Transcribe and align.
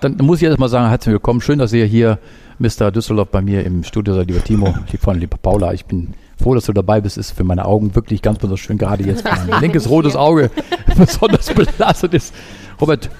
dann 0.00 0.16
muss 0.18 0.38
ich 0.38 0.44
erst 0.44 0.58
mal 0.58 0.68
sagen, 0.68 0.88
herzlich 0.88 1.12
willkommen. 1.12 1.40
Schön, 1.40 1.58
dass 1.58 1.72
ihr 1.72 1.84
hier, 1.84 2.18
Mr. 2.58 2.90
Düsseldorf, 2.90 3.28
bei 3.28 3.40
mir 3.40 3.64
im 3.64 3.84
Studio 3.84 4.14
seid, 4.14 4.28
lieber 4.28 4.42
Timo, 4.42 4.74
lieb 4.92 5.00
von 5.00 5.18
lieber 5.18 5.36
Paula. 5.36 5.72
Ich 5.72 5.84
bin 5.84 6.14
froh, 6.40 6.54
dass 6.54 6.66
du 6.66 6.72
dabei 6.72 7.00
bist. 7.00 7.18
Ist 7.18 7.32
für 7.32 7.44
meine 7.44 7.64
Augen 7.64 7.94
wirklich 7.94 8.22
ganz 8.22 8.38
besonders 8.38 8.60
schön, 8.60 8.78
gerade 8.78 9.04
jetzt, 9.04 9.24
mein 9.24 9.60
linkes 9.60 9.88
rotes 9.88 10.16
Auge 10.16 10.50
besonders 10.96 11.52
belastet 11.52 12.14
ist. 12.14 12.34
Robert, 12.80 13.10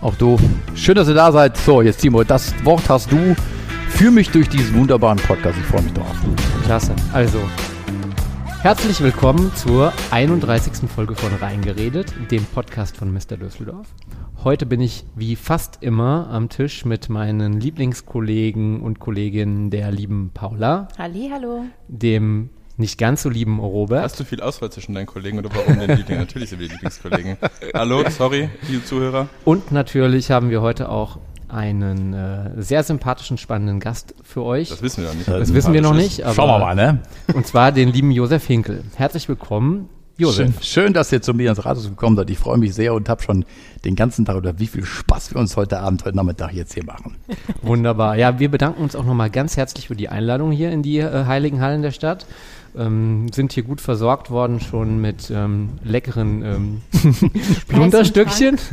auch 0.00 0.14
du. 0.14 0.38
Schön, 0.74 0.94
dass 0.94 1.08
ihr 1.08 1.14
da 1.14 1.32
seid. 1.32 1.56
So, 1.56 1.82
jetzt 1.82 1.98
Timo, 1.98 2.24
das 2.24 2.54
Wort 2.64 2.88
hast 2.88 3.10
du. 3.10 3.36
Führ 3.88 4.10
mich 4.10 4.30
durch 4.30 4.48
diesen 4.48 4.74
wunderbaren 4.74 5.18
Podcast. 5.18 5.58
Ich 5.58 5.66
freue 5.66 5.82
mich 5.82 5.92
drauf. 5.92 6.14
Klasse. 6.64 6.94
Also, 7.12 7.38
herzlich 8.66 9.00
willkommen 9.00 9.54
zur 9.54 9.92
31. 10.10 10.90
Folge 10.90 11.14
von 11.14 11.32
Reingeredet, 11.32 12.12
dem 12.32 12.44
Podcast 12.46 12.96
von 12.96 13.12
Mr. 13.12 13.36
Düsseldorf. 13.36 13.86
Heute 14.42 14.66
bin 14.66 14.80
ich 14.80 15.04
wie 15.14 15.36
fast 15.36 15.84
immer 15.84 16.28
am 16.32 16.48
Tisch 16.48 16.84
mit 16.84 17.08
meinen 17.08 17.60
Lieblingskollegen 17.60 18.80
und 18.80 18.98
Kolleginnen 18.98 19.70
der 19.70 19.92
lieben 19.92 20.32
Paula, 20.34 20.88
Halli, 20.98 21.30
hallo. 21.32 21.66
dem 21.86 22.50
nicht 22.76 22.98
ganz 22.98 23.22
so 23.22 23.30
lieben 23.30 23.60
Robert 23.60 24.02
Hast 24.02 24.18
du 24.18 24.24
viel 24.24 24.40
Auswahl 24.40 24.72
zwischen 24.72 24.94
deinen 24.94 25.06
Kollegen 25.06 25.38
oder 25.38 25.50
warum 25.54 25.78
denn 25.78 25.96
Liebling? 25.96 26.18
Natürlich 26.26 26.50
sind 26.50 26.58
wir 26.58 26.66
Lieblingskollegen. 26.66 27.36
Hallo, 27.72 28.02
sorry, 28.10 28.50
liebe 28.68 28.84
Zuhörer. 28.84 29.28
und 29.44 29.70
natürlich 29.70 30.32
haben 30.32 30.50
wir 30.50 30.60
heute 30.60 30.88
auch 30.88 31.20
einen 31.48 32.12
äh, 32.12 32.50
sehr 32.56 32.82
sympathischen, 32.82 33.38
spannenden 33.38 33.80
Gast 33.80 34.14
für 34.22 34.42
euch. 34.42 34.68
Das 34.70 34.82
wissen 34.82 35.02
wir 35.02 35.08
noch 35.10 35.14
nicht. 35.16 35.28
Das 35.28 35.54
wissen 35.54 35.72
wir 35.72 35.82
noch 35.82 35.94
nicht, 35.94 36.22
aber 36.22 36.34
Schauen 36.34 36.48
wir 36.48 36.58
mal, 36.58 36.74
ne? 36.74 37.00
und 37.34 37.46
zwar 37.46 37.72
den 37.72 37.92
lieben 37.92 38.10
Josef 38.10 38.46
Hinkel. 38.46 38.82
Herzlich 38.96 39.28
willkommen, 39.28 39.88
Josef. 40.18 40.54
Schön, 40.62 40.62
schön, 40.62 40.92
dass 40.94 41.12
ihr 41.12 41.20
zu 41.20 41.34
mir 41.34 41.50
ins 41.50 41.64
Rathaus 41.64 41.88
gekommen 41.88 42.16
seid. 42.16 42.30
Ich 42.30 42.38
freue 42.38 42.56
mich 42.56 42.74
sehr 42.74 42.94
und 42.94 43.08
habe 43.08 43.22
schon 43.22 43.44
den 43.84 43.96
ganzen 43.96 44.24
Tag 44.24 44.36
oder 44.36 44.58
wie 44.58 44.66
viel 44.66 44.84
Spaß 44.84 45.34
wir 45.34 45.40
uns 45.40 45.56
heute 45.56 45.78
Abend, 45.78 46.04
heute 46.06 46.16
Nachmittag 46.16 46.54
jetzt 46.54 46.72
hier 46.72 46.84
machen. 46.84 47.16
Wunderbar. 47.62 48.16
Ja, 48.16 48.38
wir 48.38 48.50
bedanken 48.50 48.82
uns 48.82 48.96
auch 48.96 49.04
nochmal 49.04 49.28
ganz 49.28 49.58
herzlich 49.58 49.88
für 49.88 49.96
die 49.96 50.08
Einladung 50.08 50.52
hier 50.52 50.70
in 50.70 50.82
die 50.82 50.98
äh, 50.98 51.26
heiligen 51.26 51.60
Hallen 51.60 51.82
der 51.82 51.90
Stadt. 51.90 52.26
Ähm, 52.78 53.26
sind 53.32 53.52
hier 53.52 53.62
gut 53.62 53.80
versorgt 53.80 54.30
worden 54.30 54.60
schon 54.60 55.00
mit 55.00 55.30
ähm, 55.30 55.70
leckeren 55.82 56.42
ähm. 56.42 56.82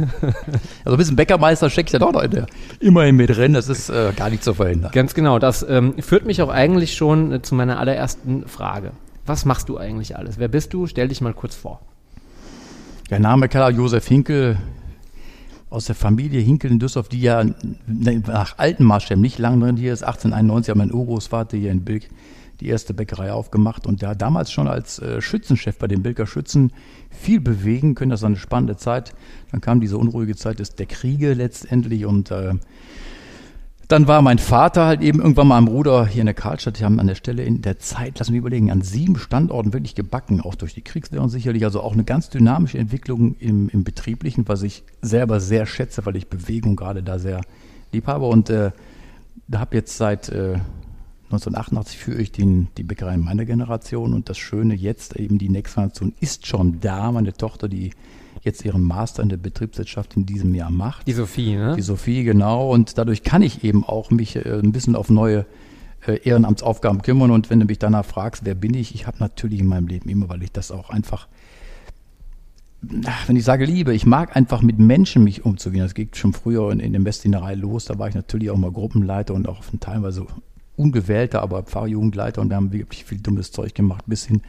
Also 0.85 0.95
ein 0.95 0.97
bisschen 0.97 1.15
Bäckermeister 1.15 1.67
ich 1.67 1.91
dann 1.91 2.03
auch 2.03 2.11
noch 2.11 2.23
in 2.23 2.31
der, 2.31 2.45
immerhin 2.79 3.15
mit 3.15 3.29
drin. 3.29 3.53
Das 3.53 3.69
ist 3.69 3.89
äh, 3.89 4.11
gar 4.15 4.29
nicht 4.29 4.43
zu 4.43 4.53
verhindern. 4.53 4.91
Ganz 4.91 5.13
genau. 5.13 5.39
Das 5.39 5.65
ähm, 5.67 5.95
führt 5.99 6.25
mich 6.25 6.41
auch 6.41 6.49
eigentlich 6.49 6.95
schon 6.95 7.31
äh, 7.31 7.41
zu 7.41 7.55
meiner 7.55 7.79
allerersten 7.79 8.47
Frage. 8.47 8.91
Was 9.25 9.45
machst 9.45 9.69
du 9.69 9.77
eigentlich 9.77 10.17
alles? 10.17 10.37
Wer 10.37 10.49
bist 10.49 10.73
du? 10.73 10.87
Stell 10.87 11.07
dich 11.07 11.21
mal 11.21 11.33
kurz 11.33 11.55
vor. 11.55 11.79
Der 13.09 13.19
Name 13.19 13.47
Karl 13.47 13.75
Josef 13.75 14.07
Hinkel 14.07 14.57
aus 15.69 15.85
der 15.85 15.95
Familie 15.95 16.39
Hinkel 16.41 16.71
in 16.71 16.79
Düsseldorf, 16.79 17.09
die 17.09 17.21
ja 17.21 17.43
nach 17.87 18.59
alten 18.59 18.83
Maßstäben 18.83 19.21
nicht 19.21 19.39
lang 19.39 19.59
drin 19.59 19.75
hier 19.75 19.91
ist. 19.91 20.03
1891 20.03 20.69
hat 20.69 20.77
mein 20.77 20.93
Urgroßvater 20.93 21.57
hier 21.57 21.71
in 21.71 21.83
Bilk 21.83 22.09
die 22.59 22.67
erste 22.67 22.93
Bäckerei 22.93 23.31
aufgemacht 23.31 23.87
und 23.87 24.03
hat 24.03 24.21
damals 24.21 24.51
schon 24.51 24.67
als 24.67 24.99
äh, 24.99 25.21
Schützenchef 25.21 25.77
bei 25.77 25.87
den 25.87 26.03
Bilker 26.03 26.27
Schützen 26.27 26.71
viel 27.09 27.39
bewegen 27.39 27.95
können. 27.95 28.11
Das 28.11 28.21
war 28.21 28.27
eine 28.27 28.37
spannende 28.37 28.77
Zeit. 28.77 29.13
Dann 29.51 29.61
kam 29.61 29.81
diese 29.81 29.97
unruhige 29.97 30.35
Zeit 30.35 30.59
des, 30.59 30.75
der 30.75 30.85
Kriege 30.85 31.33
letztendlich 31.33 32.05
und 32.05 32.31
äh, 32.31 32.53
dann 33.87 34.07
war 34.07 34.21
mein 34.21 34.39
Vater 34.39 34.85
halt 34.85 35.01
eben 35.01 35.19
irgendwann 35.19 35.47
mal 35.47 35.57
am 35.57 35.67
Ruder 35.67 36.07
hier 36.07 36.21
in 36.21 36.25
der 36.25 36.33
Karlstadt. 36.33 36.79
Die 36.79 36.85
haben 36.85 36.99
an 36.99 37.07
der 37.07 37.15
Stelle 37.15 37.43
in 37.43 37.61
der 37.61 37.79
Zeit, 37.79 38.17
lassen 38.17 38.33
wir 38.33 38.39
überlegen, 38.39 38.71
an 38.71 38.81
sieben 38.81 39.17
Standorten 39.17 39.73
wirklich 39.73 39.93
gebacken, 39.93 40.41
auch 40.41 40.55
durch 40.55 40.73
die 40.73 40.81
Kriegslehre 40.81 41.29
sicherlich. 41.29 41.65
Also 41.65 41.81
auch 41.81 41.93
eine 41.93 42.03
ganz 42.03 42.29
dynamische 42.29 42.77
Entwicklung 42.77 43.35
im, 43.35 43.69
im 43.69 43.83
Betrieblichen, 43.83 44.47
was 44.47 44.63
ich 44.63 44.83
selber 45.01 45.39
sehr 45.39 45.65
schätze, 45.65 46.05
weil 46.05 46.15
ich 46.15 46.27
Bewegung 46.27 46.75
gerade 46.75 47.03
da 47.03 47.19
sehr 47.19 47.41
lieb 47.91 48.07
habe. 48.07 48.25
Und 48.25 48.49
äh, 48.49 48.71
da 49.47 49.59
habe 49.59 49.75
jetzt 49.75 49.97
seit 49.97 50.29
äh, 50.29 50.55
1988 51.33 51.97
führe 51.97 52.21
ich 52.21 52.31
den, 52.31 52.67
die 52.77 52.83
Bäckerei 52.83 53.17
meiner 53.17 53.45
Generation. 53.45 54.13
Und 54.13 54.29
das 54.29 54.37
Schöne 54.37 54.75
jetzt, 54.75 55.15
eben 55.15 55.37
die 55.37 55.49
nächste 55.49 55.75
Generation 55.75 56.13
ist 56.19 56.47
schon 56.47 56.79
da. 56.79 57.11
Meine 57.11 57.33
Tochter, 57.33 57.67
die 57.67 57.91
jetzt 58.43 58.63
ihren 58.65 58.83
Master 58.83 59.23
in 59.23 59.29
der 59.29 59.37
Betriebswirtschaft 59.37 60.15
in 60.15 60.25
diesem 60.25 60.53
Jahr 60.53 60.69
macht. 60.69 61.07
Die 61.07 61.13
Sophie, 61.13 61.55
ne? 61.55 61.75
Die 61.75 61.81
Sophie, 61.81 62.23
genau. 62.23 62.71
Und 62.71 62.97
dadurch 62.97 63.23
kann 63.23 63.41
ich 63.41 63.63
eben 63.63 63.83
auch 63.83 64.11
mich 64.11 64.35
äh, 64.35 64.59
ein 64.61 64.71
bisschen 64.71 64.95
auf 64.95 65.09
neue 65.09 65.45
äh, 66.05 66.19
Ehrenamtsaufgaben 66.23 67.01
kümmern. 67.01 67.31
Und 67.31 67.49
wenn 67.49 67.59
du 67.59 67.65
mich 67.65 67.79
danach 67.79 68.05
fragst, 68.05 68.45
wer 68.45 68.55
bin 68.55 68.73
ich, 68.73 68.93
ich 68.93 69.07
habe 69.07 69.17
natürlich 69.19 69.59
in 69.59 69.67
meinem 69.67 69.87
Leben 69.87 70.09
immer, 70.09 70.29
weil 70.29 70.43
ich 70.43 70.51
das 70.51 70.71
auch 70.71 70.89
einfach, 70.89 71.27
ach, 73.05 73.27
wenn 73.27 73.35
ich 73.35 73.43
sage 73.43 73.65
Liebe, 73.65 73.93
ich 73.93 74.05
mag 74.05 74.35
einfach 74.35 74.61
mit 74.61 74.79
Menschen 74.79 75.23
mich 75.23 75.45
umzugehen. 75.45 75.83
Das 75.83 75.93
geht 75.93 76.17
schon 76.17 76.33
früher 76.33 76.71
in, 76.71 76.79
in 76.79 76.91
der 76.91 77.01
Messdienerei 77.01 77.55
los. 77.55 77.85
Da 77.85 77.97
war 77.97 78.09
ich 78.09 78.15
natürlich 78.15 78.49
auch 78.49 78.57
mal 78.57 78.71
Gruppenleiter 78.71 79.33
und 79.33 79.47
auch 79.47 79.63
teilweise 79.79 80.27
ungewählter, 80.75 81.41
aber 81.41 81.63
Pfarrjugendleiter. 81.63 82.41
Und 82.41 82.49
wir 82.49 82.55
haben 82.55 82.71
wirklich 82.71 83.05
viel 83.05 83.19
dummes 83.19 83.51
Zeug 83.51 83.75
gemacht, 83.75 84.05
bis 84.07 84.25
hin 84.25 84.41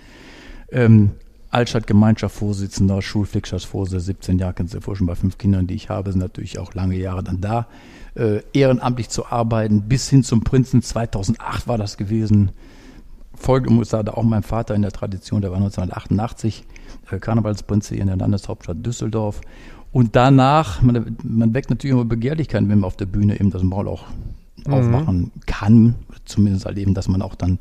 ähm, 0.70 1.10
Altstadtgemeinschaftsvorsitzender, 1.50 3.00
Schulpflichtschaftsvorsitzender, 3.00 4.04
17 4.04 4.38
Jahre, 4.38 4.54
kennst 4.54 4.74
du 4.74 4.78
ja 4.78 4.96
schon 4.96 5.06
bei 5.06 5.14
fünf 5.14 5.38
Kindern, 5.38 5.68
die 5.68 5.74
ich 5.74 5.88
habe, 5.88 6.10
sind 6.10 6.20
natürlich 6.20 6.58
auch 6.58 6.74
lange 6.74 6.96
Jahre 6.96 7.22
dann 7.22 7.40
da, 7.40 7.68
äh, 8.16 8.40
ehrenamtlich 8.52 9.08
zu 9.08 9.26
arbeiten, 9.26 9.82
bis 9.82 10.08
hin 10.10 10.24
zum 10.24 10.42
Prinzen, 10.42 10.82
2008 10.82 11.68
war 11.68 11.78
das 11.78 11.96
gewesen. 11.96 12.50
Folge 13.36 13.70
muss 13.70 13.90
sagen, 13.90 14.08
auch 14.08 14.22
mein 14.24 14.42
Vater 14.42 14.74
in 14.74 14.82
der 14.82 14.90
Tradition, 14.90 15.42
der 15.42 15.50
war 15.50 15.58
1988 15.58 16.64
äh, 17.10 17.18
Karnevalsprinze 17.18 17.94
in 17.94 18.08
der 18.08 18.16
Landeshauptstadt 18.16 18.84
Düsseldorf. 18.84 19.40
Und 19.92 20.16
danach, 20.16 20.82
man, 20.82 21.16
man 21.22 21.54
weckt 21.54 21.70
natürlich 21.70 21.92
immer 21.92 22.04
Begehrlichkeiten, 22.04 22.68
wenn 22.68 22.80
man 22.80 22.88
auf 22.88 22.96
der 22.96 23.06
Bühne 23.06 23.38
eben 23.38 23.50
das 23.50 23.62
Maul 23.62 23.86
auch 23.86 24.06
aufmachen 24.68 25.32
kann, 25.46 25.94
zumindest 26.24 26.66
erleben, 26.66 26.94
dass 26.94 27.08
man 27.08 27.22
auch 27.22 27.34
dann 27.34 27.58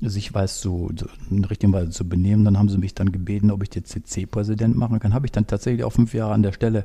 sich 0.00 0.32
weiß, 0.32 0.60
so, 0.60 0.90
so 0.96 1.06
in 1.30 1.42
der 1.42 1.50
richtigen 1.50 1.72
Weise 1.72 1.90
zu 1.90 2.08
benehmen. 2.08 2.44
Dann 2.44 2.58
haben 2.58 2.68
sie 2.68 2.78
mich 2.78 2.94
dann 2.94 3.10
gebeten, 3.10 3.50
ob 3.50 3.62
ich 3.62 3.70
den 3.70 3.84
CC-Präsident 3.84 4.76
machen 4.76 5.00
kann. 5.00 5.14
Habe 5.14 5.26
ich 5.26 5.32
dann 5.32 5.46
tatsächlich 5.46 5.84
auch 5.84 5.92
fünf 5.92 6.14
Jahre 6.14 6.34
an 6.34 6.42
der 6.42 6.52
Stelle 6.52 6.84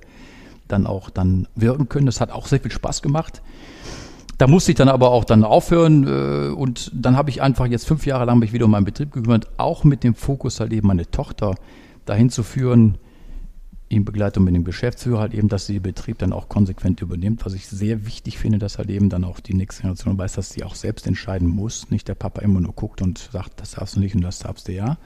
dann 0.68 0.88
auch 0.88 1.10
dann 1.10 1.48
wirken 1.56 1.90
können. 1.90 2.06
Das 2.06 2.22
hat 2.22 2.32
auch 2.32 2.48
sehr 2.48 2.60
viel 2.60 2.72
Spaß 2.72 3.02
gemacht. 3.02 3.42
Da 4.38 4.48
musste 4.48 4.72
ich 4.72 4.78
dann 4.78 4.90
aber 4.90 5.12
auch 5.12 5.26
dann 5.26 5.44
aufhören 5.44 6.08
äh, 6.08 6.52
und 6.52 6.92
dann 6.94 7.16
habe 7.16 7.30
ich 7.30 7.42
einfach 7.42 7.68
jetzt 7.68 7.88
fünf 7.88 8.06
Jahre 8.06 8.26
lang 8.26 8.40
mich 8.40 8.52
wieder 8.52 8.66
um 8.66 8.72
meinen 8.72 8.86
Betrieb 8.86 9.12
gekümmert, 9.12 9.48
auch 9.58 9.84
mit 9.84 10.04
dem 10.04 10.16
Fokus 10.16 10.60
halt 10.60 10.74
eben 10.74 10.88
meine 10.88 11.10
Tochter 11.10 11.56
dahin 12.06 12.30
zu 12.30 12.42
führen, 12.42 12.98
in 13.96 14.06
Begleitung 14.06 14.44
mit 14.44 14.56
dem 14.56 14.64
Geschäftsführer 14.64 15.20
halt 15.20 15.34
eben, 15.34 15.48
dass 15.50 15.66
sie 15.66 15.74
den 15.74 15.84
Betrieb 15.84 16.18
dann 16.20 16.34
auch 16.34 16.50
konsequent 16.50 17.02
übernimmt, 17.02 17.46
was 17.46 17.54
ich 17.54 17.68
sehr 17.68 18.06
wichtig 18.06 18.38
finde, 18.38 18.60
dass 18.60 18.78
halt 18.78 18.90
eben 18.90 19.10
dann 19.10 19.24
auch 19.24 19.40
die 19.40 19.54
nächste 19.54 19.82
Generation 19.84 20.18
weiß, 20.18 20.34
dass 20.34 20.50
sie 20.52 20.64
auch 20.64 20.76
selbst 20.76 21.08
entscheiden 21.08 21.48
muss, 21.48 21.90
nicht 21.90 22.08
der 22.08 22.16
Papa 22.16 22.42
immer 22.42 22.60
nur 22.60 22.74
guckt 22.74 23.02
und 23.02 23.18
sagt, 23.18 23.62
das 23.62 23.72
darfst 23.72 23.96
du 23.96 24.00
nicht 24.00 24.16
und 24.16 24.22
das 24.22 24.40
darfst 24.40 24.68
du 24.68 24.74
ja. 24.74 24.98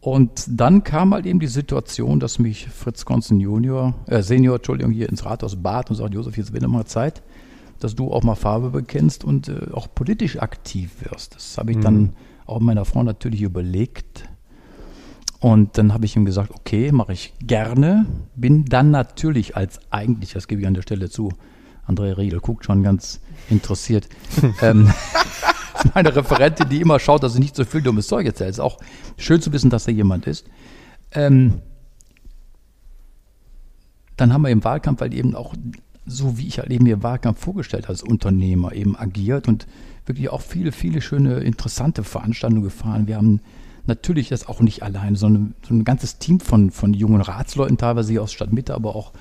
Und 0.00 0.46
dann 0.48 0.82
kam 0.82 1.14
halt 1.14 1.26
eben 1.26 1.38
die 1.38 1.46
Situation, 1.46 2.18
dass 2.18 2.40
mich 2.40 2.66
Fritz 2.68 3.04
Konzen 3.04 3.38
Junior, 3.38 3.94
äh 4.06 4.22
Senior, 4.22 4.56
Entschuldigung, 4.56 4.92
hier 4.92 5.08
ins 5.08 5.24
Rathaus 5.24 5.54
bat 5.62 5.90
und 5.90 5.96
sagt, 5.96 6.12
Josef, 6.14 6.36
jetzt 6.36 6.52
wird 6.52 6.66
mal 6.66 6.86
Zeit, 6.86 7.22
dass 7.78 7.94
du 7.94 8.12
auch 8.12 8.22
mal 8.24 8.34
Farbe 8.34 8.70
bekennst 8.70 9.22
und 9.24 9.48
äh, 9.48 9.68
auch 9.72 9.86
politisch 9.94 10.38
aktiv 10.40 10.90
wirst. 11.08 11.36
Das 11.36 11.56
habe 11.56 11.70
ich 11.70 11.76
Mhm. 11.76 11.82
dann 11.82 12.12
auch 12.46 12.58
meiner 12.60 12.84
Frau 12.84 13.02
natürlich 13.04 13.42
überlegt. 13.42 14.28
Und 15.42 15.76
dann 15.76 15.92
habe 15.92 16.04
ich 16.04 16.14
ihm 16.14 16.24
gesagt, 16.24 16.52
okay, 16.52 16.92
mache 16.92 17.12
ich 17.12 17.34
gerne. 17.40 18.06
Bin 18.36 18.64
dann 18.64 18.92
natürlich 18.92 19.56
als 19.56 19.80
eigentlich, 19.90 20.32
das 20.32 20.46
gebe 20.46 20.60
ich 20.60 20.68
an 20.68 20.74
der 20.74 20.82
Stelle 20.82 21.10
zu, 21.10 21.32
Andrea 21.84 22.14
Riedel 22.14 22.38
guckt 22.38 22.64
schon 22.64 22.84
ganz 22.84 23.20
interessiert. 23.50 24.08
ähm, 24.62 24.92
meine 25.94 26.14
Referentin, 26.14 26.68
die 26.68 26.80
immer 26.80 27.00
schaut, 27.00 27.24
dass 27.24 27.34
ich 27.34 27.40
nicht 27.40 27.56
so 27.56 27.64
viel 27.64 27.82
dummes 27.82 28.06
Zeug 28.06 28.24
erzähle. 28.24 28.50
Ist 28.50 28.60
auch 28.60 28.78
schön 29.16 29.42
zu 29.42 29.52
wissen, 29.52 29.68
dass 29.68 29.82
da 29.82 29.90
jemand 29.90 30.28
ist. 30.28 30.46
Ähm, 31.10 31.60
dann 34.16 34.32
haben 34.32 34.42
wir 34.42 34.50
im 34.50 34.62
Wahlkampf 34.62 35.00
halt 35.00 35.12
eben 35.12 35.34
auch, 35.34 35.56
so 36.06 36.38
wie 36.38 36.46
ich 36.46 36.60
halt 36.60 36.70
eben 36.70 36.84
mir 36.84 37.02
Wahlkampf 37.02 37.40
vorgestellt 37.40 37.88
als 37.88 38.04
Unternehmer, 38.04 38.74
eben 38.74 38.96
agiert 38.96 39.48
und 39.48 39.66
wirklich 40.06 40.28
auch 40.28 40.40
viele, 40.40 40.70
viele 40.70 41.00
schöne, 41.00 41.40
interessante 41.40 42.04
Veranstaltungen 42.04 42.62
gefahren. 42.62 43.08
Wir 43.08 43.16
haben 43.16 43.40
natürlich 43.86 44.28
das 44.28 44.46
auch 44.46 44.60
nicht 44.60 44.82
allein, 44.82 45.16
sondern 45.16 45.54
so 45.66 45.74
ein 45.74 45.84
ganzes 45.84 46.18
Team 46.18 46.40
von, 46.40 46.70
von 46.70 46.94
jungen 46.94 47.20
Ratsleuten, 47.20 47.76
teilweise 47.78 48.12
hier 48.12 48.22
aus 48.22 48.32
Stadtmitte, 48.32 48.74
aber 48.74 48.94
auch, 48.94 49.12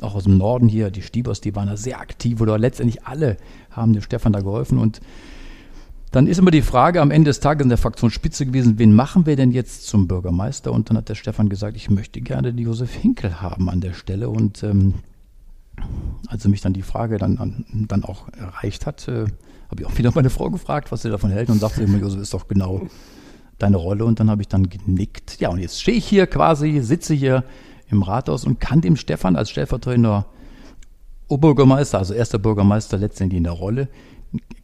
auch 0.00 0.14
aus 0.14 0.24
dem 0.24 0.38
Norden 0.38 0.68
hier, 0.68 0.90
die 0.90 1.02
Stiebers, 1.02 1.40
die 1.40 1.54
waren 1.54 1.68
da 1.68 1.76
sehr 1.76 2.00
aktiv 2.00 2.40
oder 2.40 2.58
letztendlich 2.58 3.04
alle 3.06 3.36
haben 3.70 3.92
dem 3.92 4.02
Stefan 4.02 4.32
da 4.32 4.40
geholfen 4.40 4.78
und 4.78 5.00
dann 6.10 6.26
ist 6.26 6.38
immer 6.38 6.50
die 6.50 6.62
Frage 6.62 7.02
am 7.02 7.10
Ende 7.10 7.28
des 7.28 7.40
Tages 7.40 7.62
in 7.64 7.68
der 7.68 7.76
Fraktionsspitze 7.76 8.46
gewesen, 8.46 8.78
wen 8.78 8.94
machen 8.94 9.26
wir 9.26 9.36
denn 9.36 9.50
jetzt 9.50 9.86
zum 9.86 10.08
Bürgermeister? 10.08 10.72
Und 10.72 10.88
dann 10.88 10.96
hat 10.96 11.10
der 11.10 11.14
Stefan 11.14 11.50
gesagt, 11.50 11.76
ich 11.76 11.90
möchte 11.90 12.22
gerne 12.22 12.54
die 12.54 12.62
Josef 12.62 12.94
Hinkel 12.94 13.42
haben 13.42 13.68
an 13.68 13.82
der 13.82 13.92
Stelle. 13.92 14.30
Und 14.30 14.62
ähm, 14.62 14.94
als 16.28 16.46
er 16.46 16.50
mich 16.50 16.62
dann 16.62 16.72
die 16.72 16.80
Frage 16.80 17.18
dann, 17.18 17.36
an- 17.36 17.66
dann 17.88 18.04
auch 18.04 18.26
erreicht 18.32 18.86
hat, 18.86 19.06
äh, 19.06 19.26
habe 19.70 19.80
ich 19.82 19.86
auch 19.86 19.98
wieder 19.98 20.10
meine 20.14 20.30
Frau 20.30 20.48
gefragt, 20.48 20.90
was 20.92 21.02
sie 21.02 21.10
davon 21.10 21.30
hält 21.30 21.50
und 21.50 21.60
sagte 21.60 21.82
immer, 21.82 21.98
Josef 21.98 22.22
ist 22.22 22.32
doch 22.32 22.48
genau 22.48 22.86
deine 23.58 23.76
Rolle. 23.76 24.04
Und 24.04 24.20
dann 24.20 24.30
habe 24.30 24.42
ich 24.42 24.48
dann 24.48 24.68
genickt. 24.68 25.40
Ja, 25.40 25.50
und 25.50 25.58
jetzt 25.58 25.80
stehe 25.80 25.98
ich 25.98 26.06
hier 26.06 26.26
quasi, 26.26 26.80
sitze 26.80 27.14
hier 27.14 27.44
im 27.90 28.02
Rathaus 28.02 28.44
und 28.44 28.60
kann 28.60 28.80
dem 28.80 28.96
Stefan 28.96 29.36
als 29.36 29.50
stellvertretender 29.50 30.26
Oberbürgermeister, 31.28 31.98
also 31.98 32.14
erster 32.14 32.38
Bürgermeister 32.38 32.96
letztendlich 32.96 33.38
in 33.38 33.44
der 33.44 33.52
Rolle, 33.52 33.88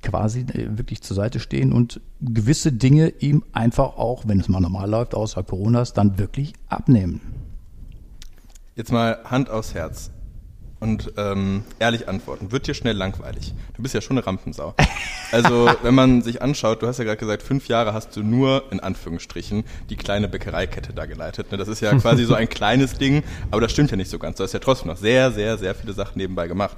quasi 0.02 0.41
äh, 0.41 0.79
wirklich 0.79 1.02
zur 1.02 1.17
Seite 1.17 1.41
stehen 1.41 1.73
und 1.73 2.00
gewisse 2.20 2.73
Dinge 2.73 3.08
ihm 3.20 3.44
einfach 3.52 3.96
auch, 3.96 4.25
wenn 4.26 4.41
es 4.41 4.49
mal 4.49 4.61
normal 4.61 4.88
läuft, 4.88 5.14
außer 5.14 5.43
Coronas, 5.43 5.93
dann 5.93 6.19
wirklich 6.19 6.55
abnehmen. 6.69 7.20
Jetzt 8.76 8.93
mal 8.93 9.19
Hand 9.25 9.50
aufs 9.50 9.75
Herz 9.75 10.11
und 10.85 11.13
ähm, 11.17 11.65
ehrlich 11.79 12.11
antworten. 12.11 12.53
Wird 12.53 12.67
dir 12.67 12.75
schnell 12.75 12.95
langweilig. 12.95 13.55
Du 13.75 13.83
bist 13.83 13.95
ja 13.95 14.03
schon 14.03 14.19
eine 14.19 14.27
Rampensau. 14.27 14.75
Also 15.33 15.71
wenn 15.83 15.95
man 15.95 16.21
sich 16.21 16.43
anschaut, 16.43 16.83
du 16.83 16.87
hast 16.87 16.99
ja 16.99 17.05
gerade 17.05 17.17
gesagt, 17.17 17.43
fünf 17.43 17.69
Jahre 17.69 17.95
hast 17.95 18.15
du 18.17 18.23
nur, 18.23 18.65
in 18.71 18.81
Anführungsstrichen, 18.81 19.65
die 19.89 19.97
kleine 19.97 20.29
Bäckereikette 20.29 20.93
da 20.93 21.07
geleitet. 21.07 21.51
Ne? 21.51 21.57
Das 21.57 21.69
ist 21.69 21.81
ja 21.81 21.95
quasi 21.99 22.25
so 22.25 22.35
ein 22.35 22.51
kleines 22.51 22.99
Ding, 22.99 23.23
aber 23.51 23.63
das 23.63 23.73
stimmt 23.73 23.93
ja 23.93 23.97
nicht 23.97 24.11
so 24.11 24.19
ganz. 24.19 24.37
Du 24.37 24.45
hast 24.45 24.53
ja 24.53 24.59
trotzdem 24.59 24.89
noch 24.89 24.99
sehr, 24.99 25.33
sehr, 25.33 25.57
sehr 25.57 25.75
viele 25.75 25.95
Sachen 25.95 26.19
nebenbei 26.19 26.49
gemacht. 26.49 26.77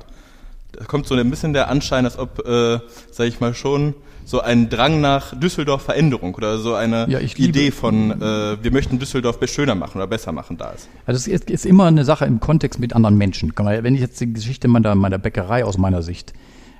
Da 0.71 0.85
kommt 0.85 1.09
so 1.09 1.17
ein 1.17 1.29
bisschen 1.29 1.53
der 1.53 1.69
Anschein, 1.69 2.05
als 2.05 2.17
ob, 2.17 2.47
äh, 2.47 2.79
sag 3.11 3.27
ich 3.27 3.41
mal, 3.41 3.55
schon 3.55 3.95
so 4.27 4.41
ein 4.41 4.69
Drang 4.69 5.01
nach 5.01 5.39
Düsseldorf 5.39 5.83
Veränderung 5.83 6.35
oder 6.35 6.59
so 6.59 6.75
eine 6.75 7.09
Ja, 7.09 7.21
Idee 7.21 7.71
von, 7.71 8.11
äh, 8.11 8.63
wir 8.63 8.73
möchten 8.73 8.99
Düsseldorf 8.99 9.39
schöner 9.49 9.77
machen 9.77 9.99
oder 9.99 10.09
besser 10.09 10.33
machen 10.33 10.59
da 10.59 10.71
ist. 10.71 10.89
Also 11.07 11.17
es 11.19 11.29
ist, 11.29 11.49
ist 11.49 11.65
immer 11.65 11.85
eine 11.87 12.05
Sache 12.05 12.25
im 12.27 12.41
Kontext 12.41 12.81
mit 12.81 12.95
anderen 12.95 13.17
Menschen. 13.17 13.53
Wenn 13.57 13.95
ich 13.95 14.01
jetzt 14.01 14.21
die 14.21 14.33
Geschichte 14.33 14.67
meiner, 14.67 14.97
meiner 14.97 15.19
Bäckerei 15.19 15.65
aus 15.65 15.79
meiner 15.79 16.03
Sicht 16.03 16.33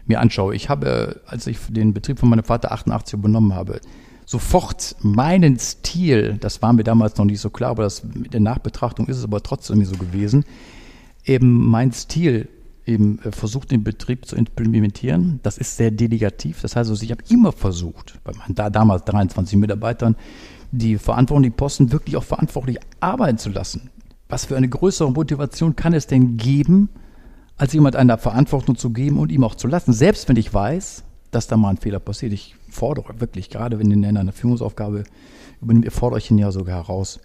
mir 0.07 0.21
anschaue, 0.21 0.57
ich 0.57 0.69
habe, 0.69 1.21
als 1.27 1.47
ich 1.47 1.59
den 1.69 1.95
Betrieb 1.95 2.19
von 2.19 2.29
meinem 2.29 2.45
Vater 2.45 2.73
88 2.73 3.15
übernommen 3.15 3.55
habe, 3.55 3.81
sofort 4.25 4.97
meinen 5.03 5.57
Stil, 5.61 6.39
das 6.41 6.61
war 6.63 6.73
mir 6.73 6.83
damals 6.83 7.17
noch 7.17 7.27
nicht 7.27 7.41
so 7.41 7.51
klar, 7.51 7.71
aber 7.71 7.85
das, 7.85 8.03
mit 8.03 8.35
der 8.35 8.41
Nachbetrachtung 8.41 9.07
ist 9.07 9.19
es 9.19 9.25
aber 9.25 9.41
trotzdem 9.41 9.85
so 9.85 9.97
gewesen, 9.97 10.45
eben 11.25 11.65
mein 11.69 11.93
Stil 11.93 12.49
eben 12.87 13.19
äh, 13.21 13.33
versucht, 13.33 13.71
den 13.71 13.85
Betrieb 13.85 14.27
zu 14.27 14.37
implementieren. 14.37 15.41
Das 15.43 15.59
ist 15.59 15.77
sehr 15.77 15.91
delegativ. 15.91 16.63
Das 16.63 16.77
heißt, 16.77 16.91
also, 16.91 17.05
ich 17.05 17.11
habe 17.11 17.23
immer 17.29 17.53
versucht, 17.53 18.19
bei 18.25 18.33
meinen 18.33 18.55
da, 18.55 18.71
damals 18.71 19.05
23 19.05 19.59
Mitarbeitern, 19.59 20.17
die 20.73 20.99
verantwortlichen 20.99 21.57
Posten 21.57 21.93
wirklich 21.93 22.17
auch 22.17 22.25
verantwortlich 22.25 22.79
arbeiten 23.01 23.39
zu 23.39 23.51
lassen. 23.51 23.91
Was 24.29 24.47
für 24.47 24.57
eine 24.57 24.69
größere 24.69 25.13
Motivation 25.13 25.77
kann 25.77 25.93
es 25.93 26.07
denn 26.07 26.37
geben, 26.37 26.89
als 27.57 27.73
jemand 27.73 27.97
einer 27.97 28.19
Verantwortung 28.19 28.77
zu 28.77 28.91
geben 28.91 29.19
und 29.19 29.31
ihm 29.31 29.45
auch 29.45 29.55
zu 29.55 29.69
lassen? 29.69 29.93
Selbst 29.93 30.29
wenn 30.29 30.37
ich 30.37 30.53
weiß, 30.53 31.05
dass 31.31 31.47
da 31.47 31.57
mal 31.57 31.71
ein 31.71 31.77
Fehler 31.77 32.01
passiert. 32.01 32.33
Ich 32.33 32.57
fordere 32.69 33.21
wirklich, 33.21 33.51
gerade 33.51 33.79
wenn 33.79 33.91
ihr 33.91 34.09
in 34.09 34.17
einer 34.17 34.33
Führungsaufgabe 34.33 35.05
übernimmt, 35.61 35.93
fordere 35.93 36.19
ich 36.19 36.31
ihn 36.31 36.39
ja 36.39 36.51
sogar 36.51 36.77
heraus, 36.77 37.21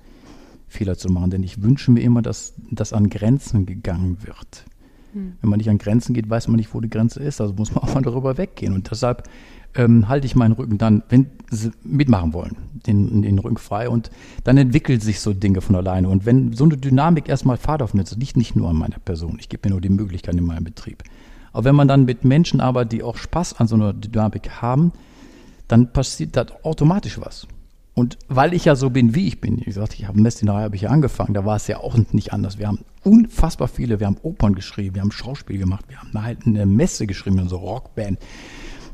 Fehler 0.67 0.97
zu 0.97 1.09
machen. 1.09 1.31
Denn 1.31 1.43
ich 1.43 1.61
wünsche 1.61 1.91
mir 1.91 2.01
immer, 2.01 2.21
dass 2.21 2.53
das 2.71 2.93
an 2.93 3.09
Grenzen 3.09 3.65
gegangen 3.65 4.17
wird. 4.23 4.65
Wenn 5.13 5.49
man 5.49 5.57
nicht 5.57 5.69
an 5.69 5.77
Grenzen 5.77 6.13
geht, 6.13 6.29
weiß 6.29 6.47
man 6.47 6.57
nicht, 6.57 6.73
wo 6.73 6.81
die 6.81 6.89
Grenze 6.89 7.21
ist. 7.21 7.41
Also 7.41 7.53
muss 7.53 7.73
man 7.73 7.83
auch 7.83 7.93
mal 7.93 8.01
darüber 8.01 8.37
weggehen. 8.37 8.73
Und 8.73 8.89
deshalb 8.89 9.27
ähm, 9.75 10.07
halte 10.07 10.25
ich 10.25 10.35
meinen 10.35 10.53
Rücken 10.53 10.77
dann, 10.77 11.03
wenn 11.09 11.27
sie 11.49 11.71
mitmachen 11.83 12.33
wollen, 12.33 12.57
den, 12.87 13.21
den 13.21 13.39
Rücken 13.39 13.57
frei. 13.57 13.89
Und 13.89 14.09
dann 14.43 14.57
entwickelt 14.57 15.01
sich 15.01 15.19
so 15.19 15.33
Dinge 15.33 15.61
von 15.61 15.75
alleine. 15.75 16.09
Und 16.09 16.25
wenn 16.25 16.53
so 16.53 16.63
eine 16.63 16.77
Dynamik 16.77 17.29
erstmal 17.29 17.57
Fahrt 17.57 17.81
aufnimmt, 17.81 18.11
das 18.11 18.17
liegt 18.17 18.37
nicht 18.37 18.55
nur 18.55 18.69
an 18.69 18.75
meiner 18.75 18.99
Person. 18.99 19.37
Ich 19.39 19.49
gebe 19.49 19.67
mir 19.67 19.73
nur 19.73 19.81
die 19.81 19.89
Möglichkeit 19.89 20.35
in 20.35 20.45
meinem 20.45 20.63
Betrieb. 20.63 21.03
Aber 21.53 21.65
wenn 21.65 21.75
man 21.75 21.87
dann 21.87 22.05
mit 22.05 22.23
Menschen 22.23 22.61
arbeitet, 22.61 22.93
die 22.93 23.03
auch 23.03 23.17
Spaß 23.17 23.59
an 23.59 23.67
so 23.67 23.75
einer 23.75 23.93
Dynamik 23.93 24.61
haben, 24.61 24.93
dann 25.67 25.91
passiert 25.91 26.35
da 26.35 26.45
automatisch 26.63 27.19
was. 27.19 27.47
Und 28.01 28.17
weil 28.29 28.55
ich 28.55 28.65
ja 28.65 28.75
so 28.75 28.89
bin, 28.89 29.13
wie 29.13 29.27
ich 29.27 29.41
bin, 29.41 29.59
wie 29.59 29.65
gesagt, 29.65 29.93
ich 29.93 30.07
habe 30.07 30.19
Messdienerei 30.19 30.63
habe 30.63 30.75
ich 30.75 30.81
ja 30.81 30.89
angefangen, 30.89 31.35
da 31.35 31.45
war 31.45 31.57
es 31.57 31.67
ja 31.67 31.77
auch 31.77 31.95
nicht 32.13 32.33
anders. 32.33 32.57
Wir 32.57 32.67
haben 32.67 32.79
unfassbar 33.03 33.67
viele, 33.67 33.99
wir 33.99 34.07
haben 34.07 34.17
Opern 34.23 34.55
geschrieben, 34.55 34.95
wir 34.95 35.03
haben 35.03 35.11
Schauspiel 35.11 35.59
gemacht, 35.59 35.85
wir 35.87 35.99
haben 35.99 36.11
halt 36.19 36.47
eine 36.47 36.65
Messe 36.65 37.05
geschrieben, 37.05 37.47
so 37.47 37.57
Rockband. 37.57 38.17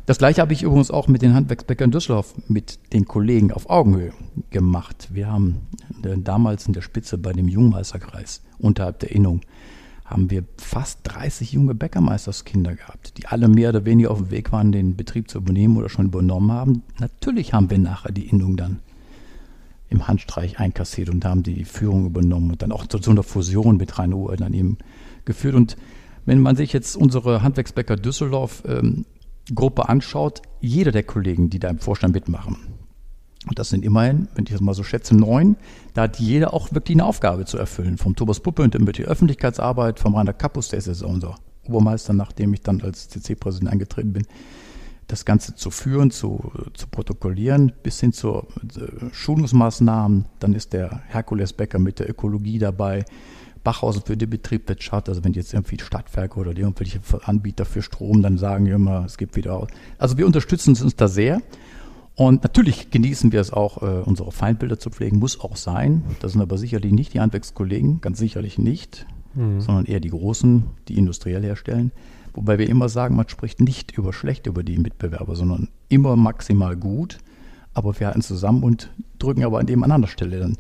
Das 0.07 0.17
gleiche 0.17 0.41
habe 0.41 0.51
ich 0.51 0.61
übrigens 0.61 0.91
auch 0.91 1.07
mit 1.07 1.21
den 1.21 1.33
Handwerksbäckern 1.33 1.89
Düsseldorf, 1.89 2.33
mit 2.49 2.91
den 2.91 3.05
Kollegen 3.05 3.53
auf 3.53 3.69
Augenhöhe 3.69 4.11
gemacht. 4.49 5.07
Wir 5.13 5.31
haben 5.31 5.61
äh, 6.03 6.17
damals 6.17 6.67
in 6.67 6.73
der 6.73 6.81
Spitze 6.81 7.17
bei 7.17 7.31
dem 7.31 7.47
Jungmeisterkreis 7.47 8.41
unterhalb 8.59 8.99
der 8.99 9.11
Innung 9.11 9.39
haben 10.03 10.31
wir 10.31 10.43
fast 10.57 10.99
30 11.03 11.51
junge 11.51 11.75
Bäckermeisterskinder 11.75 12.75
gehabt, 12.75 13.17
die 13.17 13.27
alle 13.27 13.49
mehr 13.49 13.69
oder 13.69 13.83
weniger 13.83 14.11
auf 14.11 14.19
dem 14.19 14.31
Weg 14.31 14.53
waren, 14.53 14.71
den 14.71 14.95
Betrieb 14.95 15.29
zu 15.29 15.37
übernehmen 15.37 15.75
oder 15.77 15.89
schon 15.89 16.05
übernommen 16.05 16.51
haben. 16.51 16.83
Natürlich 16.99 17.53
haben 17.53 17.69
wir 17.69 17.77
nachher 17.77 18.13
die 18.13 18.27
Innung 18.27 18.55
dann 18.55 18.79
im 19.89 20.07
Handstreich 20.07 20.59
einkassiert 20.59 21.09
und 21.09 21.23
haben 21.25 21.43
die 21.43 21.65
Führung 21.65 22.05
übernommen 22.05 22.51
und 22.51 22.61
dann 22.61 22.71
auch 22.71 22.87
zu 22.87 22.97
so 22.97 23.11
einer 23.11 23.23
Fusion 23.23 23.77
mit 23.77 23.97
Rhein-Uhr 23.97 24.35
dann 24.35 24.53
eben 24.53 24.77
geführt. 25.25 25.55
Und 25.55 25.77
wenn 26.25 26.41
man 26.41 26.55
sich 26.55 26.73
jetzt 26.73 26.95
unsere 26.95 27.41
Handwerksbäcker 27.41 27.95
Düsseldorf 27.95 28.63
ähm, 28.67 29.05
Gruppe 29.53 29.87
anschaut, 29.87 30.41
jeder 30.59 30.91
der 30.91 31.03
Kollegen, 31.03 31.49
die 31.49 31.59
da 31.59 31.69
im 31.69 31.79
Vorstand 31.79 32.13
mitmachen, 32.13 32.57
und 33.47 33.59
das 33.59 33.69
sind 33.69 33.85
immerhin, 33.85 34.27
wenn 34.35 34.43
ich 34.43 34.51
das 34.51 34.61
mal 34.61 34.73
so 34.73 34.83
schätze, 34.83 35.15
neun. 35.15 35.55
Da 35.93 36.03
hat 36.03 36.19
jeder 36.19 36.53
auch 36.53 36.73
wirklich 36.73 36.95
eine 36.95 37.05
Aufgabe 37.05 37.45
zu 37.45 37.57
erfüllen. 37.57 37.97
Vom 37.97 38.15
Thomas 38.15 38.41
Puppe 38.41 38.61
und 38.63 38.77
mit 38.79 38.97
die 38.97 39.05
Öffentlichkeitsarbeit, 39.05 39.99
vom 39.99 40.15
Rainer 40.15 40.33
Kappus, 40.33 40.69
der 40.69 40.79
ist 40.79 40.87
jetzt 40.87 41.03
unser 41.03 41.35
Obermeister, 41.65 42.13
nachdem 42.13 42.53
ich 42.53 42.61
dann 42.61 42.81
als 42.81 43.07
CC-Präsident 43.07 43.71
eingetreten 43.71 44.11
bin, 44.13 44.25
das 45.07 45.23
Ganze 45.23 45.55
zu 45.55 45.71
führen, 45.71 46.11
zu, 46.11 46.51
zu 46.73 46.87
protokollieren, 46.87 47.71
bis 47.81 47.99
hin 47.99 48.11
zu 48.11 48.45
äh, 48.75 49.13
Schulungsmaßnahmen. 49.13 50.25
Dann 50.39 50.53
ist 50.53 50.73
der 50.73 51.01
Herkules 51.07 51.53
Becker 51.53 51.79
mit 51.79 51.99
der 51.99 52.09
Ökologie 52.09 52.59
dabei. 52.59 53.05
Bachhausen 53.63 54.01
für 54.05 54.15
die 54.15 54.27
Betriebswirtschaft, 54.27 55.09
also 55.09 55.23
wenn 55.23 55.33
jetzt 55.33 55.53
irgendwie 55.53 55.77
Stadtwerke 55.79 56.39
oder 56.39 56.55
irgendwelche 56.55 56.99
Anbieter 57.23 57.65
für 57.65 57.81
Strom 57.81 58.21
dann 58.21 58.37
sagen 58.37 58.65
immer, 58.67 59.03
es 59.05 59.17
gibt 59.17 59.35
wieder 59.35 59.55
aus. 59.57 59.67
Also 59.97 60.17
wir 60.17 60.25
unterstützen 60.25 60.69
uns 60.81 60.95
da 60.95 61.07
sehr. 61.07 61.41
Und 62.15 62.43
natürlich 62.43 62.89
genießen 62.89 63.31
wir 63.31 63.41
es 63.41 63.51
auch, 63.51 63.81
äh, 63.81 64.01
unsere 64.03 64.31
Feindbilder 64.31 64.79
zu 64.79 64.89
pflegen, 64.89 65.19
muss 65.19 65.39
auch 65.39 65.55
sein. 65.55 66.03
Das 66.19 66.31
sind 66.31 66.41
aber 66.41 66.57
sicherlich 66.57 66.91
nicht 66.91 67.13
die 67.13 67.19
Handwerkskollegen, 67.19 68.01
ganz 68.01 68.17
sicherlich 68.19 68.57
nicht, 68.57 69.05
sondern 69.59 69.85
eher 69.85 69.99
die 69.99 70.09
Großen, 70.09 70.63
die 70.87 70.97
industriell 70.97 71.43
herstellen. 71.43 71.91
Wobei 72.37 72.59
wir 72.59 72.69
immer 72.69 72.87
sagen, 72.87 73.15
man 73.15 73.27
spricht 73.27 73.59
nicht 73.59 73.97
über 73.97 74.13
schlecht 74.13 74.45
über 74.45 74.61
die 74.61 74.77
Mitbewerber, 74.77 75.35
sondern 75.35 75.69
immer 75.89 76.15
maximal 76.15 76.75
gut. 76.75 77.17
Aber 77.73 77.99
wir 77.99 78.07
halten 78.07 78.21
zusammen 78.21 78.61
und 78.61 78.91
drücken 79.17 79.43
aber 79.43 79.57
an 79.57 79.65
dem 79.65 79.83
an 79.83 79.89
anderer 79.89 80.11
Stelle 80.11 80.39
dann 80.39 80.57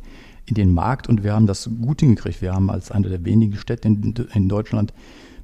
in 0.47 0.55
den 0.55 0.73
Markt. 0.73 1.07
Und 1.07 1.23
wir 1.23 1.33
haben 1.33 1.45
das 1.45 1.69
gut 1.79 1.99
hingekriegt. 1.99 2.41
Wir 2.41 2.55
haben 2.55 2.71
als 2.71 2.89
eine 2.89 3.09
der 3.09 3.23
wenigen 3.25 3.57
Städte 3.57 3.87
in, 3.87 4.15
in 4.33 4.49
Deutschland 4.49 4.91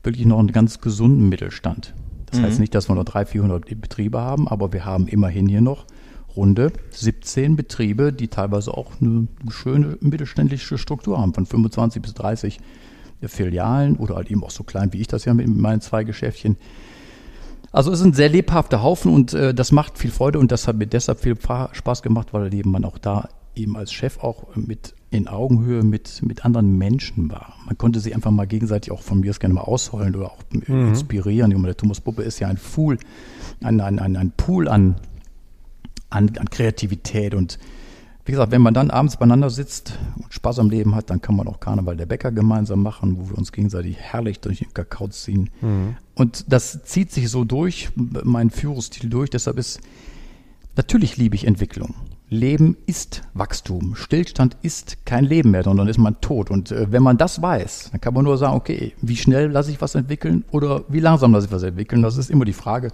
wirklich 0.02 0.26
noch 0.26 0.40
einen 0.40 0.52
ganz 0.52 0.82
gesunden 0.82 1.30
Mittelstand. 1.30 1.94
Das 2.32 2.42
heißt 2.42 2.60
nicht, 2.60 2.74
dass 2.74 2.90
wir 2.90 2.96
nur 2.96 3.06
300, 3.06 3.30
400 3.30 3.80
Betriebe 3.80 4.20
haben, 4.20 4.48
aber 4.48 4.74
wir 4.74 4.86
haben 4.86 5.08
immerhin 5.08 5.48
hier 5.48 5.62
noch 5.62 5.86
runde 6.36 6.74
17 6.90 7.56
Betriebe, 7.56 8.12
die 8.12 8.28
teilweise 8.28 8.74
auch 8.74 8.94
eine 9.00 9.28
schöne 9.52 10.00
mittelständische 10.02 10.80
Struktur 10.80 11.20
haben, 11.20 11.36
von 11.36 11.46
25 11.46 12.02
bis 12.02 12.16
30 12.16 12.60
Filialen 13.30 13.98
oder 13.98 14.16
halt 14.16 14.32
eben 14.32 14.44
auch 14.44 14.52
so 14.52 14.64
klein 14.64 14.94
wie 14.94 15.02
ich 15.02 15.08
das 15.08 15.26
ja 15.26 15.34
mit 15.34 15.48
meinen 15.48 15.82
zwei 15.82 16.04
Geschäftchen. 16.04 16.58
Also 17.72 17.92
es 17.92 18.00
ist 18.00 18.06
ein 18.06 18.14
sehr 18.14 18.30
lebhafter 18.30 18.84
Haufen 18.84 19.14
und 19.14 19.34
äh, 19.34 19.54
das 19.54 19.72
macht 19.72 19.98
viel 19.98 20.12
Freude 20.12 20.40
und 20.40 20.52
das 20.52 20.68
hat 20.68 20.78
mir 20.78 20.88
deshalb 20.88 21.20
viel 21.20 21.36
Spaß 21.36 22.04
gemacht, 22.04 22.34
weil 22.34 22.54
eben 22.54 22.72
man 22.72 22.86
auch 22.86 22.98
da 23.00 23.30
eben 23.56 23.78
als 23.78 23.92
Chef 23.92 24.20
auch 24.20 24.56
mit 24.56 24.96
in 25.14 25.28
Augenhöhe 25.28 25.84
mit, 25.84 26.22
mit 26.24 26.44
anderen 26.44 26.78
Menschen 26.78 27.32
war. 27.32 27.56
Man 27.66 27.78
konnte 27.78 28.00
sich 28.00 28.16
einfach 28.16 28.32
mal 28.32 28.48
gegenseitig 28.48 28.92
auch 28.92 29.02
von 29.02 29.20
mir 29.20 29.30
aus 29.30 29.40
gerne 29.40 29.54
mal 29.54 29.62
ausheulen 29.62 30.16
oder 30.16 30.32
auch 30.32 30.40
inspirieren. 30.68 31.52
Ich 31.52 31.58
meine, 31.58 31.68
Der 31.68 31.78
Thomas 31.78 32.02
Puppe 32.02 32.24
ist 32.24 32.40
ja 32.40 32.48
ein 32.48 32.58
Pool, 32.58 32.98
ein, 33.62 33.80
ein, 33.80 34.00
ein, 34.00 34.16
ein 34.16 34.32
Pool 34.32 34.68
an, 34.68 34.96
an, 36.10 36.32
an 36.38 36.50
Kreativität 36.50 37.36
und 37.36 37.60
wie 38.26 38.32
gesagt, 38.32 38.52
wenn 38.52 38.62
man 38.62 38.74
dann 38.74 38.90
abends 38.90 39.18
beieinander 39.18 39.50
sitzt 39.50 40.00
und 40.16 40.34
Spaß 40.34 40.60
am 40.60 40.70
Leben 40.70 40.96
hat, 40.96 41.10
dann 41.10 41.22
kann 41.22 41.36
man 41.36 41.48
auch 41.48 41.60
Karneval 41.60 41.98
der 41.98 42.06
Bäcker 42.06 42.32
gemeinsam 42.32 42.82
machen, 42.82 43.18
wo 43.18 43.30
wir 43.30 43.38
uns 43.38 43.52
gegenseitig 43.52 43.98
herrlich 43.98 44.40
durch 44.40 44.60
den 44.60 44.74
Kakao 44.74 45.10
ziehen. 45.10 45.50
Und 46.16 46.46
das 46.52 46.84
zieht 46.84 47.12
sich 47.12 47.30
so 47.30 47.44
durch, 47.44 47.90
mein 47.96 48.50
Führungsstil 48.50 49.10
durch. 49.10 49.30
Deshalb 49.30 49.58
ist, 49.58 49.82
natürlich 50.78 51.18
liebe 51.18 51.36
ich 51.36 51.46
Entwicklung. 51.46 51.96
Leben 52.30 52.78
ist 52.86 53.22
Wachstum. 53.34 53.96
Stillstand 53.96 54.58
ist 54.62 55.06
kein 55.06 55.26
Leben 55.26 55.52
mehr, 55.52 55.64
sondern 55.64 55.88
ist 55.88 56.00
man 56.00 56.20
tot. 56.22 56.50
Und 56.50 56.72
äh, 56.72 56.92
wenn 56.92 57.04
man 57.04 57.18
das 57.18 57.42
weiß, 57.42 57.90
dann 57.92 58.02
kann 58.02 58.14
man 58.14 58.24
nur 58.24 58.38
sagen, 58.38 58.56
okay, 58.56 58.94
wie 59.02 59.18
schnell 59.18 59.52
lasse 59.52 59.70
ich 59.70 59.82
was 59.82 59.96
entwickeln 59.96 60.44
oder 60.52 60.84
wie 60.88 61.00
langsam 61.00 61.34
lasse 61.34 61.48
ich 61.48 61.52
was 61.52 61.64
entwickeln. 61.64 62.02
Das 62.02 62.18
ist 62.18 62.32
immer 62.32 62.46
die 62.46 62.54
Frage. 62.54 62.92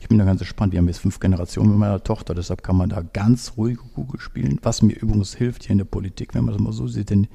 Ich 0.00 0.08
bin 0.08 0.18
da 0.18 0.24
ganz 0.24 0.40
gespannt. 0.40 0.72
Wir 0.72 0.78
haben 0.78 0.86
jetzt 0.86 1.00
fünf 1.00 1.18
Generationen 1.20 1.70
mit 1.70 1.78
meiner 1.78 2.02
Tochter, 2.02 2.34
deshalb 2.34 2.62
kann 2.62 2.76
man 2.76 2.88
da 2.88 3.02
ganz 3.02 3.54
ruhige 3.56 3.82
Kugel 3.94 4.20
spielen, 4.20 4.58
was 4.62 4.82
mir 4.82 4.94
übrigens 4.94 5.34
hilft 5.34 5.64
hier 5.64 5.72
in 5.72 5.78
der 5.78 5.84
Politik, 5.84 6.34
wenn 6.34 6.44
man 6.44 6.54
das 6.54 6.62
mal 6.62 6.72
so 6.72 6.86
sieht. 6.86 7.10
Denn 7.10 7.26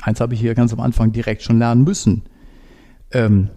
eins 0.00 0.20
habe 0.20 0.34
ich 0.34 0.40
hier 0.40 0.54
ganz 0.54 0.72
am 0.72 0.80
Anfang 0.80 1.12
direkt 1.12 1.42
schon 1.42 1.58
lernen 1.58 1.84
müssen. 1.84 2.22
Ähm, 3.10 3.50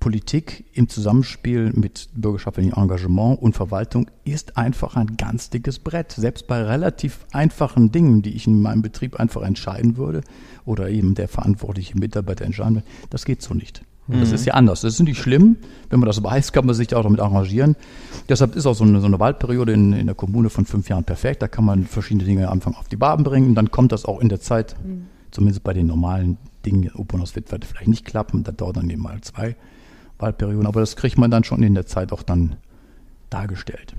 Politik 0.00 0.66
im 0.74 0.88
Zusammenspiel 0.88 1.72
mit 1.74 2.10
bürgerschaftlichem 2.14 2.74
Engagement 2.76 3.40
und 3.40 3.54
Verwaltung 3.54 4.10
ist 4.24 4.58
einfach 4.58 4.96
ein 4.96 5.16
ganz 5.16 5.48
dickes 5.48 5.78
Brett. 5.78 6.12
Selbst 6.12 6.46
bei 6.46 6.62
relativ 6.62 7.24
einfachen 7.32 7.90
Dingen, 7.90 8.20
die 8.20 8.34
ich 8.34 8.46
in 8.46 8.60
meinem 8.60 8.82
Betrieb 8.82 9.16
einfach 9.18 9.42
entscheiden 9.42 9.96
würde 9.96 10.20
oder 10.66 10.90
eben 10.90 11.14
der 11.14 11.28
verantwortliche 11.28 11.98
Mitarbeiter 11.98 12.44
entscheiden 12.44 12.76
würde, 12.76 12.86
das 13.08 13.24
geht 13.24 13.40
so 13.40 13.54
nicht. 13.54 13.82
Das 14.06 14.32
ist 14.32 14.44
ja 14.44 14.52
anders. 14.54 14.82
Das 14.82 14.94
ist 14.94 15.00
nicht 15.00 15.18
schlimm. 15.18 15.56
Wenn 15.88 15.98
man 16.00 16.06
das 16.06 16.22
weiß, 16.22 16.52
kann 16.52 16.66
man 16.66 16.74
sich 16.74 16.88
da 16.88 16.98
auch 16.98 17.02
damit 17.04 17.20
arrangieren. 17.20 17.74
Deshalb 18.28 18.54
ist 18.54 18.66
auch 18.66 18.74
so 18.74 18.84
eine, 18.84 19.00
so 19.00 19.06
eine 19.06 19.18
Waldperiode 19.18 19.72
in, 19.72 19.94
in 19.94 20.06
der 20.06 20.14
Kommune 20.14 20.50
von 20.50 20.66
fünf 20.66 20.88
Jahren 20.90 21.04
perfekt. 21.04 21.40
Da 21.40 21.48
kann 21.48 21.64
man 21.64 21.84
verschiedene 21.86 22.24
Dinge 22.24 22.46
am 22.48 22.52
Anfang 22.54 22.74
auf 22.74 22.88
die 22.88 22.96
Bahn 22.96 23.24
bringen. 23.24 23.54
Dann 23.54 23.70
kommt 23.70 23.92
das 23.92 24.04
auch 24.04 24.20
in 24.20 24.28
der 24.28 24.40
Zeit, 24.40 24.76
zumindest 25.30 25.64
bei 25.64 25.72
den 25.72 25.86
normalen 25.86 26.36
Dingen, 26.66 26.90
Openos 26.94 27.34
wird 27.34 27.48
vielleicht 27.48 27.88
nicht 27.88 28.04
klappen. 28.04 28.44
Das 28.44 28.56
dauert 28.56 28.76
dann 28.76 28.90
eben 28.90 29.02
mal 29.02 29.20
zwei 29.22 29.56
Wahlperioden. 30.18 30.66
Aber 30.66 30.80
das 30.80 30.96
kriegt 30.96 31.16
man 31.16 31.30
dann 31.30 31.44
schon 31.44 31.62
in 31.62 31.74
der 31.74 31.86
Zeit 31.86 32.12
auch 32.12 32.22
dann 32.22 32.56
dargestellt. 33.30 33.94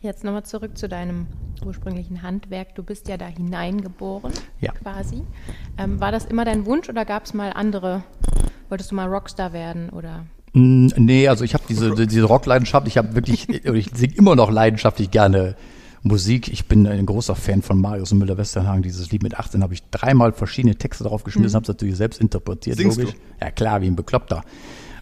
Jetzt 0.00 0.24
nochmal 0.24 0.44
zurück 0.44 0.76
zu 0.76 0.88
deinem 0.88 1.26
ursprünglichen 1.64 2.22
Handwerk. 2.22 2.74
Du 2.74 2.82
bist 2.82 3.08
ja 3.08 3.16
da 3.16 3.26
hineingeboren, 3.26 4.32
Ja. 4.60 4.72
quasi. 4.72 5.22
Ähm, 5.78 6.00
war 6.00 6.10
das 6.12 6.24
immer 6.24 6.44
dein 6.44 6.66
Wunsch 6.66 6.88
oder 6.88 7.04
gab 7.04 7.24
es 7.24 7.34
mal 7.34 7.52
andere? 7.52 8.02
Wolltest 8.72 8.90
du 8.90 8.94
mal 8.94 9.06
Rockstar 9.06 9.52
werden 9.52 9.90
oder? 9.90 10.24
Nee, 10.54 11.28
also 11.28 11.44
ich 11.44 11.52
habe 11.52 11.64
diese, 11.68 11.94
diese 11.94 12.22
Rockleidenschaft, 12.22 12.88
ich 12.88 12.96
habe 12.96 13.14
wirklich, 13.14 13.46
ich 13.66 13.90
singe 13.92 14.14
immer 14.14 14.34
noch 14.34 14.50
leidenschaftlich 14.50 15.10
gerne 15.10 15.56
Musik. 16.02 16.48
Ich 16.48 16.68
bin 16.68 16.86
ein 16.86 17.04
großer 17.04 17.34
Fan 17.34 17.60
von 17.60 17.78
Marius 17.78 18.12
und 18.12 18.18
Müller-Westernhagen. 18.20 18.82
Dieses 18.82 19.10
Lied 19.10 19.22
mit 19.22 19.38
18 19.38 19.62
habe 19.62 19.74
ich 19.74 19.82
dreimal 19.90 20.32
verschiedene 20.32 20.74
Texte 20.76 21.04
drauf 21.04 21.22
geschmissen, 21.22 21.54
habe 21.54 21.64
es 21.64 21.68
natürlich 21.68 21.96
selbst 21.96 22.18
interpretiert, 22.18 22.78
Singst 22.78 22.98
logisch. 22.98 23.14
Ja 23.42 23.50
klar, 23.50 23.82
wie 23.82 23.88
ein 23.88 23.94
Bekloppter. 23.94 24.42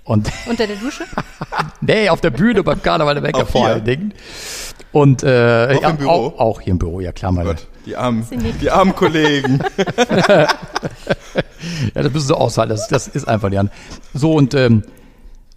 Und 0.02 0.28
Unter 0.48 0.66
der 0.66 0.74
Dusche? 0.74 1.04
nee, 1.80 2.08
auf 2.08 2.20
der 2.20 2.30
Bühne 2.30 2.64
beim 2.64 2.82
Karneval 2.82 3.14
der 3.14 3.22
Wecker 3.22 3.46
vor 3.46 3.66
allen 3.66 3.84
Dingen. 3.84 4.14
Und 4.90 5.22
äh, 5.22 5.76
Auch 5.76 5.82
ja, 5.82 5.90
im 5.90 5.96
Büro? 5.96 6.10
Auch, 6.10 6.38
auch 6.40 6.60
hier 6.60 6.72
im 6.72 6.78
Büro, 6.80 6.98
ja 6.98 7.12
klar, 7.12 7.30
meine, 7.30 7.50
Gott, 7.50 7.68
die 7.86 7.94
armen, 7.94 8.26
die 8.60 8.68
armen 8.68 8.96
Kollegen. 8.96 9.62
Ja, 11.94 12.02
das 12.02 12.12
müssen 12.12 12.28
sie 12.28 12.36
aushalten. 12.36 12.70
Das, 12.70 12.88
das 12.88 13.08
ist 13.08 13.28
einfach 13.28 13.50
Jan. 13.52 13.70
So, 14.14 14.32
und 14.32 14.54
ähm, 14.54 14.82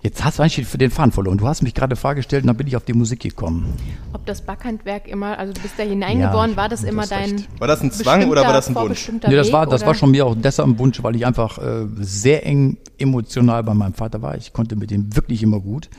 jetzt 0.02 0.24
hast 0.24 0.38
du 0.38 0.44
eigentlich 0.44 0.68
für 0.68 0.78
den 0.78 0.92
Faden 0.92 1.12
verloren. 1.12 1.38
Du 1.38 1.48
hast 1.48 1.64
mich 1.64 1.74
gerade 1.74 1.92
eine 1.92 1.96
Frage 1.96 2.18
gestellt 2.18 2.44
und 2.44 2.48
dann 2.48 2.58
bin 2.58 2.68
ich 2.68 2.76
auf 2.76 2.84
die 2.84 2.94
Musik 2.94 3.22
gekommen. 3.22 3.74
Ob 4.12 4.26
das 4.26 4.42
Backhandwerk 4.42 5.08
immer, 5.08 5.38
also 5.40 5.54
du 5.54 5.62
bist 5.62 5.76
da 5.78 5.84
hineingeboren, 5.84 6.52
Ja, 6.52 6.58
war 6.58 6.70
das 6.70 6.84
immer 6.84 7.04
hast 7.04 7.12
dein 7.12 7.32
recht. 7.32 7.50
War 7.60 7.68
das 7.68 7.82
ein 7.82 7.92
Zwang 7.92 8.30
oder 8.30 8.44
war 8.44 8.54
das 8.54 8.68
ein 8.68 8.76
Wunsch? 8.76 9.10
Nee, 9.12 9.36
das 9.36 9.48
Weg, 9.48 9.54
war, 9.54 9.66
das 9.66 9.82
oder? 9.82 9.88
war 9.88 9.96
schon 9.96 10.12
mir 10.12 10.26
auch 10.26 10.36
deshalb 10.38 10.68
ein 10.68 10.80
Wunsch, 10.80 11.02
weil 11.02 11.16
ich 11.16 11.26
einfach 11.26 11.58
äh, 11.58 11.88
sehr 12.00 12.46
eng 12.46 12.78
emotional 12.98 13.64
bei 13.64 13.74
meinem 13.74 13.94
Vater 13.94 14.22
war. 14.22 14.36
Ich 14.36 14.54
konnte 14.54 14.76
mit 14.76 14.92
ihm 14.92 15.16
wirklich 15.16 15.42
immer 15.42 15.60
gut. 15.60 15.90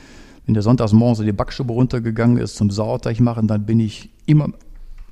Wenn 0.45 0.53
der 0.53 0.61
sonntags 0.63 0.93
morgens 0.93 1.19
in 1.19 1.25
die 1.25 1.31
Backstube 1.31 1.73
runtergegangen 1.73 2.37
ist 2.37 2.55
zum 2.55 2.69
Sauerteig 2.69 3.19
machen, 3.19 3.47
dann 3.47 3.65
bin 3.65 3.79
ich 3.79 4.11
immer, 4.27 4.49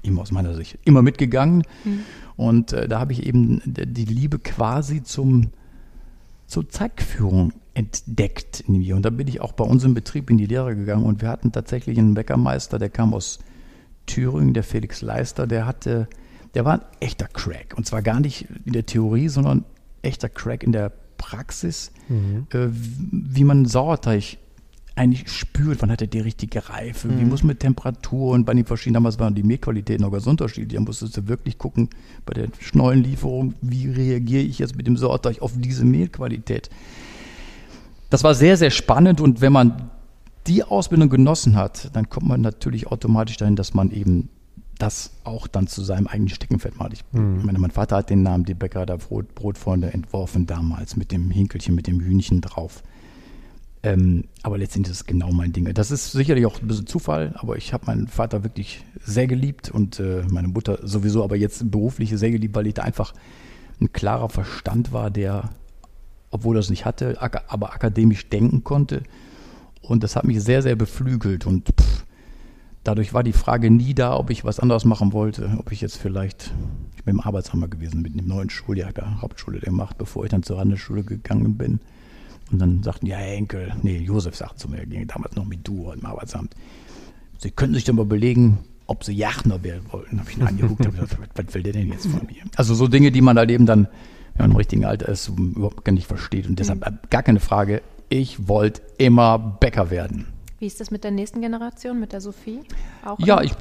immer 0.04 0.22
aus 0.22 0.32
meiner 0.32 0.54
Sicht, 0.54 0.78
immer 0.86 1.02
mitgegangen. 1.02 1.64
Und 2.36 2.74
äh, 2.74 2.88
da 2.88 3.00
habe 3.00 3.14
ich 3.14 3.26
eben 3.26 3.62
die 3.66 4.06
Liebe 4.06 4.40
quasi 4.40 5.04
zum, 5.04 5.52
zur 6.48 6.70
Zeitführung 6.70 7.54
entdeckt 7.74 8.62
in 8.62 8.78
mir. 8.78 8.96
Und 8.96 9.04
da 9.04 9.10
bin 9.10 9.28
ich 9.28 9.42
auch 9.42 9.54
bei 9.54 9.64
uns 9.64 9.84
im 9.84 9.94
Betrieb 9.94 10.30
in 10.30 10.38
die 10.38 10.46
Lehre 10.46 10.76
gegangen 10.76 11.06
und 11.06 11.22
wir 11.22 11.30
hatten 11.30 11.52
tatsächlich 11.52 11.98
einen 11.98 12.14
Bäckermeister, 12.14 12.80
der 12.80 12.90
kam 12.90 13.14
aus 13.14 13.40
Thüringen, 14.06 14.54
der 14.54 14.64
Felix 14.64 15.02
Leister, 15.02 15.48
der 15.48 15.66
hatte, 15.66 16.08
der 16.54 16.66
war 16.66 16.74
ein 16.74 16.86
echter 17.00 17.28
Crack. 17.28 17.74
Und 17.78 17.86
zwar 17.86 18.02
gar 18.02 18.20
nicht 18.20 18.48
in 18.66 18.74
der 18.74 18.86
Theorie, 18.86 19.30
sondern 19.30 19.66
echter 20.02 20.30
Crack 20.30 20.64
in 20.64 20.72
der 20.72 20.92
Praxis, 21.18 21.92
äh, 22.52 22.68
wie 22.70 23.44
man 23.44 23.66
Sauerteig 23.66 24.38
eigentlich 24.96 25.32
spürt, 25.32 25.82
wann 25.82 25.90
hat 25.90 26.02
er 26.02 26.08
die 26.08 26.20
richtige 26.20 26.70
Reife, 26.70 27.10
wie 27.18 27.26
muss 27.26 27.42
man 27.42 27.50
mit 27.50 27.62
Temperatur 27.62 28.32
und 28.34 28.46
bei 28.46 28.54
den 28.54 28.66
verschiedenen, 28.66 28.96
damals 28.96 29.18
waren 29.18 29.34
die 29.34 29.42
Mehlqualitäten 29.42 30.06
auch 30.06 30.12
ganz 30.12 30.28
unterschiedlich, 30.28 30.76
da 30.76 30.82
musstest 30.82 31.18
du 31.18 31.28
wirklich 31.28 31.58
gucken, 31.58 31.90
bei 32.26 32.34
der 32.34 32.50
Schnollenlieferung, 32.60 33.56
wie 33.62 33.90
reagiere 33.90 34.44
ich 34.44 34.60
jetzt 34.60 34.76
mit 34.76 34.86
dem 34.86 34.96
Sauerteig 34.96 35.42
auf 35.42 35.54
diese 35.56 35.84
Mehlqualität. 35.84 36.70
Das 38.12 38.24
war 38.24 38.36
sehr, 38.36 38.56
sehr 38.56 38.70
spannend 38.70 39.20
und 39.20 39.42
wenn 39.42 39.52
man 39.52 39.90
die 40.46 40.64
Ausbildung 40.64 41.10
genossen 41.10 41.56
hat, 41.56 41.90
dann 41.94 42.10
kommt 42.10 42.28
man 42.28 42.42
natürlich 42.42 42.88
automatisch 42.88 43.38
dahin, 43.38 43.56
dass 43.56 43.74
man 43.74 43.90
eben 43.90 44.30
das 44.78 45.12
auch 45.24 45.48
dann 45.48 45.68
zu 45.68 45.84
seinem 45.84 46.08
eigenen 46.08 46.30
Steckenpferd 46.30 46.78
macht. 46.78 46.94
Ich 46.94 47.04
meine, 47.14 47.58
mein 47.58 47.72
Vater 47.72 47.98
hat 47.98 48.10
den 48.10 48.22
Namen 48.22 48.44
die 48.44 48.54
Bäcker 48.54 48.86
der 48.86 48.98
Brot, 48.98 49.34
Brotfreunde 49.34 49.92
entworfen 49.94 50.46
damals 50.46 50.96
mit 50.96 51.12
dem 51.12 51.32
Hinkelchen, 51.32 51.74
mit 51.74 51.88
dem 51.88 52.00
Hühnchen 52.00 52.42
drauf. 52.42 52.84
Ähm, 53.86 54.24
aber 54.44 54.58
letztendlich 54.58 54.92
ist 54.94 55.02
es 55.02 55.06
genau 55.06 55.32
mein 55.34 55.52
Ding. 55.52 55.72
Das 55.74 55.92
ist 55.92 56.14
sicherlich 56.14 56.46
auch 56.46 56.62
ein 56.62 56.68
bisschen 56.68 56.88
Zufall, 56.88 57.34
aber 57.36 57.58
ich 57.58 57.74
habe 57.74 57.86
meinen 57.88 58.08
Vater 58.08 58.44
wirklich 58.44 58.86
sehr 59.04 59.28
geliebt 59.28 59.70
und 59.70 60.00
äh, 60.00 60.24
meine 60.32 60.48
Mutter 60.48 60.80
sowieso, 60.84 61.22
aber 61.22 61.36
jetzt 61.36 61.70
beruflich 61.70 62.12
sehr 62.12 62.32
geliebt, 62.32 62.56
weil 62.56 62.68
ich 62.68 62.76
da 62.76 62.84
einfach 62.84 63.14
ein 63.82 63.92
klarer 63.92 64.30
Verstand 64.30 64.94
war, 64.94 65.12
der, 65.12 65.50
obwohl 66.32 66.56
er 66.56 66.62
es 66.62 66.70
nicht 66.70 66.86
hatte, 66.86 67.22
aber 67.22 67.74
akademisch 67.74 68.30
denken 68.30 68.64
konnte. 68.64 69.04
Und 69.82 70.04
das 70.04 70.16
hat 70.16 70.24
mich 70.24 70.42
sehr, 70.42 70.62
sehr 70.62 70.78
beflügelt. 70.78 71.46
Und 71.46 71.74
pff, 71.78 72.06
dadurch 72.86 73.14
war 73.14 73.24
die 73.24 73.34
Frage 73.34 73.70
nie 73.70 73.94
da, 73.94 74.16
ob 74.16 74.30
ich 74.30 74.46
was 74.46 74.62
anderes 74.62 74.86
machen 74.86 75.12
wollte, 75.12 75.58
ob 75.58 75.74
ich 75.74 75.82
jetzt 75.82 75.98
vielleicht, 75.98 76.54
ich 76.96 77.04
bin 77.04 77.16
im 77.16 77.22
Arbeitshammer 77.22 77.68
gewesen 77.68 78.02
mit 78.02 78.18
dem 78.18 78.28
neuen 78.28 78.50
Schuljahr 78.50 78.94
der 78.94 79.22
Hauptschule 79.22 79.60
gemacht, 79.60 79.98
bevor 79.98 80.24
ich 80.24 80.32
dann 80.32 80.44
zur 80.44 80.58
Randesschule 80.58 81.04
gegangen 81.04 81.58
bin. 81.58 81.82
Und 82.54 82.60
dann 82.60 82.84
sagten, 82.84 83.08
ja, 83.08 83.18
Enkel, 83.18 83.74
nee, 83.82 83.98
Josef 83.98 84.36
sagte 84.36 84.58
zu 84.58 84.70
mir, 84.70 84.86
ging 84.86 85.08
damals 85.08 85.36
noch 85.36 85.46
mit 85.46 85.68
du 85.68 85.92
im 85.92 86.06
Arbeitsamt. 86.06 86.56
Sie 87.40 87.50
könnten 87.50 87.74
sich 87.74 87.84
doch 87.84 87.94
mal 87.94 88.04
überlegen, 88.04 88.60
ob 88.86 89.04
Sie 89.04 89.14
Jachner 89.14 89.64
werden 89.64 89.84
wollten. 89.92 90.20
Habe 90.20 90.30
ich 90.30 90.38
ihn 90.38 90.44
angeguckt, 90.48 90.86
habe 90.86 90.96
gesagt, 90.96 91.18
was 91.36 91.54
will 91.56 91.64
der 91.64 91.74
denn 91.74 91.92
jetzt 91.92 92.06
von 92.06 92.22
mir? 92.28 92.44
Also 92.56 92.76
so 92.76 92.88
Dinge, 92.88 93.12
die 93.12 93.22
man 93.22 93.38
halt 93.38 93.50
eben 93.50 93.66
dann, 93.66 93.88
wenn 94.36 94.46
man 94.46 94.52
im 94.52 94.58
richtigen 94.58 94.86
Alter 94.86 95.10
ist, 95.10 95.30
überhaupt 95.30 95.84
gar 95.84 95.94
nicht 95.94 96.06
versteht. 96.06 96.48
Und 96.48 96.60
deshalb 96.60 96.86
äh, 96.86 96.92
gar 97.10 97.24
keine 97.24 97.40
Frage, 97.40 97.82
ich 98.10 98.48
wollte 98.48 98.84
immer 99.00 99.40
Bäcker 99.40 99.90
werden. 99.90 100.28
Wie 100.60 100.68
ist 100.68 100.80
das 100.80 100.92
mit 100.92 101.04
der 101.04 101.12
nächsten 101.12 101.42
Generation, 101.42 102.00
mit 102.00 102.14
der 102.14 102.22
Sophie? 102.22 102.60
Auch 103.04 103.18
Ja, 103.20 103.42
ich, 103.42 103.52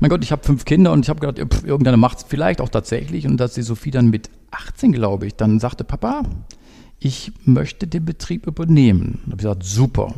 mein 0.00 0.10
Gott, 0.10 0.24
ich 0.24 0.32
habe 0.32 0.42
fünf 0.42 0.64
Kinder 0.64 0.92
und 0.92 1.06
ich 1.06 1.08
habe 1.08 1.20
gedacht, 1.20 1.38
ja, 1.38 1.46
pf, 1.46 1.64
irgendeiner 1.64 1.96
macht 1.96 2.18
es 2.18 2.24
vielleicht 2.24 2.60
auch 2.60 2.68
tatsächlich. 2.68 3.26
Und 3.26 3.36
dass 3.36 3.54
die 3.54 3.62
Sophie 3.62 3.92
dann 3.92 4.10
mit 4.10 4.28
18, 4.50 4.90
glaube 4.90 5.28
ich, 5.28 5.36
dann 5.36 5.60
sagte, 5.60 5.84
Papa, 5.84 6.24
ich 7.00 7.32
möchte 7.44 7.86
den 7.86 8.04
Betrieb 8.04 8.46
übernehmen. 8.46 9.20
Da 9.24 9.32
habe 9.32 9.34
ich 9.34 9.38
gesagt, 9.38 9.64
super. 9.64 10.14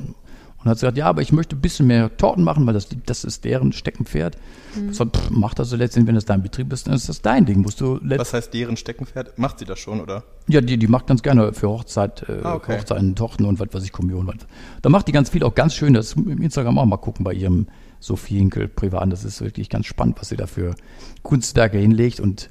Und 0.58 0.70
hat 0.70 0.78
sie 0.78 0.82
gesagt, 0.82 0.98
ja, 0.98 1.06
aber 1.06 1.22
ich 1.22 1.32
möchte 1.32 1.56
ein 1.56 1.60
bisschen 1.60 1.88
mehr 1.88 2.16
Torten 2.16 2.44
machen, 2.44 2.64
weil 2.66 2.74
das, 2.74 2.88
das 3.06 3.24
ist 3.24 3.44
deren 3.44 3.72
Steckenpferd. 3.72 4.36
Mhm. 4.76 4.90
Ich 4.90 4.96
sag, 4.96 5.16
pff, 5.16 5.30
mach 5.30 5.54
das 5.54 5.70
so 5.70 5.76
letztendlich, 5.76 6.08
wenn 6.08 6.14
das 6.14 6.24
dein 6.24 6.40
Betrieb 6.42 6.72
ist, 6.72 6.86
dann 6.86 6.94
ist 6.94 7.08
das 7.08 7.20
dein 7.20 7.46
Ding. 7.46 7.62
Musst 7.62 7.80
du 7.80 7.98
Was 8.02 8.32
heißt 8.32 8.54
deren 8.54 8.76
Steckenpferd? 8.76 9.38
Macht 9.38 9.58
sie 9.58 9.64
das 9.64 9.78
schon, 9.80 10.00
oder? 10.00 10.22
ja, 10.48 10.60
die, 10.60 10.76
die 10.76 10.86
macht 10.86 11.06
ganz 11.08 11.22
gerne 11.22 11.52
für 11.52 11.68
Hochzeit, 11.68 12.28
äh, 12.28 12.40
Ah, 12.44 12.54
okay. 12.54 12.78
Hochzeiten, 12.78 13.14
Tochten 13.16 13.44
und 13.44 13.58
was 13.58 13.68
weiß 13.72 13.84
ich, 13.84 13.92
Kommunion. 13.92 14.26
Was. 14.28 14.36
Da 14.82 14.88
macht 14.88 15.08
die 15.08 15.12
ganz 15.12 15.30
viel, 15.30 15.42
auch 15.42 15.54
ganz 15.54 15.74
schön. 15.74 15.94
Das 15.94 16.12
im 16.12 16.40
Instagram 16.42 16.78
auch 16.78 16.86
mal 16.86 16.96
gucken 16.96 17.24
bei 17.24 17.32
ihrem 17.32 17.66
Sophie 17.98 18.38
Hinkel 18.38 18.68
privat. 18.68 19.10
Das 19.12 19.24
ist 19.24 19.40
wirklich 19.40 19.68
ganz 19.68 19.86
spannend, 19.86 20.16
was 20.20 20.28
sie 20.28 20.36
da 20.36 20.46
für 20.46 20.74
Kunstwerke 21.22 21.78
hinlegt 21.78 22.20
und 22.20 22.50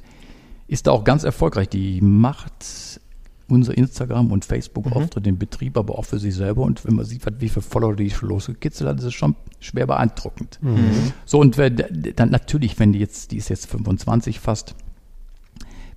ist 0.67 0.87
da 0.87 0.91
auch 0.91 1.03
ganz 1.05 1.23
erfolgreich. 1.23 1.69
Die 1.69 2.01
macht 2.01 2.99
unser 3.51 3.77
Instagram 3.77 4.31
und 4.31 4.45
Facebook 4.45 4.85
Mhm. 4.87 4.93
Auftritt 4.93 5.25
den 5.25 5.37
Betrieb, 5.37 5.77
aber 5.77 5.97
auch 5.99 6.05
für 6.05 6.17
sich 6.19 6.33
selber. 6.35 6.63
Und 6.63 6.83
wenn 6.85 6.95
man 6.95 7.05
sieht, 7.05 7.21
wie 7.39 7.49
viele 7.49 7.61
Follower 7.61 7.95
die 7.95 8.09
schon 8.09 8.29
losgekitzelt 8.29 8.89
hat, 8.89 8.99
ist 8.99 9.05
es 9.05 9.13
schon 9.13 9.35
schwer 9.59 9.85
beeindruckend. 9.87 10.59
So, 11.25 11.39
und 11.39 11.57
wer- 11.57 11.69
dann 11.69 12.29
natürlich, 12.31 12.79
wenn 12.79 12.93
die 12.93 12.99
jetzt, 12.99 13.31
die 13.31 13.37
ist 13.37 13.49
jetzt 13.49 13.67
25 13.67 14.39
fast, 14.39 14.75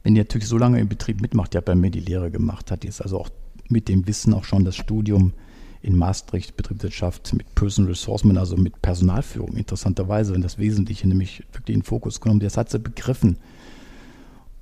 wenn 0.02 0.14
die 0.14 0.20
natürlich 0.20 0.48
so 0.48 0.58
lange 0.58 0.80
im 0.80 0.88
Betrieb 0.88 1.20
mitmacht, 1.22 1.54
die 1.54 1.58
hat 1.58 1.64
bei 1.64 1.74
mir 1.74 1.90
die 1.90 2.00
Lehre 2.00 2.30
gemacht, 2.30 2.70
hat 2.70 2.84
jetzt 2.84 3.00
also 3.00 3.18
auch 3.20 3.30
mit 3.70 3.88
dem 3.88 4.06
Wissen 4.06 4.34
auch 4.34 4.44
schon 4.44 4.64
das 4.64 4.76
Studium 4.76 5.32
in 5.80 5.96
Maastricht, 5.96 6.56
Betriebswirtschaft 6.56 7.32
mit 7.34 7.54
Personal 7.54 7.90
Resourcement, 7.90 8.38
also 8.38 8.56
mit 8.56 8.80
Personalführung, 8.82 9.54
interessanterweise, 9.56 10.38
das 10.40 10.58
Wesentliche 10.58 11.06
nämlich 11.08 11.42
wirklich 11.52 11.74
in 11.74 11.80
den 11.80 11.86
Fokus 11.86 12.20
genommen. 12.20 12.40
Das 12.40 12.56
hat 12.56 12.70
sie 12.70 12.78
begriffen. 12.78 13.38